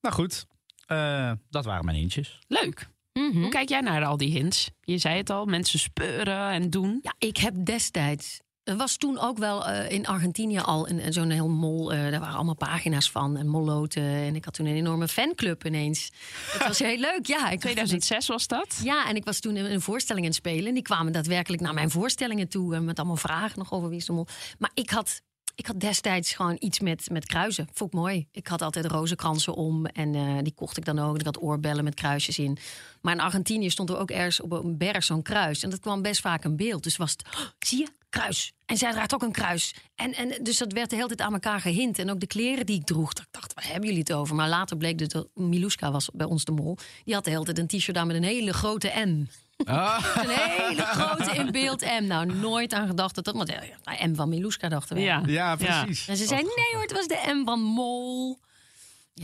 Nou 0.00 0.14
goed. 0.14 0.46
Eh, 0.86 1.32
dat 1.50 1.64
waren 1.64 1.84
mijn 1.84 1.96
hintjes. 1.96 2.38
Leuk. 2.48 2.88
Mhm. 3.12 3.40
Hoe 3.40 3.48
kijk 3.48 3.68
jij 3.68 3.80
naar 3.80 4.04
al 4.04 4.16
die 4.16 4.30
hints? 4.32 4.70
Je 4.80 4.98
zei 4.98 5.16
het 5.16 5.30
al, 5.30 5.44
mensen 5.44 5.78
speuren 5.78 6.50
en 6.50 6.70
doen. 6.70 6.98
Ja, 7.02 7.14
ik 7.18 7.36
heb 7.36 7.54
destijds 7.64 8.40
Er 8.70 8.76
was 8.76 8.96
toen 8.96 9.18
ook 9.18 9.38
wel 9.38 9.66
eh, 9.66 9.90
in 9.90 10.06
Argentinië 10.06 10.58
al 10.58 10.88
een, 10.88 11.12
zo'n 11.12 11.30
heel 11.30 11.48
mol. 11.48 11.92
eh 11.92 12.10
daar 12.10 12.20
waren 12.20 12.34
allemaal 12.34 12.54
pagina's 12.54 13.10
van 13.10 13.36
en 13.36 13.46
molloten. 13.46 14.02
En 14.02 14.34
ik 14.34 14.44
had 14.44 14.54
toen 14.54 14.66
een 14.66 14.74
enorme 14.74 15.08
fanclub 15.08 15.66
ineens. 15.66 16.10
Het 16.52 16.66
was 16.66 16.78
heel 16.78 16.98
leuk, 16.98 17.26
ja. 17.26 17.50
Ik 17.50 17.60
2006 17.60 18.26
was 18.26 18.46
dat? 18.46 18.80
Ja, 18.82 19.08
en 19.08 19.16
ik 19.16 19.24
was 19.24 19.40
toen 19.40 19.56
in 19.56 19.64
een 19.64 19.80
voorstelling 19.80 20.24
aan 20.24 20.30
het 20.30 20.40
spelen. 20.40 20.66
En 20.66 20.74
die 20.74 20.82
kwamen 20.82 21.12
daadwerkelijk 21.12 21.62
naar 21.62 21.74
mijn 21.74 21.90
voorstellingen 21.90 22.48
toe. 22.48 22.74
En 22.74 22.84
met 22.84 22.98
allemaal 22.98 23.16
vragen 23.16 23.58
nog 23.58 23.72
over 23.72 23.88
wie 23.88 23.98
is 23.98 24.06
de 24.06 24.12
mol. 24.12 24.26
Maar 24.58 24.70
ik 24.74 24.90
had, 24.90 25.22
ik 25.60 25.66
had 25.66 25.80
destijds 25.80 26.32
gewoon 26.32 26.56
iets 26.58 26.80
met, 26.80 27.10
met 27.10 27.26
kruisen. 27.26 27.68
Vond 27.72 27.92
ik 27.92 27.98
mooi. 27.98 28.26
Ik 28.32 28.46
had 28.46 28.62
altijd 28.62 28.86
rozenkransen 28.86 29.54
om. 29.54 29.86
En 29.86 30.14
eh, 30.14 30.38
die 30.42 30.54
kocht 30.54 30.76
ik 30.76 30.84
dan 30.84 30.98
ook. 30.98 31.18
Ik 31.18 31.24
had 31.24 31.42
oorbellen 31.42 31.84
met 31.84 31.94
kruisjes 31.94 32.38
in. 32.38 32.58
Maar 33.00 33.14
in 33.14 33.20
Argentinië 33.20 33.70
stond 33.70 33.90
er 33.90 33.98
ook 33.98 34.10
ergens 34.10 34.40
op 34.40 34.52
een 34.52 34.78
berg 34.78 35.04
zo'n 35.04 35.22
kruis. 35.22 35.62
En 35.62 35.70
dat 35.70 35.80
kwam 35.80 36.02
best 36.02 36.20
vaak 36.20 36.44
in 36.44 36.56
beeld. 36.56 36.82
Dus 36.82 36.96
was 36.96 37.10
het, 37.10 37.24
"Oh, 37.34 37.46
zie 37.58 37.78
je, 37.78 37.88
kruis. 38.08 38.52
En 38.66 38.76
zij 38.76 38.92
draagt 38.92 39.14
ook 39.14 39.22
een 39.22 39.32
kruis. 39.32 39.74
En, 39.94 40.14
en 40.14 40.42
dus 40.42 40.58
dat 40.58 40.72
werd 40.72 40.90
de 40.90 40.96
hele 40.96 41.08
tijd 41.08 41.20
aan 41.20 41.32
elkaar 41.32 41.60
gehint. 41.60 41.98
En 41.98 42.10
ook 42.10 42.20
de 42.20 42.26
kleren 42.26 42.66
die 42.66 42.78
ik 42.78 42.86
droeg. 42.86 43.10
Ik 43.10 43.26
dacht, 43.30 43.54
waar 43.54 43.66
hebben 43.66 43.84
jullie 43.84 44.00
het 44.00 44.12
over? 44.12 44.34
Maar 44.34 44.48
later 44.48 44.76
bleek 44.76 44.98
dat 44.98 45.10
dat 45.10 45.28
Miluska 45.34 45.90
was 45.90 46.08
bij 46.12 46.26
ons 46.26 46.44
de 46.44 46.52
mol. 46.52 46.76
Die 47.04 47.14
had 47.14 47.24
de 47.24 47.30
hele 47.30 47.44
tijd 47.44 47.58
een 47.58 47.66
t-shirt 47.66 47.96
aan 47.96 48.06
met 48.06 48.16
een 48.16 48.22
hele 48.22 48.52
grote 48.52 48.92
M. 48.94 49.26
Ah. 49.64 50.06
Een 50.14 50.28
hele 50.28 50.82
grote 50.82 51.30
in 51.30 51.50
beeld 51.50 51.80
M. 52.00 52.04
Nou, 52.06 52.26
nooit 52.34 52.72
aan 52.72 52.86
gedacht 52.86 53.14
dat 53.14 53.24
dat... 53.24 53.34
Want 53.34 53.48
ja, 53.50 53.62
ja, 53.84 54.06
M 54.06 54.14
van 54.14 54.28
Miluska 54.28 54.68
dachten 54.68 54.96
we. 54.96 55.02
Ja. 55.02 55.22
Ja, 55.26 55.56
precies. 55.56 56.08
En 56.08 56.16
ze 56.16 56.26
zei, 56.26 56.42
nee 56.42 56.72
hoor, 56.72 56.82
het 56.82 56.92
was 56.92 57.06
de 57.06 57.20
M 57.42 57.44
van 57.44 57.60
Mol. 57.60 58.38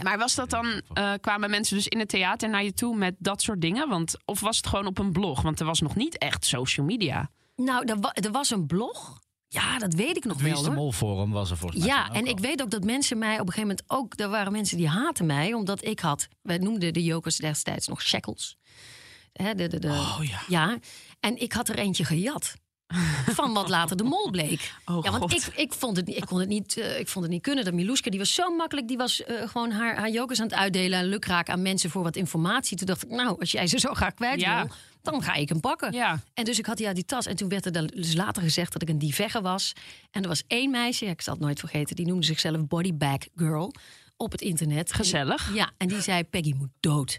Maar 0.03 0.19
was 0.19 0.35
dat 0.35 0.51
dan, 0.51 0.83
eh, 0.93 1.13
kwamen 1.21 1.51
mensen 1.51 1.77
dus 1.77 1.89
in 1.89 1.99
het 1.99 2.09
theater 2.09 2.49
naar 2.49 2.65
je 2.65 2.73
toe 2.73 2.97
met 2.97 3.15
dat 3.19 3.43
soort 3.43 3.61
dingen? 3.61 3.89
Want, 3.89 4.15
of 4.25 4.41
was 4.41 4.57
het 4.57 4.67
gewoon 4.67 4.87
op 4.87 4.99
een 4.99 5.13
blog? 5.13 5.43
Want 5.43 5.61
er 5.61 5.67
was 5.67 5.81
nog 5.81 5.95
niet 5.97 6.19
echt 6.19 6.45
social 6.47 6.87
media. 6.87 7.31
Nou, 7.57 7.85
er, 7.85 8.01
wa- 8.01 8.15
er 8.15 8.31
was 8.31 8.51
een 8.51 8.67
blog. 8.67 9.21
Ja, 9.49 9.79
dat 9.79 9.95
weet 9.95 10.17
ik 10.17 10.25
nog 10.25 10.41
Wie 10.43 10.53
wel 10.53 10.65
hoor. 10.65 10.75
Mol 10.75 10.93
Forum 10.93 11.31
was 11.31 11.51
er 11.51 11.57
volgens 11.57 11.81
mij. 11.85 11.89
Ja, 11.95 12.11
en 12.13 12.23
al. 12.25 12.31
ik 12.31 12.39
weet 12.39 12.63
ook 12.63 12.71
dat 12.71 12.85
mensen 12.85 13.19
mij 13.19 13.33
op 13.41 13.47
een 13.47 13.53
gegeven 13.53 13.69
moment 13.69 13.85
ook... 13.87 14.21
Er 14.21 14.29
waren 14.29 14.53
mensen 14.53 14.77
die 14.77 14.89
haten 14.89 15.27
mij, 15.27 15.53
omdat 15.55 15.85
ik 15.85 16.01
had... 16.01 16.29
Wij 16.43 16.59
noemden 16.59 16.93
de 16.93 17.03
jokers 17.03 17.37
destijds 17.37 17.87
nog 17.89 18.03
shackles. 18.03 18.57
Hè, 19.43 19.55
de, 19.55 19.69
de, 19.69 19.79
de, 19.79 19.89
Oh 19.89 20.19
ja. 20.23 20.41
Ja, 20.49 20.79
en 21.21 21.41
ik 21.41 21.53
had 21.53 21.69
er 21.69 21.79
eentje 21.79 22.05
gejat. 22.05 22.55
Van 23.27 23.53
wat 23.53 23.69
later 23.69 23.97
de 23.97 24.03
mol 24.05 24.31
bleek. 24.31 24.75
Oh, 24.85 25.05
ja, 25.05 25.11
want 25.11 25.23
God. 25.23 25.33
ik, 25.47 25.57
ik, 25.57 25.73
vond 25.73 25.97
het, 25.97 26.07
niet- 26.07 26.17
ik, 26.17 26.25
kon 26.27 26.39
het 26.41 26.49
niet, 26.49 26.77
eh, 26.77 26.99
ik 26.99 27.09
vond 27.09 27.25
het 27.25 27.35
niet 27.35 27.43
kunnen. 27.43 27.65
Dat 27.65 27.75
Miluska, 27.75 28.11
die 28.11 28.19
was 28.19 28.35
zo 28.35 28.57
makkelijk. 28.57 28.89
Die 28.89 28.97
was 28.97 29.25
eh, 29.25 29.49
gewoon 29.49 29.71
haar, 29.71 29.97
haar 29.97 30.11
jokers 30.11 30.41
aan 30.41 30.47
het 30.47 30.55
uitdelen. 30.55 30.99
En 30.99 31.07
lukraak 31.07 31.49
aan 31.49 31.63
mensen 31.63 31.91
voor 31.91 32.03
wat 32.03 32.17
informatie. 32.17 32.77
Toen 32.77 32.87
dacht 32.87 33.03
ik, 33.05 33.11
nou, 33.11 33.41
als 33.41 33.51
jij 33.53 33.67
ze 33.67 33.79
zo 33.79 33.95
graag 33.95 34.15
kwijt 34.15 34.41
Ja. 34.41 34.57
wil... 34.65 34.75
dan 35.03 35.23
ga 35.23 35.35
ik 35.35 35.49
hem 35.49 35.61
pakken. 35.61 35.93
Ja. 35.93 36.23
En 36.35 36.45
dus 36.45 36.59
ik 36.59 36.67
had 36.67 36.77
die 36.77 36.87
uit 36.87 36.95
die 36.97 37.05
tas. 37.05 37.27
En 37.27 37.37
toen 37.37 37.49
werd 37.49 37.67
er 37.77 37.87
dus 37.87 38.15
later 38.15 38.43
gezegd 38.43 38.73
dat 38.73 38.83
ik 38.83 38.89
een 38.89 38.99
divegge 38.99 39.41
was. 39.41 39.73
En 40.11 40.23
er 40.23 40.29
was 40.29 40.43
één 40.47 40.71
meisje, 40.71 41.05
ja, 41.05 41.11
ik 41.11 41.23
zal 41.23 41.35
het 41.35 41.43
nooit 41.43 41.59
vergeten... 41.59 41.97
die 41.97 42.07
noemde 42.07 42.27
zichzelf 42.27 42.67
Bodybag 42.67 43.19
Girl 43.37 43.73
op 44.17 44.33
het 44.33 44.41
internet. 44.41 44.93
Gezellig. 44.93 45.55
Ja, 45.55 45.71
en 45.77 45.89
die 45.89 46.01
zei, 46.01 46.25
Peggy 46.25 46.53
moet 46.57 46.71
dood. 46.81 47.19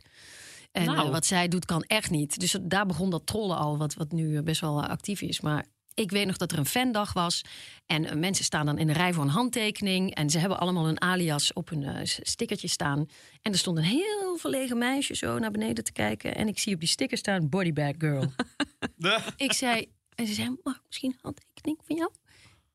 En 0.79 0.85
Nou. 0.85 1.05
eh, 1.05 1.11
wat 1.11 1.25
zij 1.25 1.47
doet 1.47 1.65
kan 1.65 1.81
echt 1.83 2.09
niet. 2.09 2.39
Dus 2.39 2.57
daar 2.61 2.85
begon 2.85 3.09
dat 3.09 3.25
trollen 3.25 3.57
al, 3.57 3.77
wat, 3.77 3.93
wat 3.93 4.11
nu 4.11 4.37
eh, 4.37 4.43
best 4.43 4.61
wel 4.61 4.83
eh, 4.83 4.89
actief 4.89 5.21
is. 5.21 5.41
Maar 5.41 5.65
ik 5.93 6.11
weet 6.11 6.25
nog 6.25 6.37
dat 6.37 6.51
er 6.51 6.57
een 6.57 6.65
fandag 6.65 7.13
was. 7.13 7.41
En 7.85 8.19
mensen 8.19 8.45
staan 8.45 8.65
dan 8.65 8.77
in 8.77 8.87
de 8.87 8.93
rij 8.93 9.13
voor 9.13 9.23
een 9.23 9.29
handtekening. 9.29 10.15
En 10.15 10.29
ze 10.29 10.39
hebben 10.39 10.59
allemaal 10.59 10.87
een 10.87 11.01
alias 11.01 11.53
op 11.53 11.69
hun 11.69 11.83
eh, 11.83 12.05
s- 12.05 12.19
stickertje 12.21 12.67
staan. 12.67 13.05
En 13.41 13.51
er 13.51 13.57
stond 13.57 13.77
een 13.77 13.83
heel 13.83 14.37
verlegen 14.37 14.77
meisje 14.77 15.15
zo 15.15 15.39
naar 15.39 15.51
beneden 15.51 15.83
te 15.83 15.91
kijken. 15.91 16.35
En 16.35 16.47
ik 16.47 16.59
zie 16.59 16.73
op 16.73 16.79
die 16.79 16.89
sticker 16.89 17.17
staan 17.17 17.49
Bodybag 17.49 17.93
Girl. 17.97 18.31
ik 19.37 19.53
zei, 19.53 19.85
en 20.15 20.27
ze 20.27 20.33
zei, 20.33 20.55
mag 20.63 20.75
ik 20.75 20.81
misschien 20.87 21.11
een 21.11 21.19
handtekening 21.21 21.77
van 21.85 21.95
jou? 21.95 22.11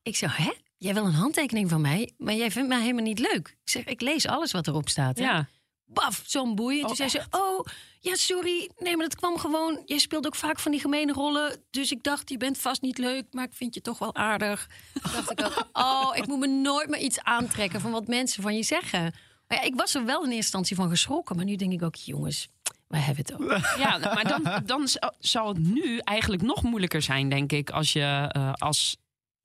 Ik 0.03 0.17
zei, 0.17 0.33
hè? 0.35 0.53
Jij 0.79 0.95
wil 0.95 1.05
een 1.07 1.13
handtekening 1.13 1.69
van 1.71 1.81
mij, 1.81 2.13
maar 2.19 2.35
jij 2.35 2.51
vindt 2.51 2.69
mij 2.69 2.81
helemaal 2.81 3.03
niet 3.05 3.19
leuk. 3.19 3.49
Ik 3.49 3.71
zeg, 3.71 3.85
ik 3.85 4.01
lees 4.01 4.27
alles 4.27 4.53
wat 4.53 4.67
erop 4.67 4.89
staat. 4.89 5.19
Hè? 5.19 5.25
Ja. 5.25 5.49
Baf, 5.93 6.23
zo'n 6.27 6.55
boei. 6.55 6.75
En 6.77 6.81
toen 6.81 6.91
Oh, 6.91 6.97
zei 6.97 7.09
ze, 7.09 7.23
oh, 7.31 7.65
ja, 8.01 8.15
sorry. 8.15 8.71
Nee, 8.79 8.97
maar 8.97 9.09
dat 9.09 9.17
kwam 9.17 9.39
gewoon... 9.39 9.83
Jij 9.85 9.99
speelt 9.99 10.27
ook 10.27 10.35
vaak 10.35 10.59
van 10.59 10.73
die 10.73 10.81
gemene 10.81 11.13
rollen. 11.13 11.63
Dus 11.71 11.93
ik 11.93 12.03
dacht, 12.03 12.29
je 12.31 12.37
bent 12.37 12.59
vast 12.59 12.83
niet 12.83 12.99
leuk, 12.99 13.25
maar 13.31 13.45
ik 13.45 13.55
vind 13.55 13.75
je 13.75 13.81
toch 13.81 13.99
wel 13.99 14.15
aardig. 14.15 14.69
Toen 15.03 15.13
dacht 15.13 15.31
ik 15.31 15.45
ook, 15.45 15.69
oh, 15.87 16.11
ik 16.17 16.27
moet 16.27 16.39
me 16.39 16.47
nooit 16.47 16.89
meer 16.89 17.01
iets 17.01 17.21
aantrekken... 17.21 17.81
van 17.81 17.91
wat 17.91 18.07
mensen 18.07 18.43
van 18.43 18.57
je 18.57 18.63
zeggen. 18.63 19.15
Maar 19.49 19.59
ja, 19.59 19.63
ik 19.63 19.75
was 19.75 19.95
er 19.95 20.05
wel 20.05 20.17
in 20.19 20.23
eerste 20.25 20.37
instantie 20.37 20.77
van 20.77 20.89
geschrokken. 20.89 21.37
Maar 21.37 21.45
nu 21.45 21.57
denk 21.57 21.73
ik 21.73 21.83
ook, 21.83 21.95
jongens, 21.95 22.49
waar 22.89 23.05
hebben 23.05 23.25
we 23.25 23.33
het 23.33 23.43
over? 23.43 23.79
Ja, 23.85 23.99
maar 23.99 24.29
dan, 24.29 24.63
dan 24.67 24.89
zal 25.19 25.49
het 25.49 25.59
nu 25.59 25.99
eigenlijk 25.99 26.43
nog 26.43 26.63
moeilijker 26.63 27.03
zijn, 27.03 27.29
denk 27.29 27.53
ik, 27.53 27.71
als 27.71 27.93
je 27.93 28.29
eh, 28.33 28.53
als 28.53 28.97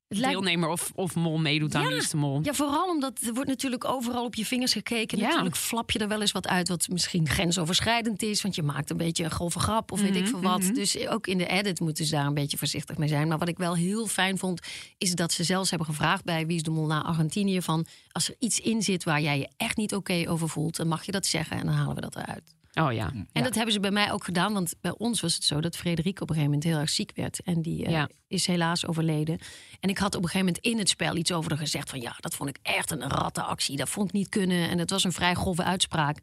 lijkt- 0.08 0.28
deelnemer 0.30 0.68
of, 0.68 0.92
of 0.94 1.14
mol 1.14 1.38
meedoet 1.38 1.74
aan 1.74 1.82
Ja. 1.82 1.88
Wie 1.88 1.96
is 1.96 2.10
de 2.10 2.16
Mol. 2.16 2.40
Ja, 2.42 2.52
vooral 2.52 2.88
omdat 2.88 3.20
er 3.26 3.34
wordt 3.34 3.48
natuurlijk 3.48 3.84
overal 3.84 4.24
op 4.24 4.34
je 4.34 4.46
vingers 4.46 4.72
gekeken. 4.72 5.18
Ja. 5.18 5.26
Natuurlijk 5.28 5.56
flap 5.56 5.90
je 5.90 5.98
er 5.98 6.08
wel 6.08 6.20
eens 6.20 6.32
wat 6.32 6.48
uit 6.48 6.68
wat 6.68 6.88
misschien 6.88 7.28
grensoverschrijdend 7.28 8.22
is. 8.22 8.42
Want 8.42 8.54
je 8.54 8.62
maakt 8.62 8.90
een 8.90 8.96
beetje 8.96 9.24
een 9.24 9.30
grove 9.30 9.58
grap 9.58 9.92
of 9.92 10.00
weet 10.00 10.16
ik 10.16 10.26
veel 10.26 10.40
wat. 10.40 10.70
Dus 10.74 11.06
ook 11.08 11.26
in 11.26 11.38
de 11.38 11.46
edit 11.46 11.80
moeten 11.80 12.04
ze 12.04 12.14
daar 12.14 12.26
een 12.26 12.34
beetje 12.34 12.58
voorzichtig 12.58 12.96
mee 12.98 13.08
zijn. 13.08 13.28
Maar 13.28 13.38
wat 13.38 13.48
ik 13.48 13.58
wel 13.58 13.74
heel 13.76 14.06
fijn 14.06 14.38
vond, 14.38 14.60
is 14.98 15.14
dat 15.14 15.32
ze 15.32 15.44
zelfs 15.44 15.68
hebben 15.70 15.88
gevraagd 15.88 16.24
bij 16.24 16.46
Wie 16.46 16.56
is 16.56 16.62
de 16.62 16.70
Mol 16.70 16.86
naar 16.86 17.02
Argentinië. 17.02 17.62
Van 17.62 17.86
als 18.12 18.28
er 18.28 18.34
iets 18.38 18.60
in 18.60 18.82
zit 18.82 19.04
waar 19.04 19.20
jij 19.20 19.38
je 19.38 19.48
echt 19.56 19.76
niet 19.76 19.94
oké 19.94 20.24
over 20.28 20.48
voelt, 20.48 20.76
dan 20.76 20.88
mag 20.88 21.04
je 21.04 21.12
dat 21.12 21.26
zeggen 21.26 21.56
en 21.58 21.66
dan 21.66 21.74
halen 21.74 21.94
we 21.94 22.00
dat 22.00 22.16
eruit. 22.16 22.56
Oh 22.80 22.92
ja. 22.92 23.12
En 23.32 23.42
dat 23.42 23.54
hebben 23.54 23.72
ze 23.72 23.80
bij 23.80 23.90
mij 23.90 24.12
ook 24.12 24.24
gedaan. 24.24 24.52
Want 24.52 24.74
bij 24.80 24.94
ons 24.98 25.20
was 25.20 25.34
het 25.34 25.44
zo 25.44 25.60
dat 25.60 25.76
Frederik 25.76 26.20
op 26.20 26.28
een 26.28 26.34
gegeven 26.34 26.44
moment 26.44 26.64
heel 26.64 26.78
erg 26.78 26.90
ziek 26.90 27.12
werd. 27.14 27.40
En 27.44 27.62
die 27.62 27.84
eh, 27.84 27.92
Ja. 27.92 28.08
is 28.28 28.46
helaas 28.46 28.86
overleden. 28.86 29.38
En 29.80 29.88
ik 29.88 29.98
had 29.98 30.14
op 30.14 30.22
een 30.22 30.28
gegeven 30.28 30.46
moment 30.46 30.64
in 30.64 30.78
het 30.78 30.88
spel 30.88 31.16
iets 31.16 31.32
over 31.32 31.50
haar 31.50 31.60
gezegd. 31.60 31.90
Van 31.90 32.00
ja, 32.00 32.16
dat 32.20 32.34
vond 32.34 32.48
ik 32.50 32.58
echt 32.62 32.90
een 32.90 33.08
rattenactie. 33.08 33.76
Dat 33.76 33.88
vond 33.88 34.08
ik 34.08 34.14
niet 34.14 34.28
kunnen. 34.28 34.68
En 34.68 34.78
het 34.78 34.90
was 34.90 35.04
een 35.04 35.12
vrij 35.12 35.34
grove 35.34 35.62
uitspraak. 35.64 36.18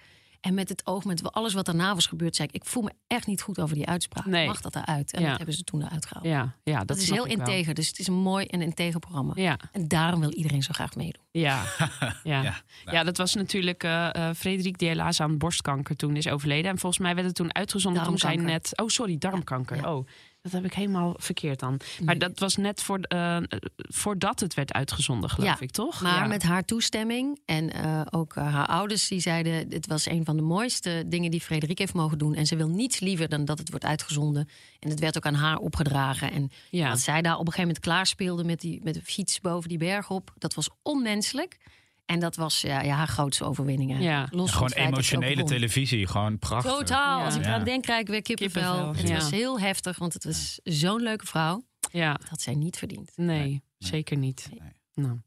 En 0.46 0.54
met 0.54 0.70
het 0.70 0.86
oog, 0.88 1.04
met 1.04 1.32
alles 1.32 1.54
wat 1.54 1.66
daarna 1.66 1.94
was 1.94 2.06
gebeurd, 2.06 2.36
zei 2.36 2.48
ik... 2.48 2.56
ik 2.56 2.66
voel 2.66 2.84
me 2.84 2.92
echt 3.08 3.28
niet 3.28 3.42
goed 3.42 3.60
over 3.60 3.76
die 3.76 3.86
uitspraak. 3.86 4.26
Nee. 4.26 4.48
Mag 4.48 4.62
dat 4.62 4.76
eruit? 4.76 5.14
En 5.14 5.22
Ja. 5.22 5.28
dat 5.28 5.38
hebben 5.38 5.56
ze 5.56 5.64
toen 5.64 5.82
eruit 5.84 6.06
gehaald. 6.06 6.26
Ja, 6.26 6.56
ja, 6.64 6.78
dat, 6.78 6.88
dat 6.88 6.98
is 6.98 7.10
heel 7.10 7.24
wel. 7.28 7.38
integer. 7.38 7.74
Dus 7.74 7.88
het 7.88 8.00
is 8.00 8.08
een 8.08 8.14
mooi 8.14 8.46
en 8.46 8.62
integer 8.62 9.00
programma. 9.00 9.32
Ja, 9.36 9.58
En 9.72 9.88
daarom 9.88 10.20
wil 10.20 10.32
iedereen 10.34 10.64
zo 10.64 10.74
graag 10.74 10.96
meedoen. 10.96 11.24
ja, 11.32 11.64
ja. 12.24 12.42
Ja. 12.44 12.54
ja. 12.86 13.04
dat 13.04 13.18
was 13.18 13.34
natuurlijk 13.36 13.84
eh 13.84 14.16
eh, 14.16 14.36
Frederik 14.36 14.78
die 14.78 14.88
helaas 14.88 15.22
aan 15.22 15.38
borstkanker 15.38 15.96
toen 15.96 16.16
is 16.16 16.28
overleden. 16.28 16.72
En 16.72 16.78
volgens 16.80 17.02
mij 17.02 17.16
werd 17.16 17.28
het 17.28 17.36
toen 17.36 17.56
uitgezonden 17.56 18.04
toen 18.04 18.18
zij 18.18 18.30
Darmkanker. 18.36 18.62
net... 18.70 18.80
Oh, 18.82 18.88
sorry, 18.88 19.18
darmkanker. 19.18 19.76
Ja. 19.78 19.96
Oh, 19.96 20.08
dat 20.46 20.54
heb 20.54 20.66
ik 20.66 20.74
helemaal 20.74 21.14
verkeerd 21.18 21.60
dan. 21.60 21.80
Maar 22.04 22.18
dat 22.18 22.40
was 22.40 22.56
net 22.56 22.82
voor, 22.82 23.00
eh, 23.00 23.38
voordat 23.76 24.40
het 24.40 24.54
werd 24.54 24.74
uitgezonden, 24.74 25.30
geloof 25.30 25.50
Ja, 25.50 25.60
ik, 25.60 25.72
toch? 25.72 26.02
Maar 26.02 26.22
ja. 26.22 26.28
met 26.28 26.44
haar 26.44 26.66
toestemming 26.66 27.40
en 27.46 27.74
eh, 27.74 28.02
ook 28.10 28.36
eh, 28.36 28.54
haar 28.54 28.68
ouders, 28.68 29.08
die 29.08 29.20
zeiden: 29.20 29.70
dit 29.70 29.88
was 29.88 30.06
een 30.06 30.26
van 30.26 30.36
de 30.36 30.42
mooiste 30.42 31.04
dingen 31.08 31.32
die 31.32 31.42
Frederik 31.42 31.78
heeft 31.80 31.94
mogen 31.94 32.18
doen. 32.18 32.36
En 32.36 32.46
ze 32.46 32.56
wil 32.56 32.68
niets 32.68 33.00
liever 33.00 33.30
dan 33.30 33.46
dat 33.46 33.60
het 33.60 33.70
wordt 33.70 33.86
uitgezonden. 33.86 34.50
En 34.80 34.90
het 34.90 35.00
werd 35.00 35.18
ook 35.18 35.26
aan 35.26 35.34
haar 35.34 35.58
opgedragen. 35.58 36.32
En 36.32 36.52
Ja. 36.70 36.90
wat 36.90 37.00
zij 37.00 37.22
daar 37.22 37.34
op 37.34 37.40
een 37.40 37.46
gegeven 37.46 37.68
moment 37.68 37.80
klaarspeelde 37.86 38.44
met, 38.44 38.60
die, 38.62 38.80
met 38.84 38.94
de 38.94 39.02
fiets 39.04 39.42
boven 39.42 39.70
die 39.70 39.78
berg 39.78 40.10
op, 40.10 40.34
dat 40.38 40.54
was 40.54 40.70
onmenselijk. 40.82 41.58
En 42.06 42.20
dat 42.20 42.36
was 42.36 42.62
ja, 42.62 42.82
ja, 42.82 42.96
haar 42.96 43.08
grootste 43.08 43.44
overwinning. 43.44 43.92
eigenlijk. 43.92 44.30
Ja. 44.32 44.38
Los 44.38 44.52
van 44.52 44.70
Gewoon 44.70 44.86
emotionele 44.88 45.44
televisie, 45.44 46.08
gewoon 46.08 46.40
prachtig. 46.40 46.72
Totaal. 46.72 47.20
Ja. 47.20 47.26
Als 47.26 47.36
ik 47.36 47.42
eraan 47.46 47.64
denk, 47.64 47.84
krijg 47.84 48.02
ik 48.02 48.08
weer 48.08 48.22
kippenvel. 48.22 48.62
Kippenvel, 48.62 48.96
Het 49.02 49.08
ja. 49.08 49.16
was 49.16 49.30
heel 49.30 49.60
heftig, 49.60 49.98
want 49.98 50.14
het 50.14 50.24
was 50.24 50.60
zo'n 50.64 51.02
leuke 51.02 51.26
vrouw. 51.26 51.64
ja, 51.92 52.14
Dat 52.14 52.30
had 52.30 52.42
zij 52.42 52.56
niet 52.56 52.78
verdiend. 52.78 53.12
nee, 53.16 53.64
zeker 53.78 54.18
niet. 54.18 54.50
Nou. 54.94 55.20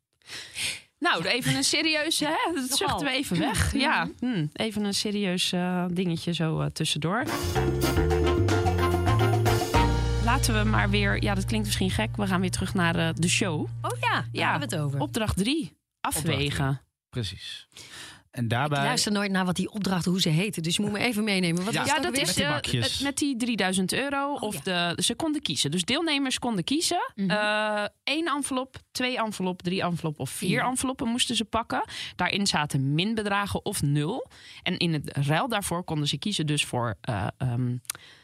Nou, 0.98 1.24
even 1.24 1.56
een 1.56 1.64
serieus, 1.64 2.20
hè? 2.20 2.34
Dat 2.54 2.76
zuchten 2.76 3.06
we 3.06 3.10
even 3.12 3.38
weg. 3.38 3.72
Ja, 3.76 4.08
hm, 4.20 4.46
even 4.52 4.84
een 4.84 4.94
serieus 4.94 5.52
eh, 5.52 5.84
dingetje 5.90 6.32
zo 6.34 6.60
eh, 6.60 6.66
tussendoor. 6.66 7.24
Laten 10.24 10.58
we 10.62 10.70
maar 10.70 10.90
weer, 10.90 11.22
ja, 11.22 11.34
dat 11.34 11.44
klinkt 11.44 11.66
misschien 11.66 11.90
gek. 11.90 12.16
We 12.16 12.26
gaan 12.26 12.40
weer 12.40 12.50
terug 12.50 12.74
naar 12.74 12.96
eh, 12.96 13.08
de 13.14 13.28
show. 13.28 13.60
Oh 13.60 13.98
ja, 14.00 14.10
daar 14.12 14.26
Ja, 14.32 14.50
hebben 14.50 14.68
we 14.68 14.74
het 14.76 14.84
over. 14.84 15.00
Opdracht 15.00 15.36
drie, 15.36 15.76
afwegen. 16.00 16.80
Precies. 17.10 17.66
En 18.30 18.44
Ik 18.44 18.50
daarbij... 18.50 18.82
luister 18.84 19.12
nooit 19.12 19.30
naar 19.30 19.44
wat 19.44 19.56
die 19.56 19.70
opdrachten, 19.70 20.10
hoe 20.10 20.20
ze 20.20 20.28
heten. 20.28 20.62
Dus 20.62 20.76
je 20.76 20.82
moet 20.82 20.92
me 20.92 20.98
even 20.98 21.24
meenemen. 21.24 21.64
Wat 21.64 21.72
Ja, 21.74 22.00
dat 22.00 22.10
weer? 22.12 22.20
is 22.20 22.36
Met 22.36 22.64
die 22.64 23.04
met 23.04 23.18
die 23.18 23.36
3000 23.36 23.92
euro. 23.92 24.32
of 24.32 24.56
Oh, 24.56 24.64
ja. 24.64 24.94
de, 24.94 25.02
ze 25.02 25.14
konden 25.14 25.42
kiezen. 25.42 25.70
Dus 25.70 25.84
deelnemers 25.84 26.38
konden 26.38 26.64
kiezen. 26.64 27.12
Eh, 27.14 27.84
één 28.04 28.26
envelop, 28.26 28.76
twee 28.90 29.18
envelop, 29.18 29.62
drie 29.62 29.82
envelop 29.82 30.18
of 30.20 30.30
vier 30.30 30.62
enveloppen 30.62 31.08
moesten 31.08 31.36
ze 31.36 31.44
pakken. 31.44 31.84
Daarin 32.16 32.46
zaten 32.46 32.94
minbedragen 32.94 33.64
of 33.64 33.82
nul. 33.82 34.26
En 34.62 34.76
in 34.78 34.92
het 34.92 35.16
ruil 35.16 35.48
daarvoor 35.48 35.84
konden 35.84 36.08
ze 36.08 36.18
kiezen 36.18 36.46
dus 36.46 36.64
voor... 36.64 36.94
eh, 37.00 37.26
ehm, 37.38 37.76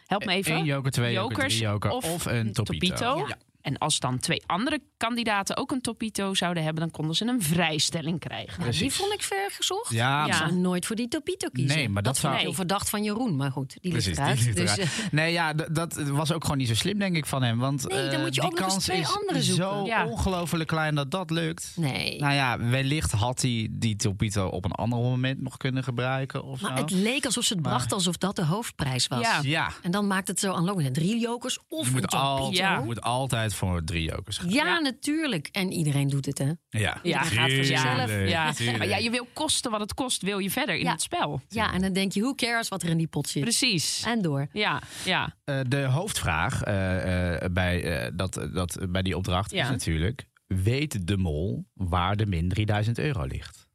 help 0.06 0.24
me 0.24 0.32
even. 0.32 0.54
Eén 0.54 0.64
joker, 0.64 0.90
twee 0.90 1.12
joker, 1.12 1.30
Jokers 1.36 1.54
drie 1.54 1.66
joker 1.68 1.90
of 1.90 2.04
of, 2.14 2.26
een 2.26 2.34
een 2.36 2.52
topito. 2.52 2.94
topito. 2.94 3.26
En 3.64 3.78
als 3.78 3.98
dan 3.98 4.18
twee 4.18 4.42
andere 4.46 4.80
kandidaten 4.96 5.56
ook 5.56 5.70
een 5.70 5.80
topito 5.80 6.34
zouden 6.34 6.62
hebben, 6.62 6.82
dan 6.82 6.90
konden 6.90 7.16
ze 7.16 7.26
een 7.26 7.42
vrijstelling 7.42 8.20
krijgen. 8.20 8.60
Nou, 8.60 8.72
die 8.72 8.92
vond 8.92 9.12
ik 9.12 9.22
ver 9.22 9.50
gezocht. 9.50 9.90
Ja, 9.90 10.26
Ja. 10.26 10.36
zou 10.36 10.52
nooit 10.54 10.86
voor 10.86 10.96
die 10.96 11.08
Topito 11.08 11.48
kiezen. 11.52 11.76
Nee, 11.76 11.88
maar 11.88 12.02
dat 12.02 12.16
zou- 12.16 12.36
heel 12.36 12.52
verdacht 12.52 12.90
van 12.90 13.02
Jeroen. 13.04 13.36
Maar 13.36 13.50
goed, 13.50 13.76
die 13.80 13.92
ligt 13.92 14.06
eruit. 14.06 14.36
die 14.36 14.44
ligt 14.44 14.56
dus, 14.56 14.72
eruit. 14.76 14.90
eh, 14.98 15.12
Nee, 15.12 15.32
ja, 15.32 15.52
dat 15.52 15.94
was 15.94 16.32
ook 16.32 16.42
gewoon 16.42 16.58
niet 16.58 16.68
zo 16.68 16.74
slim, 16.74 16.98
denk 16.98 17.16
ik, 17.16 17.26
van 17.26 17.42
hem. 17.42 17.58
Want 17.58 17.88
Nee, 17.88 18.04
dan 18.04 18.14
eh, 18.14 18.20
moet 18.20 18.34
je 18.34 18.40
die 18.40 18.50
ook 18.50 18.58
nog 18.58 18.64
eens 18.64 18.72
kans 18.72 18.84
twee 18.84 19.00
is 19.00 19.46
zoeken. 19.46 19.64
zo 19.64 19.84
Ja. 19.86 20.06
ongelooflijk 20.06 20.68
klein 20.68 20.94
dat 20.94 21.10
dat 21.10 21.30
lukt. 21.30 21.72
nee. 21.76 22.18
Nou 22.20 22.34
ja, 22.34 22.58
wellicht 22.58 23.12
had 23.12 23.42
hij 23.42 23.68
die 23.70 23.96
Topito 23.96 24.46
op 24.46 24.64
een 24.64 24.72
ander 24.72 24.98
moment 24.98 25.40
nog 25.42 25.56
kunnen 25.56 25.84
gebruiken 25.84 26.44
of 26.44 26.60
maar 26.60 26.76
zo. 26.76 26.82
het 26.82 26.90
leek 26.90 27.24
alsof 27.24 27.44
ze 27.44 27.52
het 27.52 27.62
brachten 27.62 27.96
alsof 27.96 28.16
dat 28.16 28.36
de 28.36 28.44
hoofdprijs 28.44 29.06
was. 29.06 29.20
Ja. 29.20 29.38
Ja, 29.42 29.70
En 29.82 29.90
dan 29.90 30.06
maakt 30.06 30.28
het 30.28 30.40
zo 30.40 30.52
aanlopen. 30.52 30.92
Drie 30.92 31.18
jokers 31.18 31.58
of 31.68 31.80
je 31.80 31.86
een 31.86 31.92
moet, 32.00 32.14
al, 32.14 32.36
Topito. 32.38 32.62
Ja. 32.62 32.78
je 32.78 32.84
moet 32.84 33.00
altijd 33.00 33.53
voor 33.54 33.84
drie 33.84 34.08
jokers 34.10 34.38
gaan. 34.38 34.50
Ja, 34.50 34.64
Ja. 34.66 34.78
natuurlijk. 34.80 35.48
En 35.52 35.72
iedereen 35.72 36.08
doet 36.08 36.26
het, 36.26 36.38
hè? 36.38 36.52
Ja, 36.68 36.98
Ja, 37.02 37.22
gaat 37.22 37.52
voor 37.52 37.64
Ja. 37.64 38.52
Maar 38.78 38.88
ja, 38.88 38.96
je 38.96 39.10
wil 39.10 39.26
kosten 39.32 39.70
wat 39.70 39.80
het 39.80 39.94
kost, 39.94 40.22
wil 40.22 40.38
je 40.38 40.50
verder 40.50 40.74
in 40.76 40.84
Ja. 40.84 40.90
het 40.92 41.02
spel. 41.02 41.40
Ja, 41.48 41.72
en 41.72 41.80
dan 41.80 41.92
denk 41.92 42.12
je, 42.12 42.20
who 42.20 42.34
cares 42.34 42.68
wat 42.68 42.82
er 42.82 42.88
in 42.88 42.96
die 42.98 43.06
pot 43.06 43.28
zit? 43.28 43.42
Precies. 43.42 44.02
En 44.06 44.22
door. 44.22 44.46
Ja, 44.52 44.82
ja. 45.04 45.36
Eh, 45.44 45.60
de 45.68 45.82
hoofdvraag 45.84 46.62
eh, 46.62 47.34
eh, 47.44 47.52
bij, 47.52 47.82
eh, 48.04 48.10
dat, 48.14 48.48
dat, 48.52 48.78
bij 48.88 49.02
die 49.02 49.16
opdracht 49.16 49.50
Ja. 49.50 49.62
is 49.64 49.68
natuurlijk... 49.70 50.24
weet 50.46 51.06
de 51.06 51.16
mol 51.16 51.66
waar 51.74 52.16
de 52.16 52.26
min 52.26 52.48
3000 52.48 52.98
euro 52.98 53.24
ligt? 53.24 53.66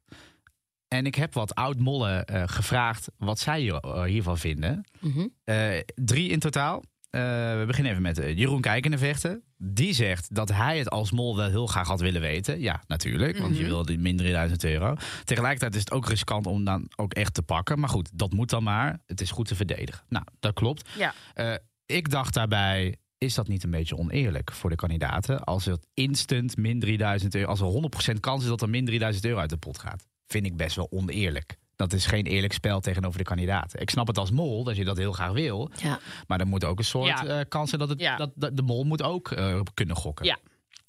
En 0.88 1.06
ik 1.06 1.14
heb 1.14 1.34
wat 1.34 1.54
oud-mollen 1.54 2.24
eh, 2.24 2.42
gevraagd 2.46 3.08
wat 3.16 3.38
zij 3.38 3.60
hier- 3.60 4.04
hiervan 4.04 4.38
vinden. 4.38 4.84
Mhm. 5.00 5.26
Eh, 5.44 5.70
drie 5.94 6.28
in 6.30 6.38
totaal. 6.38 6.82
Eh, 7.10 7.20
we 7.58 7.64
beginnen 7.66 7.92
even 7.92 8.02
met 8.04 8.16
Jeroen 8.16 8.60
Kijkendevechten. 8.60 9.42
Die 9.62 9.92
zegt 9.92 10.34
dat 10.34 10.48
hij 10.48 10.78
het 10.78 10.90
als 10.90 11.10
mol 11.10 11.36
wel 11.36 11.48
heel 11.48 11.66
graag 11.66 11.88
had 11.88 12.00
willen 12.00 12.20
weten. 12.20 12.60
Ja, 12.60 12.82
natuurlijk, 12.86 13.38
want 13.38 13.56
je 13.56 13.64
wil 13.64 13.84
die 13.84 13.98
min 13.98 14.16
3000 14.16 14.64
euro. 14.64 14.96
Tegelijkertijd 15.24 15.74
is 15.74 15.80
het 15.80 15.92
ook 15.92 16.08
riskant 16.08 16.46
om 16.46 16.64
dan 16.64 16.90
ook 16.96 17.14
echt 17.14 17.34
te 17.34 17.42
pakken. 17.42 17.78
Maar 17.78 17.88
goed, 17.88 18.10
dat 18.12 18.32
moet 18.32 18.50
dan 18.50 18.62
maar. 18.62 18.98
Het 19.06 19.20
is 19.20 19.30
goed 19.30 19.48
te 19.48 19.54
verdedigen. 19.54 20.04
Nou, 20.08 20.24
dat 20.40 20.54
klopt. 20.54 20.88
Ja. 20.96 21.14
Eh, 21.34 21.54
ik 21.86 22.10
dacht 22.10 22.34
daarbij, 22.34 22.96
is 23.18 23.34
dat 23.34 23.48
niet 23.48 23.64
een 23.64 23.70
beetje 23.70 23.96
oneerlijk 23.96 24.52
voor 24.52 24.70
de 24.70 24.76
kandidaten? 24.76 25.44
Als 25.44 25.64
het 25.64 25.86
instant 25.94 26.56
min 26.56 26.80
3000 26.80 27.34
euro, 27.34 27.48
als 27.48 27.60
er 27.60 28.14
100% 28.14 28.20
kans 28.20 28.42
is 28.42 28.48
dat 28.48 28.62
er 28.62 28.70
min 28.70 28.84
3000 28.84 29.24
euro 29.24 29.40
uit 29.40 29.50
de 29.50 29.56
pot 29.56 29.78
gaat. 29.78 30.06
Vind 30.26 30.46
ik 30.46 30.56
best 30.56 30.76
wel 30.76 30.88
oneerlijk. 30.90 31.56
Dat 31.80 31.92
is 31.92 32.06
geen 32.06 32.24
eerlijk 32.26 32.52
spel 32.52 32.80
tegenover 32.80 33.18
de 33.18 33.24
kandidaten. 33.24 33.80
Ik 33.80 33.90
snap 33.90 34.06
het 34.06 34.18
als 34.18 34.30
mol, 34.30 34.64
dat 34.64 34.76
je 34.76 34.84
dat 34.84 34.96
heel 34.96 35.12
graag 35.12 35.32
wil. 35.32 35.70
Ja. 35.82 35.98
Maar 36.26 36.40
er 36.40 36.46
moet 36.46 36.64
ook 36.64 36.78
een 36.78 36.84
soort 36.84 37.06
Ja. 37.26 37.44
kans 37.44 37.68
zijn 37.68 37.80
dat, 37.80 37.88
het, 37.90 38.00
Ja. 38.00 38.16
dat, 38.16 38.30
dat 38.34 38.56
de 38.56 38.62
mol 38.62 38.84
moet 38.84 39.02
ook 39.02 39.30
eh, 39.30 39.60
kunnen 39.74 39.96
gokken. 39.96 40.26
Ja. 40.26 40.36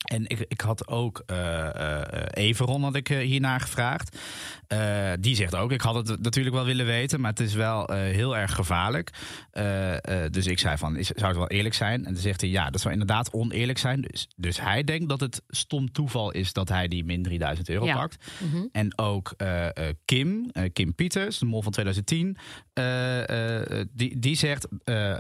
En 0.02 0.28
ik, 0.28 0.46
ik 0.48 0.62
had 0.62 0.88
ook 0.88 1.24
eh 1.26 2.00
eh, 2.02 2.26
Everon 2.32 2.84
had 2.84 2.96
ik 2.96 3.10
eh, 3.10 3.18
hiernaar 3.18 3.60
gevraagd. 3.60 4.18
Die 5.20 5.36
zegt 5.36 5.56
ook, 5.56 5.72
ik 5.72 5.82
had 5.82 6.08
het 6.08 6.22
natuurlijk 6.22 6.56
wel 6.56 6.66
willen 6.66 6.86
weten, 6.86 7.22
maar 7.22 7.30
het 7.30 7.40
is 7.40 7.54
wel 7.54 7.92
heel 7.94 8.38
erg 8.38 8.56
gevaarlijk. 8.56 9.12
Dus 10.30 10.48
ik 10.48 10.60
zei 10.60 10.78
van, 10.78 10.96
is, 10.96 11.08
zou 11.08 11.28
het 11.28 11.38
wel 11.38 11.48
eerlijk 11.48 11.76
zijn? 11.76 12.06
En 12.06 12.14
dan 12.14 12.22
zegt 12.22 12.42
hij, 12.42 12.50
ja, 12.50 12.70
dat 12.70 12.82
zou 12.82 12.94
inderdaad 12.94 13.34
oneerlijk 13.34 13.78
zijn. 13.78 14.02
Dus, 14.02 14.28
dus 14.36 14.62
hij 14.62 14.84
denkt 14.84 15.10
dat 15.10 15.20
het 15.20 15.42
stom 15.48 15.92
toeval 15.92 16.32
is 16.32 16.54
dat 16.54 16.70
hij 16.70 16.88
die 16.88 17.06
min 17.06 17.24
3000 17.24 17.70
euro 17.70 17.86
Ja. 17.86 17.96
pakt. 17.96 18.32
Mhm. 18.40 18.66
En 18.72 18.98
ook 18.98 19.36
Kim, 20.06 20.52
Kim 20.74 20.96
Pieters, 20.96 21.38
de 21.38 21.46
mol 21.46 21.62
van 21.62 21.72
2010, 21.72 22.38
eh, 22.74 23.80
eh, 23.80 23.88
die, 23.94 24.20
die 24.20 24.36
zegt 24.36 24.68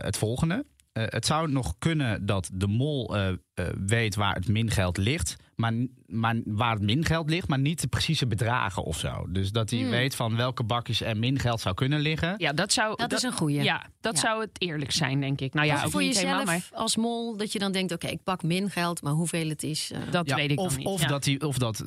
het 0.01 0.17
volgende. 0.17 0.65
Eh, 0.91 1.04
het 1.08 1.25
zou 1.25 1.51
nog 1.51 1.75
kunnen 1.80 2.25
dat 2.25 2.49
de 2.54 2.67
mol 2.67 3.15
eh, 3.17 3.27
eh, 3.30 3.65
weet 3.86 4.15
waar 4.15 4.36
het 4.36 4.47
mingeld 4.47 4.97
ligt, 4.97 5.36
maar, 5.56 5.73
maar 6.06 6.36
waar 6.45 6.73
het 6.73 6.82
mingeld 6.82 7.30
ligt, 7.30 7.47
maar 7.47 7.60
niet 7.60 7.82
de 7.82 7.88
precieze 7.88 8.27
bedragen 8.27 8.84
of 8.84 8.97
zo. 8.99 9.25
Dus 9.30 9.51
dat 9.51 9.69
hij 9.69 9.80
Hmm. 9.80 9.89
weet 9.89 10.15
van 10.15 10.36
welke 10.36 10.63
bakjes 10.63 11.01
er 11.01 11.17
mingeld 11.17 11.60
zou 11.62 11.75
kunnen 11.75 11.99
liggen. 11.99 12.36
Ja, 12.38 12.54
dat 12.54 12.73
zou. 12.73 12.95
Dat 12.95 13.12
is 13.13 13.23
een 13.23 13.32
goeie. 13.34 13.63
Ja, 13.63 13.86
dat 14.01 14.13
Ja. 14.15 14.19
zou 14.21 14.41
het 14.41 14.49
eerlijk 14.58 14.91
zijn, 14.91 15.19
denk 15.19 15.41
ik. 15.41 15.54
Nou 15.54 15.67
ja, 15.67 15.75
Of 15.75 15.84
ook 15.86 15.91
voor 15.91 16.01
niet 16.01 16.13
jezelf 16.13 16.32
helemaal, 16.32 16.54
maar 16.54 16.80
als 16.80 16.95
mol, 16.95 17.38
dat 17.38 17.51
je 17.51 17.60
dan 17.60 17.71
denkt, 17.71 17.91
oké, 17.93 18.08
ik 18.08 18.23
pak 18.23 18.43
min 18.43 18.69
geld, 18.69 19.01
maar 19.01 19.13
hoeveel 19.13 19.49
het 19.49 19.63
is. 19.63 19.91
dat 20.12 20.27
Ja, 20.27 20.36
weet 20.36 20.51
ik 20.51 20.60
of 20.60 20.67
dan 20.69 20.77
niet. 20.77 20.88
of 20.88 21.01
Ja. 21.01 21.08
dat, 21.08 21.25
hij, 21.25 21.41
of 21.41 21.58
dat 21.58 21.80
eh, 21.80 21.86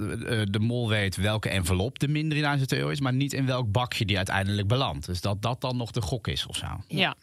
de 0.50 0.58
mol 0.60 0.88
weet 0.88 1.16
welke 1.16 1.48
envelop 1.48 1.98
de 1.98 2.08
min 2.08 2.28
3000 2.28 2.72
euro 2.72 2.88
is, 2.88 3.00
maar 3.00 3.14
niet 3.14 3.32
in 3.32 3.46
welk 3.46 3.72
bakje 3.72 4.04
die 4.04 4.16
uiteindelijk 4.16 4.68
belandt. 4.68 5.06
Dus 5.06 5.20
dat 5.20 5.42
dat 5.42 5.60
dan 5.60 5.76
nog 5.76 5.90
de 5.90 6.02
gok 6.02 6.28
is 6.28 6.46
of 6.46 6.56
zo. 6.56 6.66
Ja, 6.88 7.14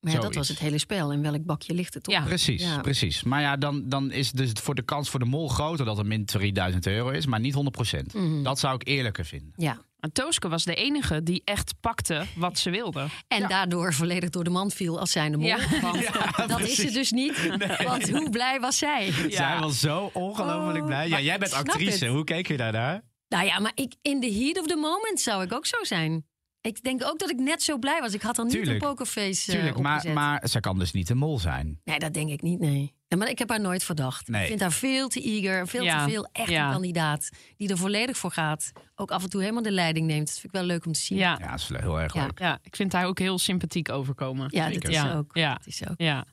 maar 0.00 0.12
ja, 0.12 0.20
dat 0.20 0.34
was 0.34 0.48
het 0.48 0.58
hele 0.58 0.78
spel. 0.78 1.12
In 1.12 1.22
welk 1.22 1.44
bakje 1.44 1.74
ligt 1.74 1.94
het 1.94 2.06
op? 2.06 2.12
Ja. 2.14 2.20
Precies, 2.22 2.62
Ja. 2.62 2.80
precies. 2.80 3.22
Maar 3.22 3.40
ja, 3.40 3.56
dan, 3.56 3.88
dan 3.88 4.10
is 4.10 4.30
dus 4.32 4.50
voor 4.62 4.74
de 4.74 4.82
kans 4.82 5.08
voor 5.10 5.20
de 5.20 5.26
mol 5.26 5.48
groter 5.48 5.84
dat 5.84 5.98
er 5.98 6.06
min 6.06 6.24
3000 6.24 6.86
euro 6.86 7.08
is, 7.10 7.26
maar 7.26 7.40
niet 7.40 7.54
100%. 7.54 8.12
Mhm. 8.14 8.42
Dat 8.42 8.58
zou 8.58 8.74
ik 8.74 8.88
eerlijker 8.88 9.24
vinden. 9.24 9.52
Ja. 9.56 9.78
En 10.00 10.12
Tooske 10.12 10.48
was 10.48 10.64
de 10.64 10.74
enige 10.74 11.22
die 11.22 11.42
echt 11.44 11.74
pakte 11.80 12.24
wat 12.36 12.58
ze 12.58 12.70
wilde. 12.70 13.06
En 13.28 13.48
daardoor 13.48 13.94
volledig 13.94 14.30
door 14.30 14.44
de 14.44 14.50
mand 14.50 14.74
viel 14.74 15.00
als 15.00 15.10
zijnde 15.10 15.36
mol. 15.38 15.46
Ja. 15.46 15.58
Want 15.80 16.08
dat 16.48 16.60
is 16.60 16.74
ze 16.74 16.90
dus 16.90 17.10
niet. 17.12 17.56
Want 17.88 18.10
hoe 18.10 18.30
blij 18.30 18.60
was 18.60 18.78
zij? 18.78 19.12
Zij 19.30 19.58
was 19.58 19.80
zo 19.80 20.10
ongelooflijk 20.12 20.78
Oh, 20.80 20.86
blij. 20.86 21.04
Ja, 21.04 21.10
maar 21.10 21.22
jij 21.22 21.38
bent 21.38 21.52
actrice. 21.52 22.04
het. 22.04 22.12
Hoe 22.14 22.24
keek 22.24 22.48
je 22.48 22.56
daarnaar? 22.56 23.02
Nou 23.28 23.44
ja, 23.46 23.58
maar 23.58 23.72
ik, 23.74 23.94
in 24.02 24.20
the 24.20 24.32
heat 24.32 24.58
of 24.60 24.66
the 24.66 24.76
moment 24.76 25.20
zou 25.20 25.42
ik 25.42 25.52
ook 25.52 25.66
zo 25.66 25.76
zijn. 25.84 26.26
Ik 26.66 26.82
denk 26.82 27.04
ook 27.04 27.18
dat 27.18 27.30
ik 27.30 27.38
net 27.38 27.62
zo 27.62 27.78
blij 27.78 28.00
was. 28.00 28.14
Ik 28.14 28.22
had 28.22 28.36
dan 28.36 28.44
niet 28.46 28.54
Tuurlijk. 28.54 28.82
een 28.82 28.88
pokerface 28.88 29.52
eh, 29.52 29.58
Tuurlijk, 29.58 29.78
maar, 29.78 30.08
maar 30.12 30.40
zij 30.48 30.60
kan 30.60 30.78
dus 30.78 30.92
niet 30.92 31.06
de 31.06 31.14
mol 31.14 31.38
zijn. 31.38 31.80
Nee, 31.84 31.98
dat 31.98 32.14
denk 32.14 32.30
ik 32.30 32.42
niet, 32.42 32.58
nee. 32.60 32.94
Ja, 33.08 33.16
Maar 33.16 33.28
ik 33.28 33.38
heb 33.38 33.48
haar 33.48 33.60
nooit 33.60 33.84
verdacht. 33.84 34.28
Nee. 34.28 34.40
Ik 34.42 34.48
vind 34.48 34.60
haar 34.60 34.72
veel 34.72 35.08
te 35.08 35.20
eager, 35.22 35.68
veel 35.68 35.82
Ja, 35.84 36.04
te 36.04 36.10
veel 36.10 36.28
echt 36.32 36.48
ja. 36.48 36.66
een 36.66 36.72
kandidaat. 36.72 37.28
Die 37.56 37.68
er 37.68 37.76
volledig 37.78 38.16
voor 38.16 38.30
gaat. 38.30 38.72
Ook 38.94 39.10
af 39.10 39.22
en 39.22 39.30
toe 39.30 39.40
helemaal 39.40 39.62
de 39.62 39.70
leiding 39.70 40.06
neemt. 40.06 40.26
Dat 40.26 40.34
vind 40.34 40.44
ik 40.44 40.50
wel 40.60 40.64
leuk 40.68 40.86
om 40.86 40.92
te 40.92 41.00
zien. 41.00 41.18
Ja, 41.18 41.36
Ja, 41.40 41.50
dat 41.50 41.60
is 41.60 41.68
heel 41.68 42.00
erg 42.00 42.14
Ja. 42.14 42.22
leuk. 42.22 42.38
ja, 42.38 42.58
ik 42.62 42.76
vind 42.76 42.92
haar 42.92 43.06
ook 43.06 43.18
heel 43.18 43.38
sympathiek 43.38 43.90
overkomen. 43.90 44.48
Ja, 44.50 44.64
dat 44.64 44.72
Zeker. 44.72 44.88
is 44.88 44.94
Ja, 44.94 45.14
ook. 45.14 45.30
ja. 45.36 45.54
Dat 45.54 45.66
is 45.66 45.88
ook. 45.88 45.94
Ja. 46.00 46.24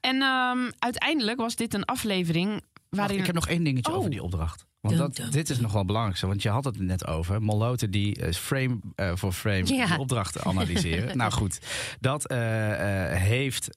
En 0.00 0.22
ehm, 0.22 0.70
uiteindelijk 0.78 1.38
was 1.40 1.56
dit 1.56 1.74
een 1.74 1.84
aflevering 1.84 2.62
waarin... 2.96 3.18
ik 3.18 3.26
heb 3.26 3.34
nog 3.34 3.48
één 3.48 3.64
dingetje 3.64 3.92
Oh. 3.92 3.98
over 3.98 4.10
die 4.10 4.22
opdracht. 4.22 4.66
Want 4.80 4.96
dat, 4.96 5.16
dum, 5.16 5.30
dit 5.30 5.50
is 5.50 5.60
nog 5.60 5.72
wel 5.72 5.84
belangrijk. 5.84 6.20
Want 6.20 6.42
je 6.42 6.48
had 6.48 6.64
het 6.64 6.80
net 6.80 7.06
over. 7.06 7.42
Moloten 7.42 7.90
die 7.90 8.16
eh, 8.16 8.32
frame 8.32 8.78
eh, 8.94 9.12
voor 9.14 9.32
frame 9.32 9.66
Ja. 9.74 9.86
die 9.86 9.98
opdracht 9.98 10.44
analyseren. 10.44 11.16
nou 11.22 11.32
goed, 11.32 11.60
dat 12.00 12.26
eh, 12.26 12.38
heeft, 13.10 13.70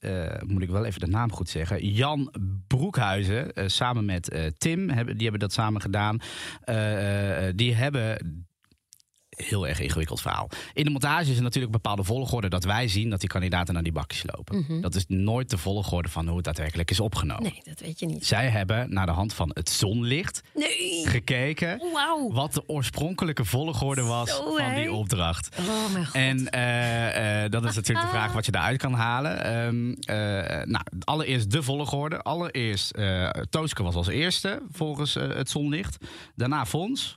moet 0.46 0.62
ik 0.62 0.70
wel 0.70 0.84
even 0.84 1.00
de 1.00 1.06
naam 1.06 1.32
goed 1.32 1.48
zeggen. 1.48 1.92
Jan 1.92 2.34
Broekhuizen 2.66 3.70
samen 3.70 4.04
met 4.04 4.52
Tim, 4.58 4.88
hebben, 4.90 5.14
die 5.14 5.22
hebben 5.22 5.40
dat 5.48 5.52
samen 5.52 5.80
gedaan. 5.80 6.18
Die 7.54 7.74
hebben 7.74 8.46
heel 9.36 9.66
erg 9.66 9.80
ingewikkeld 9.80 10.20
verhaal. 10.20 10.48
In 10.72 10.84
de 10.84 10.90
montage 10.90 11.30
is 11.30 11.36
er 11.36 11.42
natuurlijk 11.42 11.74
een 11.74 11.80
bepaalde 11.82 12.04
volgorde 12.04 12.48
dat 12.48 12.64
wij 12.64 12.88
zien 12.88 13.10
dat 13.10 13.20
die 13.20 13.28
kandidaten 13.28 13.74
naar 13.74 13.82
die 13.82 13.92
bakjes 13.92 14.24
lopen. 14.34 14.58
Mhm. 14.58 14.80
Dat 14.80 14.94
is 14.94 15.04
nooit 15.08 15.50
de 15.50 15.58
volgorde 15.58 16.08
van 16.08 16.26
hoe 16.26 16.36
het 16.36 16.44
daadwerkelijk 16.44 16.90
is 16.90 17.00
opgenomen. 17.00 17.42
Nee, 17.42 17.60
dat 17.64 17.80
weet 17.80 18.00
je 18.00 18.06
niet. 18.06 18.26
Zij 18.26 18.48
hebben 18.48 18.92
naar 18.92 19.06
de 19.06 19.12
hand 19.12 19.32
van 19.34 19.50
het 19.54 19.70
zonlicht 19.70 20.42
Nee! 20.54 21.06
gekeken 21.06 21.80
wat 22.30 22.54
de 22.54 22.68
oorspronkelijke 22.68 23.44
volgorde 23.44 24.02
was 24.02 24.30
Zo, 24.30 24.56
van 24.56 24.74
die 24.74 24.92
opdracht. 24.92 25.58
Oh 25.58 25.92
mijn 25.92 26.04
god. 26.06 26.14
En 26.14 26.50
eh, 26.50 27.44
eh, 27.44 27.50
dat 27.50 27.64
is 27.64 27.74
natuurlijk 27.74 28.06
de 28.06 28.12
vraag 28.12 28.32
wat 28.38 28.46
je 28.46 28.52
daaruit 28.52 28.78
kan 28.78 28.92
halen. 28.92 29.44
Ehm, 29.44 29.92
eh, 29.92 30.64
nou, 30.64 30.84
allereerst 31.04 31.50
de 31.50 31.62
volgorde. 31.62 32.22
Allereerst 32.22 32.94
Tooske 33.50 33.82
was 33.82 33.94
als 33.94 34.08
eerste 34.08 34.62
volgens 34.70 35.14
het 35.14 35.50
zonlicht. 35.50 35.96
Daarna 36.34 36.66
Fons. 36.66 37.16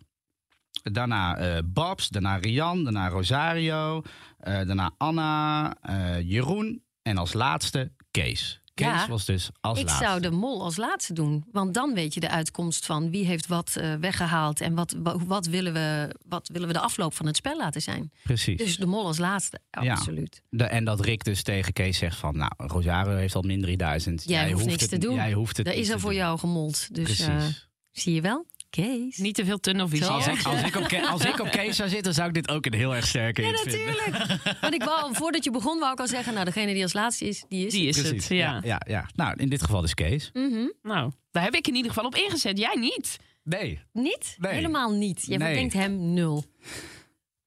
Daarna 0.83 1.37
eh, 1.37 1.57
Babs. 1.65 2.09
Daarna 2.09 2.35
Rian. 2.35 2.83
Daarna 2.83 3.07
Rosario. 3.09 4.01
eh, 4.39 4.53
daarna 4.53 4.91
Anna. 4.97 5.73
eh, 5.81 6.21
Jeroen. 6.29 6.83
En 7.01 7.17
als 7.17 7.33
laatste 7.33 7.91
Kees. 8.11 8.61
Kees 8.73 8.87
Ja, 8.87 9.07
was 9.07 9.25
dus 9.25 9.49
als 9.61 9.79
ik 9.79 9.85
laatste. 9.85 10.03
zou 10.05 10.19
de 10.21 10.31
mol 10.31 10.63
als 10.63 10.77
laatste 10.77 11.13
doen. 11.13 11.45
Want 11.51 11.73
dan 11.73 11.93
weet 11.93 12.13
je 12.13 12.19
de 12.19 12.29
uitkomst 12.29 12.85
van 12.85 13.09
wie 13.11 13.25
heeft 13.25 13.47
wat 13.47 13.75
eh, 13.75 13.93
weggehaald. 13.95 14.61
En 14.61 14.75
wat, 14.75 14.95
wa- 15.03 15.17
wat, 15.25 15.45
willen 15.45 15.73
we, 15.73 16.15
wat 16.27 16.47
willen 16.53 16.67
we 16.67 16.73
de 16.73 16.79
afloop 16.79 17.13
van 17.13 17.25
het 17.25 17.35
spel 17.35 17.57
laten 17.57 17.81
zijn. 17.81 18.11
Precies. 18.23 18.57
Dus 18.57 18.77
de 18.77 18.85
mol 18.85 19.05
als 19.05 19.17
laatste, 19.17 19.59
Ja. 19.81 19.91
absoluut. 19.93 20.41
De, 20.49 20.63
en 20.63 20.85
dat 20.85 20.99
Rick 20.99 21.23
dus 21.23 21.43
tegen 21.43 21.73
Kees 21.73 21.97
zegt 21.97 22.17
van... 22.17 22.37
nou, 22.37 22.51
Rosario 22.57 23.15
heeft 23.15 23.35
al 23.35 23.41
min 23.41 23.61
3000. 23.61 24.23
Jij 24.27 24.51
hoeft 24.51 24.65
niks 24.65 24.81
het, 24.81 24.89
te 24.89 24.97
doen. 24.97 25.15
Jij 25.15 25.31
hoeft 25.33 25.57
het 25.57 25.65
niet 25.67 25.75
is 25.75 25.89
er 25.89 25.99
voor 25.99 26.09
doen. 26.09 26.19
jou 26.19 26.39
gemold. 26.39 26.95
Dus 26.95 27.03
Precies. 27.25 27.69
zie 27.91 28.13
je 28.13 28.21
wel? 28.21 28.45
Kees. 28.69 29.17
Niet 29.17 29.35
te 29.35 29.45
veel 29.45 29.59
tunnelvisie. 29.59 30.05
Als, 30.05 30.27
ik, 30.27 30.43
als, 30.43 30.61
ik 30.63 30.75
op, 30.75 30.93
als 31.09 31.25
ik 31.25 31.39
op 31.39 31.49
Kees 31.51 31.75
zou 31.75 31.89
zitten, 31.89 32.13
zou 32.13 32.27
ik 32.27 32.33
dit 32.33 32.49
ook 32.49 32.65
een 32.65 32.73
heel 32.73 32.95
erg 32.95 33.07
sterke 33.07 33.41
Ja, 33.41 33.51
vinden. 33.57 33.85
natuurlijk. 33.85 34.57
Want 34.61 34.73
ik 34.73 34.83
wou, 34.83 35.15
voordat 35.15 35.43
je 35.43 35.51
begon, 35.51 35.79
wou 35.79 35.91
ik 35.93 35.99
al 35.99 36.07
zeggen... 36.07 36.33
nou, 36.33 36.45
degene 36.45 36.73
die 36.73 36.83
als 36.83 36.93
laatste 36.93 37.25
is, 37.27 37.43
die 37.49 37.65
is 37.65 37.73
Die 37.73 37.87
is 37.87 37.95
Precies. 38.01 38.27
het, 38.27 38.37
ja. 38.37 38.53
Ja, 38.53 38.61
ja, 38.63 38.81
ja. 38.87 39.09
Nou, 39.15 39.33
in 39.37 39.49
dit 39.49 39.61
geval 39.63 39.81
dus 39.81 39.93
Kees. 39.93 40.29
Mhm. 40.33 40.67
Nou, 40.81 41.11
daar 41.31 41.43
heb 41.43 41.53
ik 41.55 41.67
in 41.67 41.75
ieder 41.75 41.91
geval 41.91 42.05
op 42.07 42.15
ingezet. 42.15 42.57
Jij 42.57 42.75
niet. 42.75 43.17
Nee. 43.43 43.79
Niet? 43.93 44.35
Nee. 44.37 44.53
Helemaal 44.53 44.91
niet. 44.91 45.21
Je 45.21 45.37
Nee. 45.37 45.47
verdenkt 45.47 45.73
hem 45.73 46.13
nul. 46.13 46.45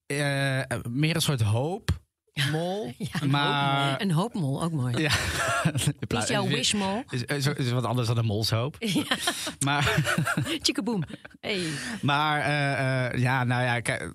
Eh, 0.06 0.60
meer 0.90 1.14
een 1.14 1.22
soort 1.22 1.40
hoop 1.40 2.00
mol. 2.50 2.94
Ja, 3.12 3.26
maar... 3.26 4.00
Een 4.00 4.10
hoopmol, 4.10 4.62
ook 4.62 4.72
mooi. 4.72 4.98
Ja. 4.98 5.10
Is 6.20 6.28
jouw 6.28 6.46
wishmol? 6.46 7.02
Is, 7.10 7.22
is, 7.22 7.46
is 7.46 7.70
wat 7.70 7.84
anders 7.84 8.08
dan 8.08 8.18
een 8.18 8.24
molshoop. 8.24 8.76
Maar, 9.66 10.02
Chickaboom. 10.62 11.02
Hey. 11.40 11.66
maar 12.02 12.40
eh, 12.40 13.06
eh, 13.06 13.20
ja, 13.20 13.44
nou 13.44 13.64
ja, 13.64 13.80
kijk, 13.80 14.12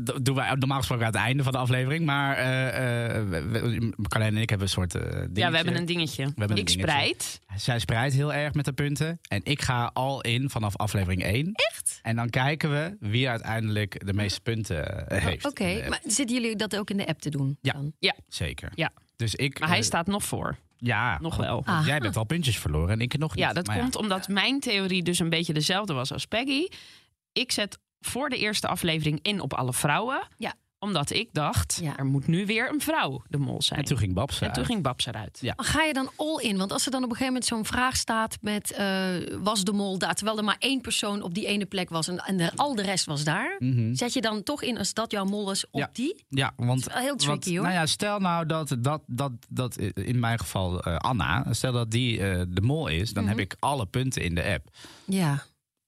dat 0.00 0.24
doen 0.24 0.34
wij 0.34 0.54
normaal 0.54 0.78
gesproken 0.78 1.06
aan 1.06 1.12
het 1.12 1.20
einde 1.20 1.42
van 1.42 1.52
de 1.52 1.58
aflevering. 1.58 2.04
Maar 2.04 2.36
eh, 2.36 3.16
eh, 3.16 3.28
we- 3.28 3.92
Carlijn 4.08 4.34
en 4.36 4.40
ik 4.42 4.48
hebben 4.48 4.66
een 4.66 4.72
soort 4.72 4.94
eh 4.94 5.02
dingetje. 5.02 5.40
Ja, 5.40 5.50
we 5.50 5.56
hebben 5.56 5.76
een 5.76 5.86
dingetje. 5.86 6.22
hebben 6.22 6.50
een 6.50 6.56
ik 6.56 6.66
dingetje. 6.66 6.80
spreid. 6.80 7.40
Zij 7.56 7.78
spreidt 7.78 8.14
heel 8.14 8.32
erg 8.32 8.54
met 8.54 8.64
de 8.64 8.72
punten. 8.72 9.18
En 9.28 9.40
ik 9.44 9.62
ga 9.62 9.90
al 9.94 10.20
in 10.20 10.50
vanaf 10.50 10.76
aflevering 10.76 11.22
1. 11.22 11.52
Echt? 11.52 11.98
En 12.02 12.16
dan 12.16 12.30
kijken 12.30 12.70
we 12.70 12.96
wie 13.00 13.28
uiteindelijk 13.28 14.06
de 14.06 14.12
meeste 14.12 14.40
punten 14.40 15.08
eh, 15.08 15.22
heeft. 15.22 15.46
Oké, 15.46 15.88
maar 15.88 16.00
zitten 16.04 16.36
jullie 16.36 16.56
dat 16.56 16.76
ook 16.76 16.90
in 16.90 16.96
de 16.96 17.06
app 17.06 17.20
te 17.20 17.30
doen? 17.30 17.58
Ja. 17.60 17.72
dan? 17.72 17.92
Zeker. 18.28 18.72
Ja. 18.74 18.90
Dus 19.16 19.34
ik, 19.34 19.58
Maar 19.60 19.68
hij 19.68 19.82
staat 19.82 20.06
nog 20.06 20.24
voor. 20.24 20.56
Ja, 20.78 21.18
Nog 21.20 21.36
wel. 21.36 21.62
Ah. 21.64 21.86
Jij 21.86 21.98
bent 21.98 22.16
al 22.16 22.24
puntjes 22.24 22.58
verloren 22.58 22.90
en 22.90 23.00
ik 23.00 23.18
nog 23.18 23.34
niet. 23.34 23.44
Ja, 23.44 23.52
dat 23.52 23.66
Maar 23.66 23.78
komt 23.78 23.96
omdat 23.96 24.28
mijn 24.28 24.60
theorie 24.60 25.02
dus 25.02 25.18
een 25.18 25.28
beetje 25.30 25.52
dezelfde 25.52 25.92
was 25.92 26.12
als 26.12 26.26
Peggy. 26.26 26.68
Ik 27.32 27.52
zet 27.52 27.78
voor 28.06 28.28
de 28.28 28.36
eerste 28.38 28.68
aflevering 28.68 29.18
in 29.22 29.40
op 29.40 29.54
alle 29.54 29.72
vrouwen. 29.72 30.28
Ja. 30.36 30.54
Omdat 30.78 31.10
ik 31.10 31.28
dacht, 31.32 31.78
Ja. 31.82 31.96
er 31.96 32.04
moet 32.04 32.26
nu 32.26 32.46
weer 32.46 32.70
een 32.72 32.80
vrouw 32.80 33.22
de 33.28 33.38
mol 33.38 33.62
zijn. 33.62 33.78
En 33.80 33.84
toen 33.86 33.98
ging 33.98 34.14
Babs 34.14 34.32
En 34.34 34.38
toen 34.40 34.50
eruit. 34.50 34.66
ging 34.66 34.82
Babs 34.82 35.06
eruit. 35.06 35.38
Ja. 35.40 35.52
Ga 35.56 35.82
je 35.82 35.92
dan 35.92 36.10
all 36.16 36.36
in? 36.42 36.56
Want 36.56 36.72
als 36.72 36.84
er 36.84 36.90
dan 36.90 37.02
op 37.04 37.10
een 37.10 37.16
gegeven 37.16 37.32
moment 37.32 37.50
zo'n 37.50 37.64
vraag 37.78 37.96
staat 37.96 38.38
met... 38.40 38.72
eh, 38.72 39.08
was 39.42 39.64
de 39.64 39.72
mol 39.72 39.98
daar? 39.98 40.14
Terwijl 40.14 40.38
er 40.38 40.44
maar 40.44 40.56
één 40.58 40.80
persoon 40.80 41.22
op 41.22 41.34
die 41.34 41.46
ene 41.46 41.64
plek 41.66 41.88
was... 41.88 42.08
en, 42.08 42.18
en 42.18 42.36
de, 42.36 42.50
al 42.56 42.74
de 42.74 42.82
rest 42.82 43.04
was 43.06 43.24
daar. 43.24 43.56
Mhm. 43.58 43.94
Zet 43.94 44.12
je 44.12 44.20
dan 44.20 44.42
toch 44.42 44.62
in 44.62 44.78
als 44.78 44.94
dat 44.94 45.10
jouw 45.10 45.24
mol 45.24 45.50
is 45.50 45.64
op 45.70 45.80
Ja. 45.80 45.90
die? 45.92 46.24
Ja, 46.28 46.52
want 46.56 46.80
is 46.80 46.86
wel 46.92 47.02
heel 47.02 47.16
tricky, 47.16 47.28
want, 47.32 47.44
hoor. 47.46 47.62
Nou 47.62 47.74
ja, 47.74 47.86
stel 47.86 48.18
nou 48.18 48.46
dat, 48.46 48.76
dat, 48.78 49.02
dat, 49.06 49.32
dat 49.48 49.76
in 49.94 50.18
mijn 50.20 50.38
geval 50.38 50.80
eh, 50.82 50.96
Anna, 50.96 51.46
stel 51.50 51.72
dat 51.72 51.90
die 51.90 52.20
eh, 52.22 52.42
de 52.48 52.60
mol 52.60 52.86
is, 52.88 53.12
dan 53.12 53.22
Mhm. 53.22 53.32
heb 53.32 53.40
ik 53.42 53.56
alle 53.58 53.86
punten 53.86 54.22
in 54.22 54.34
de 54.34 54.44
app. 54.44 54.68
Ja, 55.04 55.42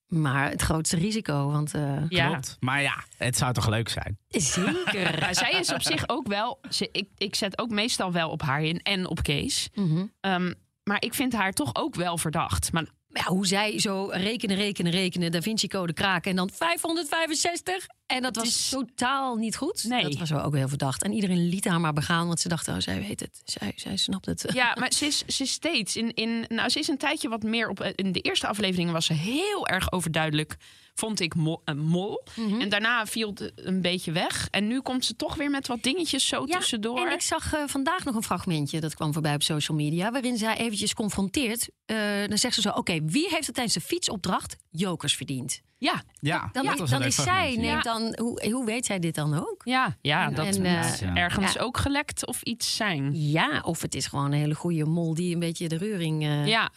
maar 0.08 0.50
het 0.50 0.62
grootste 0.62 0.96
risico, 0.96 1.50
want... 1.50 1.74
eh, 1.74 2.02
Ja. 2.08 2.26
Klopt. 2.28 2.56
Maar 2.60 2.82
ja, 2.82 3.04
het 3.16 3.36
zou 3.36 3.52
toch 3.52 3.68
leuk 3.68 3.88
zijn? 3.88 4.18
Zeker. 4.28 5.28
Zij 5.34 5.50
is 5.50 5.72
op 5.72 5.82
zich 5.82 6.08
ook 6.08 6.26
wel. 6.26 6.60
Ze, 6.70 6.88
ik, 6.92 7.08
ik 7.16 7.34
zet 7.34 7.58
ook 7.58 7.70
meestal 7.70 8.12
wel 8.12 8.30
op 8.30 8.42
haar 8.42 8.62
in 8.62 8.78
en 8.82 9.08
op 9.08 9.22
Kees. 9.22 9.68
Mhm. 9.74 10.04
Ehm, 10.20 10.52
maar 10.84 11.02
ik 11.02 11.14
vind 11.14 11.32
haar 11.32 11.52
toch 11.52 11.70
ook 11.74 11.94
wel 11.94 12.18
verdacht. 12.18 12.72
Maar 12.72 12.86
Ja, 13.08 13.22
hoe 13.24 13.46
zij 13.46 13.78
zo 13.80 14.08
rekenen, 14.12 14.56
rekenen, 14.56 14.92
rekenen, 14.92 15.30
Da 15.32 15.40
Vinci 15.40 15.68
Code 15.68 15.92
kraken 15.92 16.30
en 16.30 16.36
dan 16.36 16.50
565. 16.50 17.86
En 18.08 18.22
dat 18.22 18.36
was 18.36 18.46
is- 18.48 18.68
totaal 18.68 19.36
niet 19.36 19.56
goed. 19.56 19.84
Nee. 19.84 20.02
Dat 20.02 20.14
was 20.18 20.30
wel 20.30 20.42
ook 20.42 20.54
heel 20.54 20.68
verdacht. 20.68 21.02
En 21.02 21.12
iedereen 21.12 21.48
liet 21.48 21.64
haar 21.64 21.80
maar 21.80 21.92
begaan, 21.92 22.26
want 22.26 22.40
ze 22.40 22.48
dachten, 22.48 22.74
oh, 22.74 22.80
zij 22.80 23.00
weet 23.00 23.20
het. 23.20 23.40
Zij, 23.44 23.72
zij 23.76 23.96
snapt 23.96 24.26
het. 24.26 24.44
ja, 24.52 24.74
maar 24.80 24.92
ze 24.92 25.06
is, 25.06 25.24
ze 25.26 25.42
is 25.42 25.50
steeds 25.52 25.96
in, 25.96 26.14
in. 26.14 26.44
Nou, 26.48 26.68
ze 26.68 26.78
is 26.78 26.88
een 26.88 26.98
tijdje 26.98 27.28
wat 27.28 27.42
meer 27.42 27.68
op. 27.68 27.82
In 27.82 28.12
de 28.12 28.20
eerste 28.20 28.46
aflevering 28.46 28.90
was 28.90 29.06
ze 29.06 29.12
heel 29.12 29.66
erg 29.66 29.92
overduidelijk. 29.92 30.56
Vond 30.94 31.20
ik 31.20 31.34
een 31.64 31.78
mol. 31.78 32.22
Mhm. 32.36 32.60
En 32.60 32.68
daarna 32.68 33.06
viel 33.06 33.28
het 33.28 33.52
een 33.54 33.80
beetje 33.82 34.12
weg. 34.12 34.48
En 34.50 34.66
nu 34.66 34.80
komt 34.80 35.04
ze 35.04 35.16
toch 35.16 35.34
weer 35.34 35.50
met 35.50 35.66
wat 35.66 35.82
dingetjes 35.82 36.26
zo 36.26 36.42
Ja, 36.46 36.58
tussendoor. 36.58 37.06
En 37.06 37.12
ik 37.12 37.22
zag 37.22 37.54
eh, 37.54 37.62
vandaag 37.66 38.04
nog 38.04 38.14
een 38.14 38.22
fragmentje, 38.22 38.80
dat 38.80 38.94
kwam 38.94 39.12
voorbij 39.12 39.34
op 39.34 39.42
social 39.42 39.76
media, 39.76 40.10
waarin 40.10 40.36
zij 40.36 40.56
eventjes 40.56 40.94
confronteert. 40.94 41.68
Eh, 41.86 41.96
dan 42.28 42.38
zegt 42.38 42.54
ze 42.54 42.60
zo, 42.60 42.70
oké, 42.70 43.04
wie 43.04 43.28
heeft 43.28 43.46
er 43.46 43.52
tijdens 43.52 43.74
de 43.74 43.80
fietsopdracht 43.80 44.56
jokers 44.70 45.16
verdiend? 45.16 45.60
Ja, 45.80 46.02
Ja, 46.20 46.48
Dan, 46.52 46.64
dat 46.76 46.88
dan 46.88 47.02
is 47.02 47.14
zij, 47.14 47.56
neemt 47.56 47.84
dan, 47.84 48.14
hoe, 48.20 48.50
hoe 48.50 48.64
weet 48.64 48.86
zij 48.86 48.98
dit 48.98 49.14
dan 49.14 49.34
ook? 49.34 49.60
ja, 49.64 49.96
ja 50.00 50.26
En- 50.26 50.34
dat 50.34 50.46
en, 50.46 50.56
moet 50.56 51.00
eh, 51.00 51.16
ergens 51.16 51.52
ja. 51.52 51.60
ook 51.60 51.76
gelekt 51.76 52.26
of 52.26 52.42
iets 52.42 52.76
zijn. 52.76 53.10
Ja, 53.30 53.60
of 53.64 53.82
het 53.82 53.94
is 53.94 54.06
gewoon 54.06 54.24
een 54.24 54.32
hele 54.38 54.54
goede 54.54 54.84
mol 54.84 55.14
die 55.14 55.32
een 55.34 55.38
beetje 55.40 55.68
de 55.68 55.76
reuring... 55.76 56.22
eh, 56.22 56.46
Ja, 56.46 56.70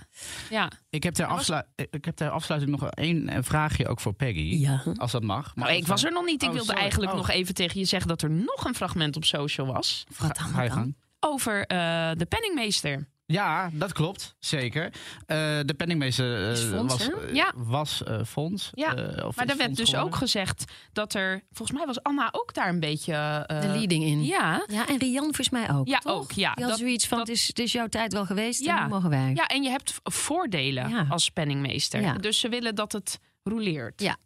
ja. 0.50 0.72
Ik 0.90 1.04
heb 1.04 1.14
ter, 1.14 1.26
afslu- 1.26 1.62
ik 1.76 2.06
heb 2.06 2.16
ter 2.16 2.30
afsluiting 2.30 2.72
nog 2.80 2.90
één 2.90 3.30
eh, 3.30 3.38
vraagje 3.42 3.88
ook 3.88 4.00
voor 4.00 4.14
Peggy. 4.14 4.40
Ja. 4.60 4.84
Als 4.96 5.12
dat 5.12 5.24
mag. 5.24 5.56
Maar 5.56 5.76
ik 5.76 5.88
was 5.88 6.04
er 6.04 6.12
nog 6.12 6.26
niet. 6.26 6.42
Ik 6.42 6.48
Oh, 6.48 6.54
wilde 6.54 6.68
sorry. 6.68 6.82
eigenlijk 6.82 7.12
Oh. 7.12 7.18
nog 7.18 7.30
even 7.30 7.54
tegen 7.54 7.80
je 7.80 7.86
zeggen 7.86 8.08
dat 8.10 8.22
er 8.22 8.30
nog 8.32 8.66
een 8.66 8.76
fragment 8.76 9.16
op 9.16 9.26
social 9.26 9.68
was. 9.68 10.04
Wat 10.18 10.36
dan? 10.38 10.46
Ga 10.48 10.62
je 10.62 10.68
wat 10.70 10.78
dan? 10.78 10.78
gang. 10.78 10.96
Over 11.20 11.66
eh, 11.66 12.12
de 12.18 12.26
penningmeester. 12.26 13.08
Ja, 13.32 13.70
dat 13.74 13.94
klopt. 13.94 14.36
Zeker. 14.40 14.84
Eh, 15.26 15.38
de 15.66 15.74
penningmeester 15.78 16.52
Is 16.52 16.62
Fons, 16.62 16.92
was, 16.92 17.10
eh, 17.10 17.34
Ja. 17.34 17.54
was 17.56 18.04
Fons. 18.28 18.70
Ja, 18.74 18.94
of 19.26 19.36
Maar 19.36 19.46
daar 19.48 19.58
werd 19.58 19.76
dus 19.76 19.96
ook 19.96 20.16
gezegd 20.16 20.64
dat 20.94 21.14
er... 21.14 21.42
Volgens 21.52 21.78
mij 21.78 21.88
was 21.88 22.04
Anna 22.04 22.30
ook 22.32 22.54
daar 22.54 22.70
een 22.70 22.80
beetje... 22.80 23.14
eh, 23.14 23.62
De 23.62 23.68
leading 23.68 24.04
in. 24.04 24.24
Ja. 24.24 24.64
Ja, 24.68 24.88
en 24.88 24.98
Rian 24.98 25.24
volgens 25.24 25.50
mij 25.50 25.72
ook. 25.72 25.88
Ja, 25.88 25.98
toch? 26.00 26.14
ook, 26.14 26.32
ja. 26.32 26.54
Die 26.54 26.64
had 26.64 26.74
Dat- 26.74 26.80
zoiets 26.82 27.08
van: 27.08 27.18
dat- 27.18 27.28
het, 27.28 27.36
is, 27.36 27.48
het 27.48 27.60
is 27.60 27.72
jouw 27.72 27.88
tijd 27.88 28.14
wel 28.14 28.26
geweest, 28.26 28.64
Ja. 28.66 28.84
en 28.84 28.90
mogen 28.90 29.10
wij. 29.10 29.32
ja, 29.36 29.48
en 29.48 29.64
je 29.64 29.70
hebt 29.70 29.94
voordelen 30.04 30.90
Ja. 30.90 31.06
als 31.10 31.30
penningmeester. 31.30 32.02
Ja. 32.02 32.14
Dus 32.14 32.40
ze 32.40 32.50
willen 32.50 32.76
dat 32.76 32.92
het 32.92 33.20
roleert. 33.44 34.02
Ja. 34.02 34.18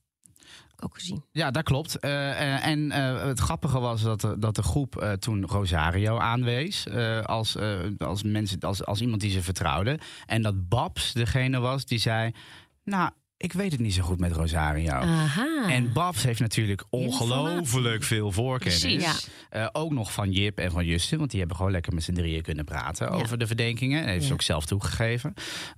Ook 0.79 0.93
gezien. 0.93 1.23
Ja, 1.31 1.51
dat 1.51 1.63
klopt. 1.63 1.99
Eh, 1.99 2.31
eh, 2.31 2.65
en 2.65 2.91
eh, 2.91 3.23
het 3.23 3.39
grappige 3.39 3.79
was 3.79 4.01
dat 4.01 4.21
de, 4.21 4.39
dat 4.39 4.55
de 4.55 4.63
groep 4.63 5.15
toen 5.19 5.45
Rosario 5.45 6.17
aanwees. 6.17 6.87
als, 7.23 7.57
als, 7.97 8.23
mensen, 8.23 8.59
als, 8.59 8.85
als 8.85 9.01
iemand 9.01 9.21
die 9.21 9.31
ze 9.31 9.43
vertrouwde. 9.43 9.99
En 10.25 10.41
dat 10.41 10.69
Babs 10.69 11.13
degene 11.13 11.59
was 11.59 11.85
die 11.85 11.99
zei... 11.99 12.31
Nou, 12.83 13.11
ik 13.37 13.53
weet 13.53 13.71
het 13.71 13.79
niet 13.81 13.93
zo 13.93 14.03
goed 14.03 14.19
met 14.19 14.31
Rosario. 14.31 14.91
Aha. 14.91 15.69
En 15.69 15.93
Babs 15.93 16.23
heeft 16.23 16.39
natuurlijk 16.39 16.83
ongelooflijk 16.89 18.03
veel 18.03 18.31
voorkennis. 18.31 18.79
Precies. 18.81 19.29
Eh, 19.49 19.67
ook 19.71 19.91
nog 19.91 20.13
van 20.13 20.31
Jip 20.31 20.57
en 20.59 20.71
van 20.71 20.85
Justin. 20.85 21.17
Want 21.17 21.29
die 21.29 21.39
hebben 21.39 21.57
gewoon 21.57 21.71
lekker 21.71 21.93
met 21.93 22.03
z'n 22.03 22.13
drieën 22.13 22.41
kunnen 22.41 22.65
praten 22.65 23.07
Ja. 23.07 23.13
over 23.13 23.37
de 23.37 23.47
verdenkingen. 23.47 23.99
Dat 24.01 24.09
heeft 24.09 24.21
ze 24.23 24.27
Ja. 24.27 24.33
ook 24.33 24.41
zelf 24.41 24.65
toegegeven. 24.65 25.33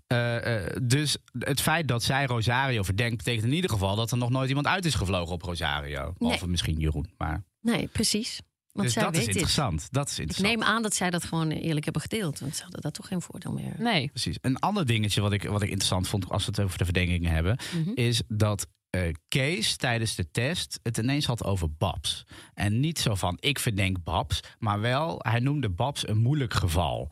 Eh, 0.08 0.56
eh, 0.66 0.76
dus 0.84 1.18
het 1.40 1.62
feit 1.62 1.88
dat 1.88 2.04
zij 2.04 2.26
Rosario 2.26 2.84
verdenkt... 2.84 3.18
betekent 3.18 3.46
in 3.46 3.54
ieder 3.54 3.70
geval 3.70 3.96
dat 3.96 4.12
er 4.12 4.18
nog 4.18 4.30
nooit 4.30 4.48
iemand 4.50 4.68
uit 4.68 4.86
is 4.86 4.96
gevlogen 4.96 5.34
op 5.34 5.42
Rosario. 5.42 6.14
Behalve 6.18 6.48
misschien 6.48 6.80
Jeroen. 6.80 7.10
Maar, 7.18 7.44
Nee, 7.62 7.88
precies. 7.88 8.42
Want 8.78 8.88
dus 8.88 8.94
zij 8.94 9.04
dat 9.04 9.14
is 9.14 9.26
dit. 9.26 9.36
interessant. 9.36 9.88
Dat 9.92 10.08
is 10.08 10.14
Ik 10.14 10.20
interessant. 10.20 10.58
neem 10.60 10.68
aan 10.68 10.82
dat 10.82 10.96
zij 10.96 11.10
dat 11.10 11.24
gewoon 11.24 11.50
eerlijk 11.52 11.84
hebben 11.84 12.02
gedeeld. 12.02 12.40
Want 12.40 12.56
ze 12.56 12.62
hadden 12.64 12.82
daar 12.82 12.92
toch 12.92 13.08
geen 13.08 13.22
voordeel 13.22 13.52
meer. 13.52 13.76
Nee. 13.78 14.08
Precies. 14.10 14.38
Een 14.42 14.60
ander 14.60 14.86
dingetje 14.86 15.22
wat 15.22 15.32
ik, 15.32 15.44
wat 15.44 15.62
ik 15.62 15.70
interessant 15.70 16.08
vond 16.08 16.30
als 16.30 16.46
we 16.46 16.52
het 16.52 16.60
over 16.62 16.78
de 16.78 16.84
verdenkingen 16.86 17.32
hebben, 17.32 17.58
Mhm. 17.78 17.92
is 17.94 18.22
dat 18.28 18.68
eh, 18.90 19.02
Kees 19.28 19.76
tijdens 19.76 20.16
de 20.16 20.32
test 20.32 20.80
het 20.84 20.98
ineens 20.98 21.26
had 21.26 21.44
over 21.44 21.72
Babs. 21.78 22.24
En 22.54 22.80
niet 22.80 23.00
zo 23.00 23.16
van 23.16 23.38
ik 23.40 23.60
verdenk 23.60 24.04
Babs, 24.04 24.40
maar 24.60 24.80
wel 24.80 25.16
hij 25.22 25.40
noemde 25.40 25.70
Babs 25.70 26.08
een 26.08 26.18
moeilijk 26.18 26.54
geval. 26.54 27.12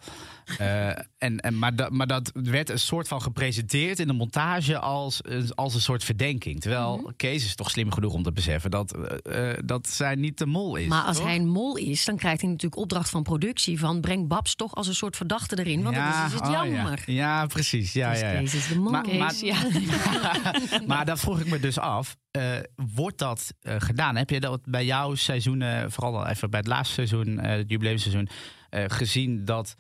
Eh, 0.58 0.88
en, 1.18 1.40
en, 1.40 1.58
maar, 1.60 1.76
dat, 1.76 1.90
maar 1.92 2.08
dat 2.08 2.32
werd 2.34 2.70
een 2.70 2.80
soort 2.80 3.08
van 3.08 3.22
gepresenteerd 3.22 4.00
in 4.00 4.08
de 4.08 4.14
montage 4.14 4.80
als, 4.80 5.22
als 5.56 5.74
een 5.74 5.82
soort 5.82 6.04
verdenking. 6.04 6.60
Terwijl 6.62 6.98
Mhm. 6.98 7.12
Kees 7.16 7.46
is 7.46 7.56
toch 7.56 7.70
slim 7.70 7.92
genoeg 7.92 8.14
om 8.14 8.24
te 8.24 8.32
beseffen 8.32 8.72
dat, 8.72 8.96
eh, 8.98 9.50
eh, 9.52 9.58
dat 9.66 9.88
zij 9.88 10.16
niet 10.16 10.38
de 10.38 10.46
mol 10.46 10.76
is. 10.76 10.88
Maar 10.88 11.04
als 11.04 11.18
toch? 11.18 11.26
hij 11.26 11.36
een 11.36 11.48
mol 11.48 11.78
is, 11.78 12.06
dan 12.06 12.18
krijgt 12.18 12.42
hij 12.42 12.50
natuurlijk 12.50 12.82
opdracht 12.82 13.10
van 13.10 13.24
productie 13.24 13.80
van 13.80 14.02
breng 14.02 14.28
Babs 14.28 14.56
toch 14.56 14.76
als 14.76 14.88
een 14.88 14.96
soort 14.96 15.16
verdachte 15.16 15.60
erin. 15.60 15.84
Want 15.84 15.96
dan 15.96 16.08
is 16.08 16.34
het 16.34 16.42
oh 16.42 16.52
ja. 16.52 16.68
jammer. 16.68 17.04
Ja, 17.06 17.46
precies. 17.46 17.94
Ja, 17.94 18.10
Dus 18.12 18.20
ja, 18.20 18.30
ja. 18.32 18.40
Kees 18.40 18.54
is 18.54 18.68
de 18.68 18.76
mol. 18.80 18.92
Maar- 18.92 19.04
Kees, 19.04 19.18
maar- 19.18 19.36
ja. 19.46 19.58
maar 20.88 21.06
dat 21.06 21.20
vroeg 21.20 21.40
ik 21.40 21.50
me 21.50 21.60
dus 21.60 21.78
af. 21.80 22.16
eh, 22.32 22.44
wordt 22.94 23.18
dat 23.18 23.54
eh, 23.62 23.76
gedaan? 23.78 24.16
Heb 24.16 24.30
je 24.30 24.40
dat 24.40 24.62
bij 24.66 24.86
jouw 24.86 25.16
seizoenen, 25.16 25.92
vooral 25.92 26.18
al 26.18 26.28
even 26.28 26.50
bij 26.50 26.60
het 26.60 26.68
laatste 26.70 26.94
seizoen, 26.94 27.40
eh, 27.40 27.50
het 27.58 27.70
jubileumseizoen, 27.70 28.30
eh, 28.70 28.84
gezien 28.88 29.46
dat 29.46 29.76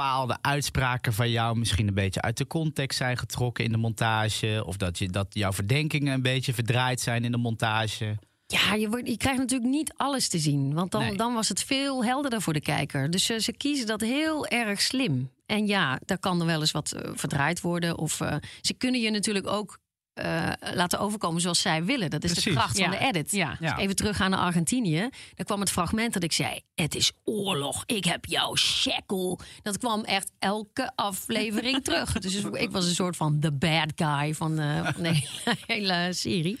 bepaalde 0.00 0.38
uitspraken 0.40 1.12
van 1.12 1.30
jou 1.30 1.58
misschien 1.58 1.88
een 1.88 1.94
beetje 1.94 2.20
uit 2.20 2.36
de 2.36 2.46
context 2.46 2.98
zijn 2.98 3.16
getrokken 3.16 3.64
in 3.64 3.72
de 3.72 3.76
montage? 3.78 4.62
Of 4.66 4.76
dat, 4.76 4.98
je, 4.98 5.08
dat 5.08 5.26
jouw 5.30 5.52
verdenkingen 5.52 6.14
een 6.14 6.22
beetje 6.22 6.54
verdraaid 6.54 7.00
zijn 7.00 7.24
in 7.24 7.30
de 7.30 7.38
montage? 7.38 8.18
Ja, 8.46 8.74
je, 8.74 8.88
wordt, 8.88 9.08
je 9.08 9.16
krijgt 9.16 9.38
natuurlijk 9.38 9.70
niet 9.70 9.92
alles 9.96 10.28
te 10.28 10.38
zien. 10.38 10.74
Want 10.74 10.90
dan, 10.90 11.00
Nee. 11.00 11.16
dan 11.16 11.34
was 11.34 11.48
het 11.48 11.62
veel 11.62 12.04
helderder 12.04 12.42
voor 12.42 12.52
de 12.52 12.60
kijker. 12.60 13.10
Dus 13.10 13.24
ze, 13.24 13.40
ze 13.40 13.52
kiezen 13.52 13.86
dat 13.86 14.00
heel 14.00 14.46
erg 14.46 14.80
slim. 14.80 15.30
En 15.46 15.66
ja, 15.66 16.00
daar 16.04 16.18
kan 16.18 16.40
er 16.40 16.46
wel 16.46 16.60
eens 16.60 16.72
wat 16.72 16.92
eh, 16.92 17.10
verdraaid 17.14 17.60
worden. 17.60 17.98
Of 17.98 18.20
eh, 18.20 18.36
ze 18.60 18.74
kunnen 18.74 19.00
je 19.00 19.10
natuurlijk 19.10 19.46
ook 19.46 19.78
eh, 20.20 20.74
laten 20.74 20.98
overkomen 20.98 21.40
zoals 21.40 21.60
zij 21.60 21.84
willen. 21.84 22.10
Dat 22.10 22.24
is 22.24 22.34
de 22.34 22.50
kracht 22.50 22.78
van 22.78 22.90
de 22.90 22.98
edit. 22.98 23.30
Ja. 23.30 23.56
Ja. 23.60 23.78
Even 23.78 23.96
teruggaan 23.96 24.30
naar 24.30 24.40
Argentinië. 24.40 25.08
Daar 25.34 25.46
kwam 25.46 25.60
het 25.60 25.70
fragment 25.70 26.12
dat 26.12 26.22
ik 26.22 26.32
zei: 26.32 26.60
Het 26.74 26.94
is 26.94 27.12
oorlog. 27.24 27.82
Ik 27.86 28.04
heb 28.04 28.24
jouw 28.24 28.56
shekel. 28.56 29.38
Dat 29.62 29.78
kwam 29.78 30.04
echt 30.04 30.32
elke 30.38 30.92
aflevering 30.94 31.84
terug. 31.84 32.12
Dus 32.12 32.34
ik 32.44 32.70
was 32.70 32.86
een 32.86 32.94
soort 32.94 33.16
van 33.16 33.40
the 33.40 33.52
bad 33.52 33.92
guy 33.94 34.34
van, 34.34 34.58
eh, 34.58 34.92
van 34.92 35.02
de 35.02 35.08
hele, 35.44 35.56
hele 35.66 36.12
serie. 36.12 36.58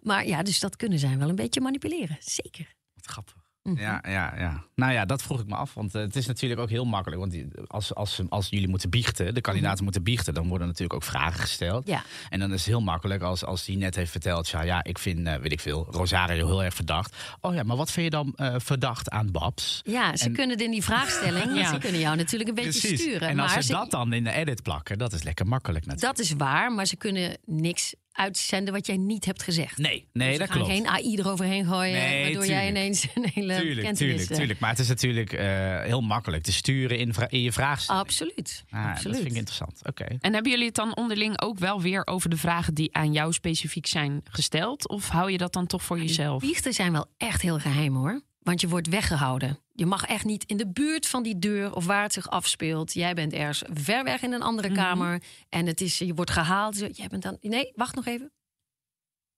Maar 0.00 0.26
ja, 0.26 0.42
dus 0.42 0.60
dat 0.60 0.76
kunnen 0.76 0.98
zij 0.98 1.18
wel 1.18 1.28
een 1.28 1.34
beetje 1.34 1.60
manipuleren. 1.60 2.16
Zeker. 2.20 2.74
Wat 2.94 3.06
grappig. 3.06 3.45
Ja, 3.74 4.02
ja, 4.08 4.34
ja. 4.38 4.64
Nou 4.74 4.92
ja, 4.92 5.04
dat 5.04 5.22
vroeg 5.22 5.40
ik 5.40 5.46
me 5.46 5.54
af. 5.54 5.74
Want 5.74 5.94
eh, 5.94 6.02
het 6.02 6.16
is 6.16 6.26
natuurlijk 6.26 6.60
ook 6.60 6.68
heel 6.68 6.84
makkelijk. 6.84 7.20
Want 7.20 7.36
als, 7.66 7.94
als, 7.94 8.20
als 8.28 8.48
jullie 8.48 8.68
moeten 8.68 8.90
biechten, 8.90 9.34
de 9.34 9.40
kandidaten 9.40 9.84
moeten 9.84 10.02
biechten, 10.02 10.34
dan 10.34 10.48
worden 10.48 10.66
natuurlijk 10.66 10.94
ook 10.94 11.02
vragen 11.02 11.40
gesteld. 11.40 11.86
Ja. 11.86 12.02
En 12.28 12.38
dan 12.38 12.52
is 12.52 12.58
het 12.58 12.68
heel 12.68 12.80
makkelijk 12.80 13.22
als, 13.22 13.44
als 13.44 13.64
die 13.64 13.76
net 13.76 13.94
heeft 13.96 14.10
verteld, 14.10 14.48
ja, 14.48 14.62
ja 14.62 14.84
ik 14.84 14.98
vind, 14.98 15.26
eh, 15.26 15.34
weet 15.34 15.52
ik 15.52 15.60
veel, 15.60 15.86
Rosario 15.90 16.46
heel 16.46 16.64
erg 16.64 16.74
verdacht. 16.74 17.16
Oh 17.40 17.54
ja, 17.54 17.62
maar 17.62 17.76
wat 17.76 17.90
vind 17.90 18.04
je 18.04 18.10
dan 18.10 18.32
eh, 18.36 18.54
verdacht 18.58 19.10
aan 19.10 19.30
Babs? 19.30 19.80
Ja, 19.84 20.16
ze 20.16 20.24
En- 20.24 20.32
kunnen 20.32 20.56
in 20.58 20.70
die 20.70 20.84
vraagstelling, 20.84 21.54
Ja. 21.58 21.72
ze 21.72 21.78
kunnen 21.78 22.00
jou 22.00 22.16
natuurlijk 22.16 22.48
een 22.48 22.54
beetje 22.64 22.96
sturen. 22.96 23.28
En 23.28 23.38
als 23.38 23.52
maar 23.54 23.62
ze 23.62 23.72
dat 23.72 23.90
dan 23.90 24.12
in 24.12 24.24
de 24.24 24.32
edit 24.32 24.62
plakken, 24.62 24.98
dat 24.98 25.12
is 25.12 25.22
lekker 25.22 25.46
makkelijk 25.46 25.86
natuurlijk. 25.86 26.16
dat 26.16 26.26
is 26.26 26.32
waar, 26.32 26.72
maar 26.72 26.86
ze 26.86 26.96
kunnen 26.96 27.36
niks 27.44 27.94
uitzenden 28.16 28.74
wat 28.74 28.86
jij 28.86 28.96
niet 28.96 29.24
hebt 29.24 29.42
gezegd. 29.42 29.78
Nee, 29.78 30.08
nee, 30.12 30.32
Ze 30.32 30.38
dat 30.38 30.48
klopt. 30.48 30.68
geen 30.70 30.86
AI 30.86 31.16
eroverheen 31.16 31.64
gooien, 31.66 31.92
Nee, 31.92 32.22
waardoor 32.22 32.46
jij 32.46 32.64
tuurlijk. 32.64 32.68
ineens 32.84 33.06
een 33.14 33.30
hele 33.34 33.54
Tuurlijk, 33.54 33.76
bekentenis... 33.76 33.96
tuurlijk, 33.96 34.30
eh, 34.30 34.36
tuurlijk. 34.36 34.58
Maar 34.60 34.70
het 34.70 34.78
is 34.78 34.88
natuurlijk 34.88 35.32
eh, 35.32 35.80
heel 35.82 36.00
makkelijk 36.00 36.42
te 36.42 36.52
sturen 36.52 36.98
in, 36.98 37.14
je 37.42 37.52
vraagstelling. 37.52 38.02
Absoluut, 38.04 38.64
Ah, 38.70 38.82
Dat 38.86 38.90
absoluut. 38.94 39.16
vind 39.16 39.30
ik 39.30 39.36
interessant. 39.36 39.80
Oké. 39.86 40.04
En 40.20 40.32
hebben 40.32 40.50
jullie 40.52 40.66
het 40.66 40.74
dan 40.74 40.96
onderling 40.96 41.40
ook 41.40 41.58
wel 41.58 41.80
weer 41.80 42.06
over 42.06 42.30
de 42.30 42.36
vragen 42.36 42.74
die 42.74 42.94
aan 42.96 43.12
jou 43.12 43.32
specifiek 43.32 43.86
zijn 43.86 44.20
gesteld? 44.30 44.88
Of 44.88 45.08
hou 45.08 45.30
je 45.30 45.38
dat 45.38 45.52
dan 45.52 45.66
toch 45.66 45.82
voor 45.82 45.98
jezelf? 45.98 46.40
Biechten 46.40 46.72
zijn 46.72 46.92
wel 46.92 47.06
echt 47.16 47.42
heel 47.42 47.58
geheim 47.58 47.94
hoor. 47.96 48.20
Want 48.38 48.60
je 48.60 48.68
wordt 48.68 48.88
weggehouden. 48.88 49.58
Je 49.76 49.86
mag 49.86 50.04
echt 50.04 50.24
niet 50.24 50.44
in 50.44 50.56
de 50.56 50.68
buurt 50.68 51.06
van 51.06 51.22
die 51.22 51.38
deur 51.38 51.74
of 51.74 51.86
waar 51.86 52.02
het 52.02 52.12
zich 52.12 52.28
afspeelt. 52.30 52.92
Jij 52.92 53.14
bent 53.14 53.32
ergens 53.32 53.62
ver 53.72 54.04
weg 54.04 54.22
in 54.22 54.32
een 54.32 54.42
andere 54.42 54.68
Mhm. 54.68 54.76
kamer. 54.76 55.22
En 55.48 55.66
het 55.66 55.80
is, 55.80 55.98
je 55.98 56.14
wordt 56.14 56.30
gehaald. 56.30 56.96
Jij 56.96 57.06
bent 57.08 57.22
dan. 57.22 57.38
Nee, 57.40 57.72
wacht 57.74 57.94
nog 57.94 58.06
even. 58.06 58.32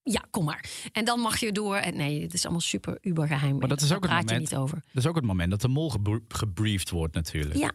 Ja, 0.03 0.25
kom 0.31 0.45
maar. 0.45 0.65
En 0.93 1.05
dan 1.05 1.21
mag 1.21 1.41
je 1.41 1.53
door. 1.53 1.77
En 1.77 1.97
nee, 1.97 2.23
het 2.23 2.35
is 2.35 2.43
allemaal 2.43 2.61
super 2.61 2.99
uber 3.01 3.27
geheim. 3.27 3.59
Maar 3.59 3.69
dat 3.69 3.81
is 3.81 3.93
ook 3.93 4.03
het 4.03 4.11
moment- 4.13 4.39
niet 4.39 4.55
over. 4.57 4.83
Dat 4.87 5.03
is 5.05 5.07
ook 5.07 5.17
het 5.17 5.25
moment 5.25 5.51
dat 5.51 5.61
de 5.61 5.69
mol 5.69 5.91
gebr- 5.91 6.17
gebriefd 6.29 6.91
wordt 6.91 7.15
natuurlijk. 7.15 7.57
Ja. 7.57 7.73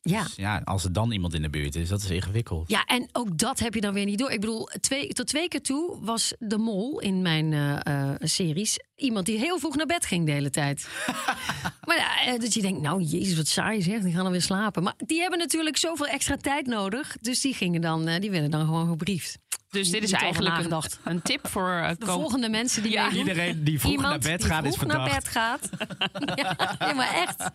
Ja. 0.00 0.22
Dus 0.22 0.34
ja, 0.36 0.60
als 0.64 0.84
er 0.84 0.92
dan 0.92 1.12
iemand 1.12 1.34
in 1.34 1.42
de 1.42 1.50
buurt 1.50 1.74
is, 1.74 1.88
dat 1.88 2.02
is 2.02 2.10
ingewikkeld. 2.10 2.70
Ja, 2.70 2.84
en 2.84 3.08
ook 3.12 3.38
dat 3.38 3.58
heb 3.58 3.74
je 3.74 3.80
dan 3.80 3.94
weer 3.94 4.04
niet 4.04 4.18
door. 4.18 4.30
Ik 4.30 4.40
bedoel, 4.40 4.68
twee, 4.80 5.08
tot 5.08 5.26
twee 5.26 5.48
keer 5.48 5.62
toe 5.62 5.98
was 6.00 6.34
de 6.38 6.58
mol 6.58 7.00
in 7.00 7.22
mijn 7.22 7.52
eh, 7.52 8.10
eh, 8.10 8.14
series 8.20 8.78
iemand 8.98 9.26
die 9.26 9.38
heel 9.38 9.58
vroeg 9.58 9.76
naar 9.76 9.86
bed 9.86 10.06
ging 10.06 10.26
de 10.26 10.32
hele 10.32 10.50
tijd. 10.50 10.88
maar 11.86 11.96
ja, 11.96 12.32
eh, 12.32 12.40
dat 12.40 12.54
je 12.54 12.62
denkt, 12.62 12.80
nou 12.80 13.02
jezus, 13.02 13.36
wat 13.36 13.46
saai 13.46 13.82
zeg, 13.82 14.00
die 14.02 14.12
gaan 14.12 14.22
dan 14.22 14.32
weer 14.32 14.42
slapen. 14.42 14.82
Maar 14.82 14.94
die 15.06 15.20
hebben 15.20 15.38
natuurlijk 15.38 15.76
zoveel 15.76 16.06
extra 16.06 16.36
tijd 16.36 16.66
nodig, 16.66 17.16
dus 17.20 17.40
die 17.40 17.54
gingen 17.54 17.80
dan, 17.80 18.08
eh, 18.08 18.20
die 18.20 18.30
werden 18.30 18.50
dan 18.50 18.64
gewoon 18.64 18.88
gebriefd. 18.88 19.38
Dus 19.70 19.90
dit 19.90 20.02
is 20.02 20.12
eigenlijk 20.12 20.58
een, 20.58 20.82
een 21.04 21.22
tip 21.22 21.48
voor 21.48 21.68
uh, 21.68 21.90
De 21.98 22.06
volgende 22.06 22.48
mensen 22.48 22.82
die 22.82 22.98
meedoen. 22.98 23.18
Iedereen 23.18 23.64
die 23.64 23.80
vroeg 23.80 23.92
Iemand 23.92 24.08
naar 24.10 24.32
bed 24.32 24.40
die 24.40 24.48
gaat 24.48 24.64
is 24.64 24.74
vroeg 24.74 24.88
naar 24.88 25.10
verdacht. 25.10 25.24
bed 25.24 25.32
gaat. 25.32 25.70
ja, 26.78 26.92
maar 26.92 27.14
echt. 27.14 27.50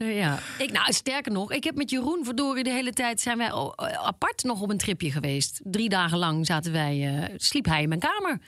Nou 0.00 0.12
ja. 0.12 0.38
Ik, 0.58 0.72
nou, 0.72 0.92
sterker 0.92 1.32
nog, 1.32 1.52
ik 1.52 1.64
heb 1.64 1.76
met 1.76 1.90
Jeroen 1.90 2.24
verdorie 2.24 2.64
de 2.64 2.70
hele 2.70 2.92
tijd... 2.92 3.20
zijn 3.20 3.38
wij 3.38 3.52
oh, 3.52 3.72
eh, 3.76 3.92
apart 3.92 4.42
nog 4.42 4.60
op 4.60 4.70
een 4.70 4.78
tripje 4.78 5.10
geweest. 5.12 5.60
Drie 5.64 5.88
dagen 5.88 6.18
lang 6.18 6.46
zaten 6.46 6.72
wij, 6.72 7.16
eh, 7.22 7.34
sliep 7.36 7.64
hij 7.64 7.82
in 7.82 7.88
mijn 7.88 8.00
kamer. 8.00 8.38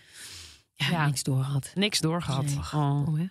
Ja, 0.74 0.88
Ja. 0.90 1.06
niks 1.06 1.22
doorgehad. 1.22 1.70
Niks 1.74 2.00
doorgehad. 2.00 2.44
Nee. 2.44 2.56
Oh. 2.74 3.04
Oh, 3.08 3.18
hè? 3.18 3.24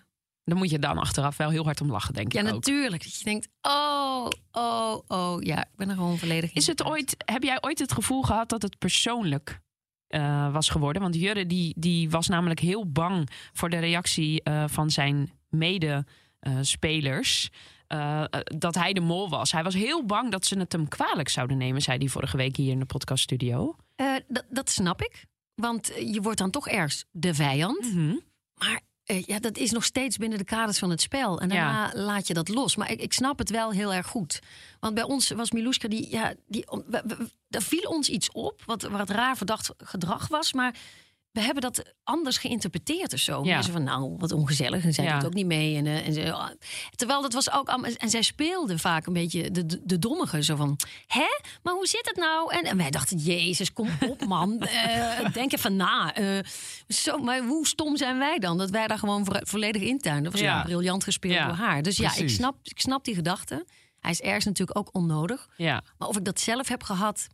Dan 0.44 0.58
moet 0.58 0.70
je 0.70 0.78
dan 0.78 0.98
achteraf 0.98 1.36
wel 1.36 1.50
heel 1.50 1.64
hard 1.64 1.80
om 1.80 1.90
lachen, 1.90 2.14
denk 2.14 2.32
Ja, 2.32 2.40
ik 2.40 2.46
ook. 2.46 2.52
natuurlijk. 2.52 3.02
Dat 3.02 3.18
je 3.18 3.24
denkt, 3.24 3.48
oh, 3.62 4.26
oh, 4.52 4.98
oh. 5.06 5.42
Ja, 5.42 5.58
ik 5.58 5.76
ben 5.76 5.88
er 5.88 5.94
gewoon 5.94 6.18
volledig 6.18 6.50
in. 6.50 6.56
Is 6.56 6.66
het 6.66 6.84
ooit, 6.84 7.14
heb 7.24 7.42
jij 7.42 7.58
ooit 7.60 7.78
het 7.78 7.92
gevoel 7.92 8.22
gehad 8.22 8.48
dat 8.48 8.62
het 8.62 8.78
persoonlijk 8.78 9.60
eh, 10.06 10.52
was 10.52 10.68
geworden? 10.68 11.02
Want 11.02 11.14
Jurre 11.14 11.46
die, 11.46 11.74
die 11.78 12.10
was 12.10 12.28
namelijk 12.28 12.60
heel 12.60 12.90
bang 12.90 13.28
voor 13.52 13.70
de 13.70 13.78
reactie 13.78 14.42
eh, 14.42 14.64
van 14.68 14.90
zijn 14.90 15.30
medespelers. 15.48 17.50
Eh, 17.92 18.24
dat 18.44 18.74
hij 18.74 18.92
de 18.92 19.00
mol 19.00 19.28
was. 19.28 19.52
Hij 19.52 19.62
was 19.62 19.74
heel 19.74 20.04
bang 20.04 20.30
dat 20.30 20.46
ze 20.46 20.58
het 20.58 20.72
hem 20.72 20.88
kwalijk 20.88 21.28
zouden 21.28 21.56
nemen, 21.56 21.82
zei 21.82 21.98
hij 21.98 22.08
vorige 22.08 22.36
week 22.36 22.56
hier 22.56 22.72
in 22.72 22.78
de 22.78 22.84
podcaststudio. 22.84 23.76
Eh, 23.96 24.14
dat, 24.28 24.44
dat 24.48 24.70
snap 24.70 25.02
ik. 25.02 25.24
Want 25.54 25.92
eh, 25.92 26.12
je 26.12 26.20
wordt 26.20 26.38
dan 26.38 26.50
toch 26.50 26.68
ergens 26.68 27.04
de 27.10 27.34
vijand. 27.34 27.94
Mhm. 27.94 28.14
Maar 28.58 28.80
eh, 29.04 29.22
ja, 29.22 29.38
dat 29.38 29.56
is 29.56 29.70
nog 29.70 29.84
steeds 29.84 30.16
binnen 30.16 30.38
de 30.38 30.44
kaders 30.44 30.78
van 30.78 30.90
het 30.90 31.00
spel. 31.00 31.40
En 31.40 31.48
daarna 31.48 31.90
laat 31.94 32.26
je 32.26 32.34
dat 32.34 32.48
los. 32.48 32.76
Maar 32.76 32.90
ik, 32.90 33.00
ik 33.00 33.12
snap 33.12 33.38
het 33.38 33.50
wel 33.50 33.70
heel 33.70 33.94
erg 33.94 34.06
goed. 34.06 34.40
Want 34.80 34.94
bij 34.94 35.04
ons 35.04 35.30
was 35.30 35.50
Miluska, 35.50 35.88
die, 35.88 36.10
ja, 36.10 36.34
die, 36.46 36.64
er 37.50 37.62
viel 37.62 37.90
ons 37.90 38.08
iets 38.08 38.30
op 38.30 38.62
wat, 38.66 38.82
wat 38.82 39.10
raar 39.10 39.36
verdacht 39.36 39.70
gedrag 39.78 40.28
was. 40.28 40.52
Maar 40.52 40.74
we 41.32 41.40
hebben 41.40 41.62
dat 41.62 41.92
anders 42.04 42.38
geïnterpreteerd 42.38 43.12
of 43.12 43.18
zo. 43.18 43.44
Ja. 43.44 43.54
Mensen 43.54 43.72
van, 43.72 43.82
nou, 43.82 44.14
wat 44.18 44.32
ongezellig. 44.32 44.84
En 44.84 44.92
zij 44.94 45.04
Ja. 45.04 45.14
doet 45.18 45.26
ook 45.26 45.34
niet 45.34 45.46
mee. 45.46 45.76
En, 45.76 45.86
eh, 45.86 46.06
en 46.06 46.12
ze, 46.12 46.32
ah. 46.32 46.48
terwijl 46.96 47.22
dat 47.22 47.32
was 47.32 47.52
ook... 47.52 47.68
allemaal- 47.68 47.90
En 47.96 48.10
zij 48.10 48.22
speelde 48.22 48.78
vaak 48.78 49.06
een 49.06 49.12
beetje 49.12 49.50
de, 49.50 49.66
de, 49.66 49.80
de 49.84 49.98
dommige. 49.98 50.42
Zo 50.42 50.56
van, 50.56 50.78
hè? 51.06 51.26
Maar 51.62 51.74
hoe 51.74 51.86
zit 51.86 52.06
het 52.06 52.16
nou? 52.16 52.54
En, 52.54 52.62
en 52.64 52.76
wij 52.76 52.90
dachten, 52.90 53.16
jezus, 53.18 53.72
kom 53.72 53.88
op 54.08 54.24
man. 54.26 54.60
Eh, 54.82 55.32
denk 55.32 55.52
even 55.52 55.76
na. 55.76 56.14
Eh, 56.14 56.38
zo, 56.88 57.18
maar 57.18 57.38
hoe 57.42 57.66
stom 57.66 57.96
zijn 57.96 58.18
wij 58.18 58.38
dan? 58.38 58.58
Dat 58.58 58.70
wij 58.70 58.86
daar 58.86 58.98
gewoon 58.98 59.24
vo- 59.24 59.40
volledig 59.42 59.82
intuinen. 59.82 60.22
Dat 60.24 60.32
was 60.32 60.40
Ja. 60.40 60.56
ja. 60.56 60.62
briljant 60.62 61.04
gespeeld 61.04 61.34
Ja, 61.34 61.46
door 61.46 61.56
haar. 61.56 61.82
Dus 61.82 61.96
ja, 61.96 62.14
ik 62.16 62.30
snap, 62.30 62.56
ik 62.62 62.80
snap 62.80 63.04
die 63.04 63.14
gedachte. 63.14 63.66
Hij 64.00 64.10
is 64.10 64.20
ergens 64.20 64.44
natuurlijk 64.44 64.78
ook 64.78 64.88
onnodig. 64.92 65.48
Ja. 65.56 65.82
Maar 65.98 66.08
of 66.08 66.16
ik 66.16 66.24
dat 66.24 66.40
zelf 66.40 66.68
heb 66.68 66.82
gehad... 66.82 67.26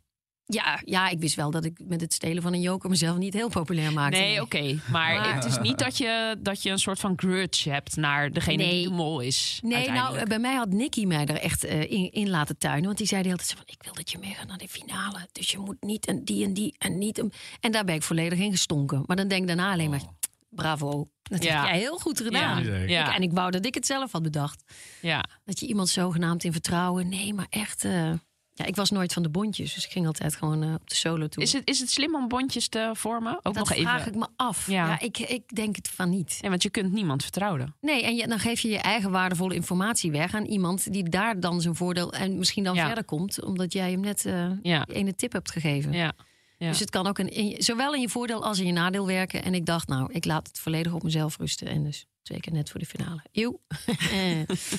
Ja, 0.51 0.81
ja, 0.85 1.09
ik 1.09 1.19
wist 1.19 1.35
wel 1.35 1.51
dat 1.51 1.65
ik 1.65 1.79
met 1.87 2.01
het 2.01 2.13
stelen 2.13 2.41
van 2.43 2.53
een 2.53 2.61
joker 2.61 2.89
mezelf 2.89 3.17
niet 3.17 3.33
heel 3.33 3.49
populair 3.49 3.93
maakte. 3.93 4.19
Nee, 4.19 4.41
oké. 4.41 4.79
Maar, 4.91 5.15
Maar- 5.15 5.35
het 5.35 5.45
is 5.45 5.57
niet 5.59 5.79
dat 5.79 5.97
je, 5.97 6.35
dat 6.39 6.63
je 6.63 6.69
een 6.69 6.79
soort 6.79 6.99
van 6.99 7.13
grudge 7.15 7.69
hebt 7.69 7.95
naar 7.95 8.31
degene 8.31 8.63
die 8.69 8.83
de 8.83 8.93
mol 8.93 9.19
is. 9.19 9.59
Nee, 9.63 9.89
nou, 9.91 10.27
bij 10.27 10.39
mij 10.39 10.55
had 10.55 10.69
Nicky 10.69 11.05
mij 11.05 11.25
er 11.25 11.39
echt 11.39 11.63
eh, 11.63 11.81
in, 11.91 12.11
in 12.11 12.29
laten 12.29 12.57
tuinen. 12.57 12.85
Want 12.85 12.97
die 12.97 13.07
zei 13.07 13.21
de 13.21 13.27
hele 13.27 13.39
tijd 13.39 13.49
zo 13.51 13.55
van, 13.57 13.65
ik 13.75 13.83
wil 13.83 13.93
dat 13.93 14.11
je 14.11 14.17
meegaat 14.17 14.47
naar 14.47 14.57
de 14.57 14.67
finale. 14.67 15.27
Dus 15.31 15.51
je 15.51 15.57
moet 15.57 15.77
niet 15.83 16.05
en 16.05 16.23
die 16.23 16.45
en 16.45 16.53
die 16.53 16.75
en 16.77 16.97
niet. 16.97 17.19
En, 17.19 17.31
en 17.59 17.71
daar 17.71 17.85
ben 17.85 17.95
ik 17.95 18.03
volledig 18.03 18.39
in 18.39 18.51
gestonken. 18.51 19.03
Maar 19.05 19.15
dan 19.15 19.27
denk 19.27 19.41
ik 19.41 19.47
daarna 19.47 19.71
alleen 19.71 19.89
maar, 19.89 20.01
bravo. 20.49 21.09
Dat 21.23 21.43
Ja. 21.43 21.59
heb 21.61 21.69
jij 21.69 21.79
heel 21.79 21.97
goed 21.97 22.21
gedaan. 22.21 22.63
Ja, 22.87 23.07
Ik- 23.09 23.15
en 23.15 23.21
ik 23.21 23.31
wou 23.31 23.51
dat 23.51 23.65
ik 23.65 23.73
het 23.73 23.85
zelf 23.85 24.11
had 24.11 24.21
bedacht. 24.23 24.63
ja. 25.01 25.25
Dat 25.45 25.59
je 25.59 25.67
iemand 25.67 25.89
zogenaamd 25.89 26.43
in 26.43 26.51
vertrouwen. 26.51 27.09
Nee, 27.09 27.33
maar 27.33 27.47
echt... 27.49 27.83
eh, 27.85 28.11
ja, 28.59 28.65
ik 28.65 28.75
was 28.75 28.89
nooit 28.89 29.13
van 29.13 29.23
de 29.23 29.29
bondjes. 29.29 29.73
Dus 29.73 29.85
ik 29.85 29.91
ging 29.91 30.05
altijd 30.07 30.35
gewoon 30.35 30.63
eh, 30.63 30.73
op 30.73 30.89
de 30.89 30.95
solo 30.95 31.27
toe. 31.27 31.43
Is, 31.43 31.53
het, 31.53 31.61
is 31.67 31.79
het 31.79 31.89
slim 31.89 32.15
om 32.15 32.27
bondjes 32.27 32.67
te 32.67 32.89
vormen? 32.93 33.33
Ook 33.35 33.43
dat 33.43 33.55
nog 33.55 33.71
even. 33.71 33.83
vraag 33.83 34.07
ik 34.07 34.15
me 34.15 34.27
af. 34.35 34.67
Ja. 34.67 34.87
Ja. 34.87 34.99
ik, 34.99 35.17
ik 35.17 35.55
denk 35.55 35.75
het 35.75 35.87
van 35.89 36.09
niet. 36.09 36.37
Nee, 36.41 36.49
want 36.49 36.63
je 36.63 36.69
kunt 36.69 36.91
niemand 36.93 37.21
vertrouwen. 37.23 37.75
Nee, 37.81 38.03
en 38.03 38.15
je, 38.15 38.27
dan 38.27 38.39
geef 38.39 38.59
je 38.59 38.69
je 38.69 38.77
eigen 38.77 39.11
waardevolle 39.11 39.53
informatie 39.55 40.11
weg 40.11 40.33
aan 40.33 40.45
iemand 40.45 40.93
die 40.93 41.09
daar 41.09 41.39
dan 41.39 41.61
zijn 41.61 41.75
voordeel 41.75 42.13
en 42.13 42.37
misschien 42.37 42.63
dan 42.63 42.75
Ja. 42.75 42.85
verder 42.85 43.03
komt, 43.03 43.43
omdat 43.43 43.73
jij 43.73 43.91
hem 43.91 43.99
net 43.99 44.25
eh 44.25 44.47
Ja. 44.61 44.83
die 44.83 44.95
ene 44.95 45.15
tip 45.15 45.31
hebt 45.31 45.51
gegeven. 45.51 45.91
Ja. 45.93 46.13
Ja. 46.59 46.67
Dus 46.67 46.79
het 46.79 46.89
kan 46.89 47.07
ook 47.07 47.17
een, 47.17 47.29
in 47.29 47.61
zowel 47.63 47.93
in 47.93 48.01
je 48.01 48.09
voordeel 48.09 48.43
als 48.43 48.59
in 48.59 48.65
je 48.65 48.71
nadeel 48.71 49.05
werken. 49.07 49.43
En 49.43 49.53
ik 49.53 49.65
dacht, 49.65 49.87
nou, 49.87 50.11
ik 50.13 50.25
laat 50.25 50.47
het 50.47 50.59
volledig 50.59 50.93
op 50.93 51.03
mezelf 51.03 51.37
rusten. 51.37 51.67
En 51.67 51.83
dus 51.83 52.05
twee 52.21 52.39
keer 52.39 52.53
net 52.53 52.69
voor 52.69 52.79
de 52.79 52.85
finale. 52.85 53.21
Eeuw. 53.31 53.59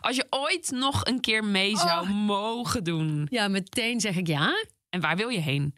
Als 0.00 0.16
je 0.16 0.26
ooit 0.30 0.70
nog 0.70 1.04
een 1.06 1.20
keer 1.20 1.44
mee 1.44 1.76
zou 1.76 2.00
Oh. 2.08 2.14
mogen 2.14 2.84
doen. 2.84 3.26
ja, 3.30 3.48
meteen 3.48 4.00
zeg 4.00 4.16
ik 4.16 4.26
ja. 4.26 4.52
En 4.90 5.00
waar 5.00 5.16
wil 5.16 5.28
je 5.28 5.38
heen? 5.40 5.74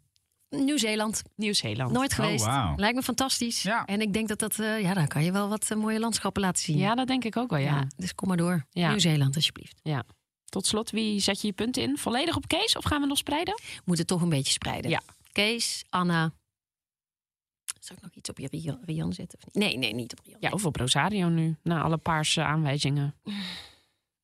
Nieuw-Zeeland. 0.49 1.23
Nieuw-Zeeland. 1.37 1.93
Nooit 1.93 2.13
geweest. 2.13 2.45
wauw. 2.45 2.73
Lijkt 2.77 2.97
me 2.97 3.03
fantastisch. 3.03 3.63
Ja. 3.63 3.85
En 3.85 4.01
ik 4.01 4.13
denk 4.13 4.29
dat 4.29 4.39
dat, 4.39 4.59
eh, 4.59 4.81
ja, 4.81 4.95
daar 4.95 5.07
kan 5.07 5.25
je 5.25 5.33
wel 5.33 5.49
wat 5.49 5.71
eh, 5.71 5.77
mooie 5.79 5.99
landschappen 6.01 6.43
laten 6.43 6.63
zien. 6.63 6.77
Ja, 6.79 6.95
dat 6.95 7.07
denk 7.07 7.25
ik 7.25 7.37
ook 7.37 7.51
wel, 7.51 7.59
ja. 7.59 7.75
Ja, 7.77 7.87
dus 7.97 8.15
kom 8.15 8.29
maar 8.29 8.37
door. 8.37 8.67
Ja. 8.71 8.89
Nieuw-Zeeland, 8.89 9.35
alsjeblieft. 9.37 9.81
ja. 9.83 10.05
Tot 10.51 10.67
slot, 10.67 10.91
wie 10.91 11.21
zet 11.21 11.41
je 11.41 11.47
je 11.47 11.53
punten 11.53 11.83
in? 11.83 11.99
Volledig 11.99 12.37
op 12.37 12.47
Kees 12.49 12.77
of 12.77 12.85
gaan 12.85 13.01
we 13.01 13.07
nog 13.07 13.19
spreiden? 13.19 13.61
Moet 13.85 13.99
het 13.99 14.07
toch 14.07 14.23
een 14.23 14.29
beetje 14.29 14.53
spreiden. 14.53 14.91
Ja. 14.91 15.03
Kees, 15.33 15.85
Anna. 15.89 16.33
Zal 17.81 17.97
ik 17.97 18.03
nog 18.03 18.15
iets 18.15 18.31
op 18.31 18.39
je 18.39 18.49
Rian, 18.51 18.79
Rian 18.85 19.13
zetten? 19.13 19.39
of 19.39 19.45
niet? 19.45 19.55
Nee, 19.55 19.77
nee, 19.77 19.95
niet 19.95 20.13
op 20.13 20.25
Rian. 20.25 20.37
Ja, 20.41 20.51
of 20.51 20.65
op 20.65 20.77
Rosario 20.77 21.29
nu, 21.29 21.57
na 21.63 21.83
alle 21.83 21.97
paarse 21.97 22.43
aanwijzingen. 22.43 23.15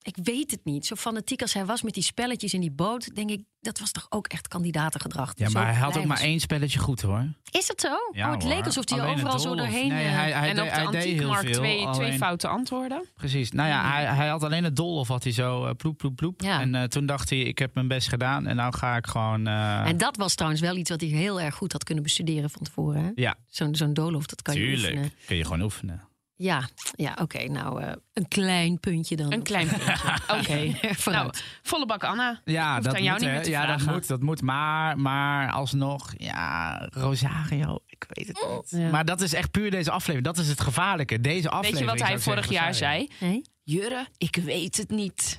Ik 0.07 0.17
weet 0.23 0.51
het 0.51 0.61
niet. 0.65 0.87
Zo 0.87 0.95
fanatiek 0.95 1.43
als 1.43 1.53
hij 1.53 1.65
was 1.65 1.83
met 1.83 1.95
die 1.95 2.03
spelletjes 2.03 2.55
in 2.55 2.61
die 2.61 2.71
boot, 2.71 3.15
denk 3.15 3.31
ik, 3.31 3.43
dat 3.61 3.79
was 3.79 3.91
toch 3.91 4.07
ook 4.09 4.27
echt 4.27 4.49
kandidatengedrag. 4.49 5.33
Ja, 5.35 5.49
maar 5.49 5.67
hij 5.67 5.75
had 5.75 5.99
ook 5.99 6.05
maar 6.05 6.21
één 6.21 6.41
spelletje 6.41 6.79
goed 6.79 7.01
hoor. 7.01 7.27
Is 7.51 7.69
het 7.69 7.81
zo? 7.81 7.89
Ja, 8.13 8.27
oh, 8.27 8.33
het 8.33 8.43
hoor. 8.43 8.53
leek 8.53 8.65
alsof 8.65 8.91
hij 8.91 9.01
Alleen 9.01 9.13
het 9.13 9.19
overal 9.23 9.39
zo 9.39 9.55
doorheen... 9.55 9.89
Nee, 9.89 10.05
eh, 10.05 10.13
hij, 10.13 10.33
hij, 10.33 10.49
en 10.51 10.61
op 10.61 10.65
de 10.65 10.71
hij 10.71 10.87
deed 10.87 11.03
heel 11.03 11.35
antiekmarkt 11.35 11.47
veel. 11.47 11.59
twee, 11.59 11.91
twee 11.91 12.13
foute 12.13 12.49
antwoorden. 12.49 13.05
Precies. 13.15 13.51
Nou 13.51 13.69
ja, 13.69 13.91
hij, 13.91 14.05
hij 14.05 14.29
had 14.29 14.43
alleen 14.43 14.65
het 14.65 14.77
doolhof 14.77 15.09
had 15.09 15.23
hij 15.23 15.33
zo 15.33 15.67
eh, 15.67 15.75
ploep, 15.75 15.97
ploep, 15.99 16.17
ploep. 16.17 16.43
Ja. 16.43 16.61
En 16.61 16.75
eh, 16.75 16.83
toen 16.83 17.07
dacht 17.07 17.31
hij, 17.31 17.39
ik 17.39 17.59
heb 17.59 17.75
mijn 17.75 17.89
best 17.89 18.09
gedaan. 18.09 18.47
En 18.47 18.57
nou 18.57 18.75
ga 18.75 18.97
ik 18.97 19.07
gewoon... 19.07 19.47
En 19.47 19.97
dat 19.97 20.17
was 20.17 20.35
trouwens 20.35 20.63
wel 20.63 20.77
iets 20.77 20.91
wat 20.91 21.01
hij 21.01 21.11
heel 21.11 21.41
erg 21.41 21.55
goed 21.55 21.73
had 21.73 21.85
kunnen 21.85 22.05
bestuderen 22.05 22.51
van 22.51 22.63
tevoren. 22.63 23.03
hè? 23.03 23.11
ja, 23.15 23.35
Zo'n 23.47 23.75
zo'n 23.75 23.95
doolhof, 23.95 24.27
dat 24.27 24.43
kan 24.43 24.55
je 24.55 24.61
tuurlijk. 24.61 24.93
oefenen. 24.93 25.13
Kun 25.27 25.37
je 25.37 25.45
gewoon 25.45 25.63
oefenen. 25.63 26.09
Ja, 26.37 26.69
ja 26.95 27.17
oké. 27.21 27.45
nou, 27.45 27.83
eh, 27.83 27.93
een 28.13 28.29
klein 28.29 28.81
puntje 28.81 29.17
dan. 29.17 29.33
Een 29.33 29.43
klein 29.43 29.69
puntje. 29.69 29.95
Oké. 30.39 30.75
nou, 31.11 31.31
volle 31.63 31.87
bak 31.87 32.05
Anna. 32.05 32.41
Ja, 32.45 32.81
dat 32.81 32.95
aan 32.95 33.03
jou 33.03 33.13
moet, 33.13 33.21
niet 33.21 33.29
hè. 33.29 33.35
meer 33.35 33.45
te 33.45 33.51
ja 33.51 33.67
dat 33.67 33.87
moet, 33.87 34.07
dat 34.09 34.21
moet. 34.21 34.43
Maar, 34.43 34.99
maar 34.99 35.51
alsnog, 35.53 36.13
ja, 36.17 36.79
Rosario, 36.91 37.79
ik 37.87 38.07
weet 38.09 38.27
het 38.29 38.47
niet. 38.51 38.81
Ja. 38.83 38.91
Maar 38.91 39.05
dat 39.05 39.21
is 39.21 39.35
echt 39.35 39.51
puur 39.51 39.71
deze 39.71 39.91
aflevering. 39.91 40.25
Dat 40.25 40.39
is 40.39 40.49
het 40.49 40.61
gevaarlijke. 40.61 41.21
Deze 41.21 41.43
Weet 41.43 41.51
aflevering. 41.51 41.91
je 41.91 41.99
wat 41.99 42.09
hij 42.09 42.19
vorig 42.19 42.51
jaar 42.51 42.75
zei? 42.75 43.11
Nee? 43.21 43.43
Jurre, 43.69 44.07
ik 44.19 44.37
weet 44.37 44.77
het 44.77 44.91
niet. 44.91 45.37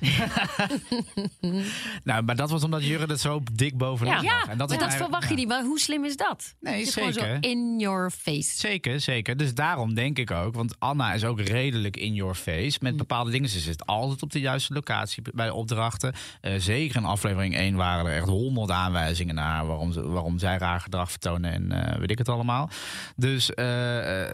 Nou, 2.04 2.22
maar 2.22 2.36
dat 2.36 2.50
was 2.50 2.62
omdat 2.64 2.84
Jurre 2.84 3.06
er 3.06 3.18
zo 3.18 3.40
dik 3.52 3.76
bovenop 3.76 4.12
Ja. 4.12 4.22
lag. 4.22 4.24
Ja, 4.24 4.50
En 4.50 4.58
dat, 4.58 4.68
maar 4.68 4.78
dat 4.78 4.94
verwacht 4.94 5.28
je 5.28 5.34
niet. 5.34 5.48
Maar 5.48 5.62
hoe 5.64 5.78
slim 5.80 6.04
is 6.04 6.16
dat? 6.16 6.54
Nee, 6.60 6.78
Het 6.78 6.86
is 6.88 6.94
gewoon 6.94 7.12
zo 7.12 7.20
zeker. 7.20 7.50
in 7.50 7.78
your 7.78 8.10
face. 8.10 8.58
Zeker, 8.58 9.00
zeker. 9.00 9.36
Dus 9.36 9.54
daarom 9.54 9.94
denk 9.94 10.18
ik 10.18 10.30
ook. 10.30 10.54
Want 10.54 10.74
Anna 10.78 11.12
is 11.12 11.24
ook 11.24 11.40
redelijk 11.40 11.96
in 11.96 12.14
your 12.14 12.34
face. 12.34 12.78
Met 12.80 12.96
bepaalde 12.96 13.30
dingen. 13.30 13.48
Ze 13.48 13.60
zit 13.60 13.86
altijd 13.86 14.22
op 14.22 14.30
de 14.32 14.40
juiste 14.40 14.72
locatie 14.72 15.22
bij 15.34 15.46
de 15.46 15.54
opdrachten. 15.54 16.14
Eh, 16.40 16.52
zeker 16.58 16.96
in 16.96 17.04
aflevering 17.04 17.56
1 17.56 17.74
waren 17.76 18.06
er 18.06 18.16
echt 18.16 18.28
honderd 18.28 18.70
aanwijzingen 18.70 19.34
naar 19.34 19.66
waarom, 19.66 19.92
ze, 19.92 20.08
waarom 20.08 20.38
zij 20.38 20.58
raar 20.58 20.80
gedrag 20.80 21.10
vertonen. 21.10 21.52
En 21.52 21.72
eh, 21.92 21.98
weet 21.98 22.10
ik 22.10 22.18
het 22.18 22.28
allemaal. 22.28 22.70
Dus. 23.16 23.54
eh, 23.54 24.26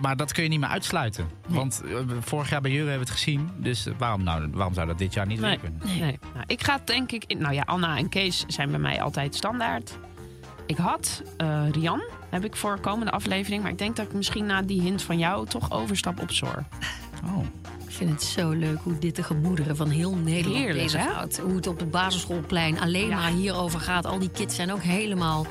maar 0.00 0.16
dat 0.16 0.32
kun 0.32 0.42
je 0.42 0.48
niet 0.48 0.60
meer 0.60 0.68
uitsluiten. 0.68 1.28
Want 1.48 1.82
eh, 1.84 1.96
vorig 2.20 2.50
jaar 2.50 2.60
bij 2.60 2.70
Jurre 2.70 2.88
hebben 2.90 3.06
we 3.06 3.12
het 3.12 3.22
gezien. 3.22 3.50
Dus 3.56 3.86
eh, 3.86 3.92
waarom, 3.98 4.22
nou, 4.22 4.48
waarom 4.52 4.74
zou 4.74 4.86
dat 4.86 4.98
dit 4.98 5.14
jaar 5.14 5.26
niet 5.26 5.40
Nee, 5.40 5.50
weer 5.50 5.70
kunnen? 5.70 5.98
nee. 6.00 6.18
Nou, 6.34 6.44
ik 6.46 6.62
ga 6.62 6.80
denk 6.84 7.12
ik... 7.12 7.38
Nou 7.38 7.54
ja, 7.54 7.62
Anna 7.66 7.96
en 7.96 8.08
Kees 8.08 8.44
zijn 8.48 8.70
bij 8.70 8.78
mij 8.80 9.02
altijd 9.02 9.34
standaard. 9.34 9.98
Ik 10.66 10.76
had 10.76 11.22
eh, 11.36 11.62
Rian, 11.70 12.02
heb 12.30 12.44
ik 12.44 12.56
voor 12.56 12.80
komende 12.80 13.10
aflevering. 13.12 13.62
Maar 13.62 13.70
ik 13.70 13.78
denk 13.78 13.96
dat 13.96 14.06
ik 14.06 14.12
misschien 14.12 14.46
na 14.46 14.62
die 14.62 14.80
hint 14.80 15.02
van 15.02 15.18
jou 15.18 15.46
toch 15.46 15.70
overstap 15.72 16.20
op 16.20 16.30
Zor. 16.32 16.64
Oh. 17.24 17.44
Ik 17.86 17.96
vind 17.96 18.10
het 18.10 18.22
zo 18.22 18.50
leuk 18.50 18.78
hoe 18.82 18.98
dit 18.98 19.16
de 19.16 19.22
gemoederen 19.22 19.76
van 19.76 19.88
heel 19.88 20.14
Nederland 20.16 20.56
Heerlijk, 20.64 20.82
bezighoudt. 20.84 21.38
Hoe 21.38 21.54
het 21.56 21.66
op 21.66 21.78
het 21.78 21.90
basisschoolplein 21.90 22.80
alleen 22.80 23.08
Ja. 23.08 23.16
maar 23.16 23.30
hierover 23.30 23.80
gaat. 23.80 24.06
Al 24.06 24.18
die 24.18 24.30
kids 24.30 24.54
zijn 24.54 24.72
ook 24.72 24.82
helemaal... 24.82 25.46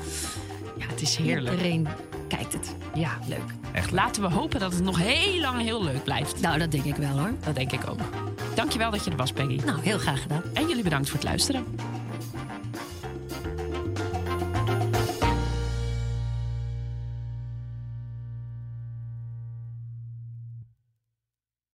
Ja, 0.78 0.86
het 0.86 1.00
is 1.00 1.16
heerlijk. 1.16 1.50
Iedereen 1.56 1.88
kijkt 2.36 2.52
het. 2.52 2.74
Ja, 2.94 3.18
Leuk. 3.28 3.44
Echt 3.72 3.90
Laten 3.90 4.22
we 4.22 4.28
hopen 4.28 4.60
dat 4.60 4.72
het 4.72 4.82
nog 4.82 4.98
heel 4.98 5.40
lang 5.40 5.60
heel 5.60 5.84
leuk 5.84 6.04
blijft. 6.04 6.40
Nou, 6.40 6.58
dat 6.58 6.70
denk 6.70 6.84
ik 6.84 6.96
wel 6.96 7.18
hoor. 7.18 7.32
Dat 7.44 7.54
denk 7.54 7.72
ik 7.72 7.88
ook. 7.88 7.98
Dankjewel 8.54 8.90
dat 8.90 9.04
je 9.04 9.10
er 9.10 9.16
was, 9.16 9.32
Peggy. 9.32 9.60
Nou, 9.64 9.80
heel 9.82 9.98
graag 9.98 10.22
gedaan. 10.22 10.42
En 10.52 10.68
jullie 10.68 10.82
bedankt 10.82 11.08
voor 11.08 11.18
het 11.18 11.28
luisteren. 11.28 11.64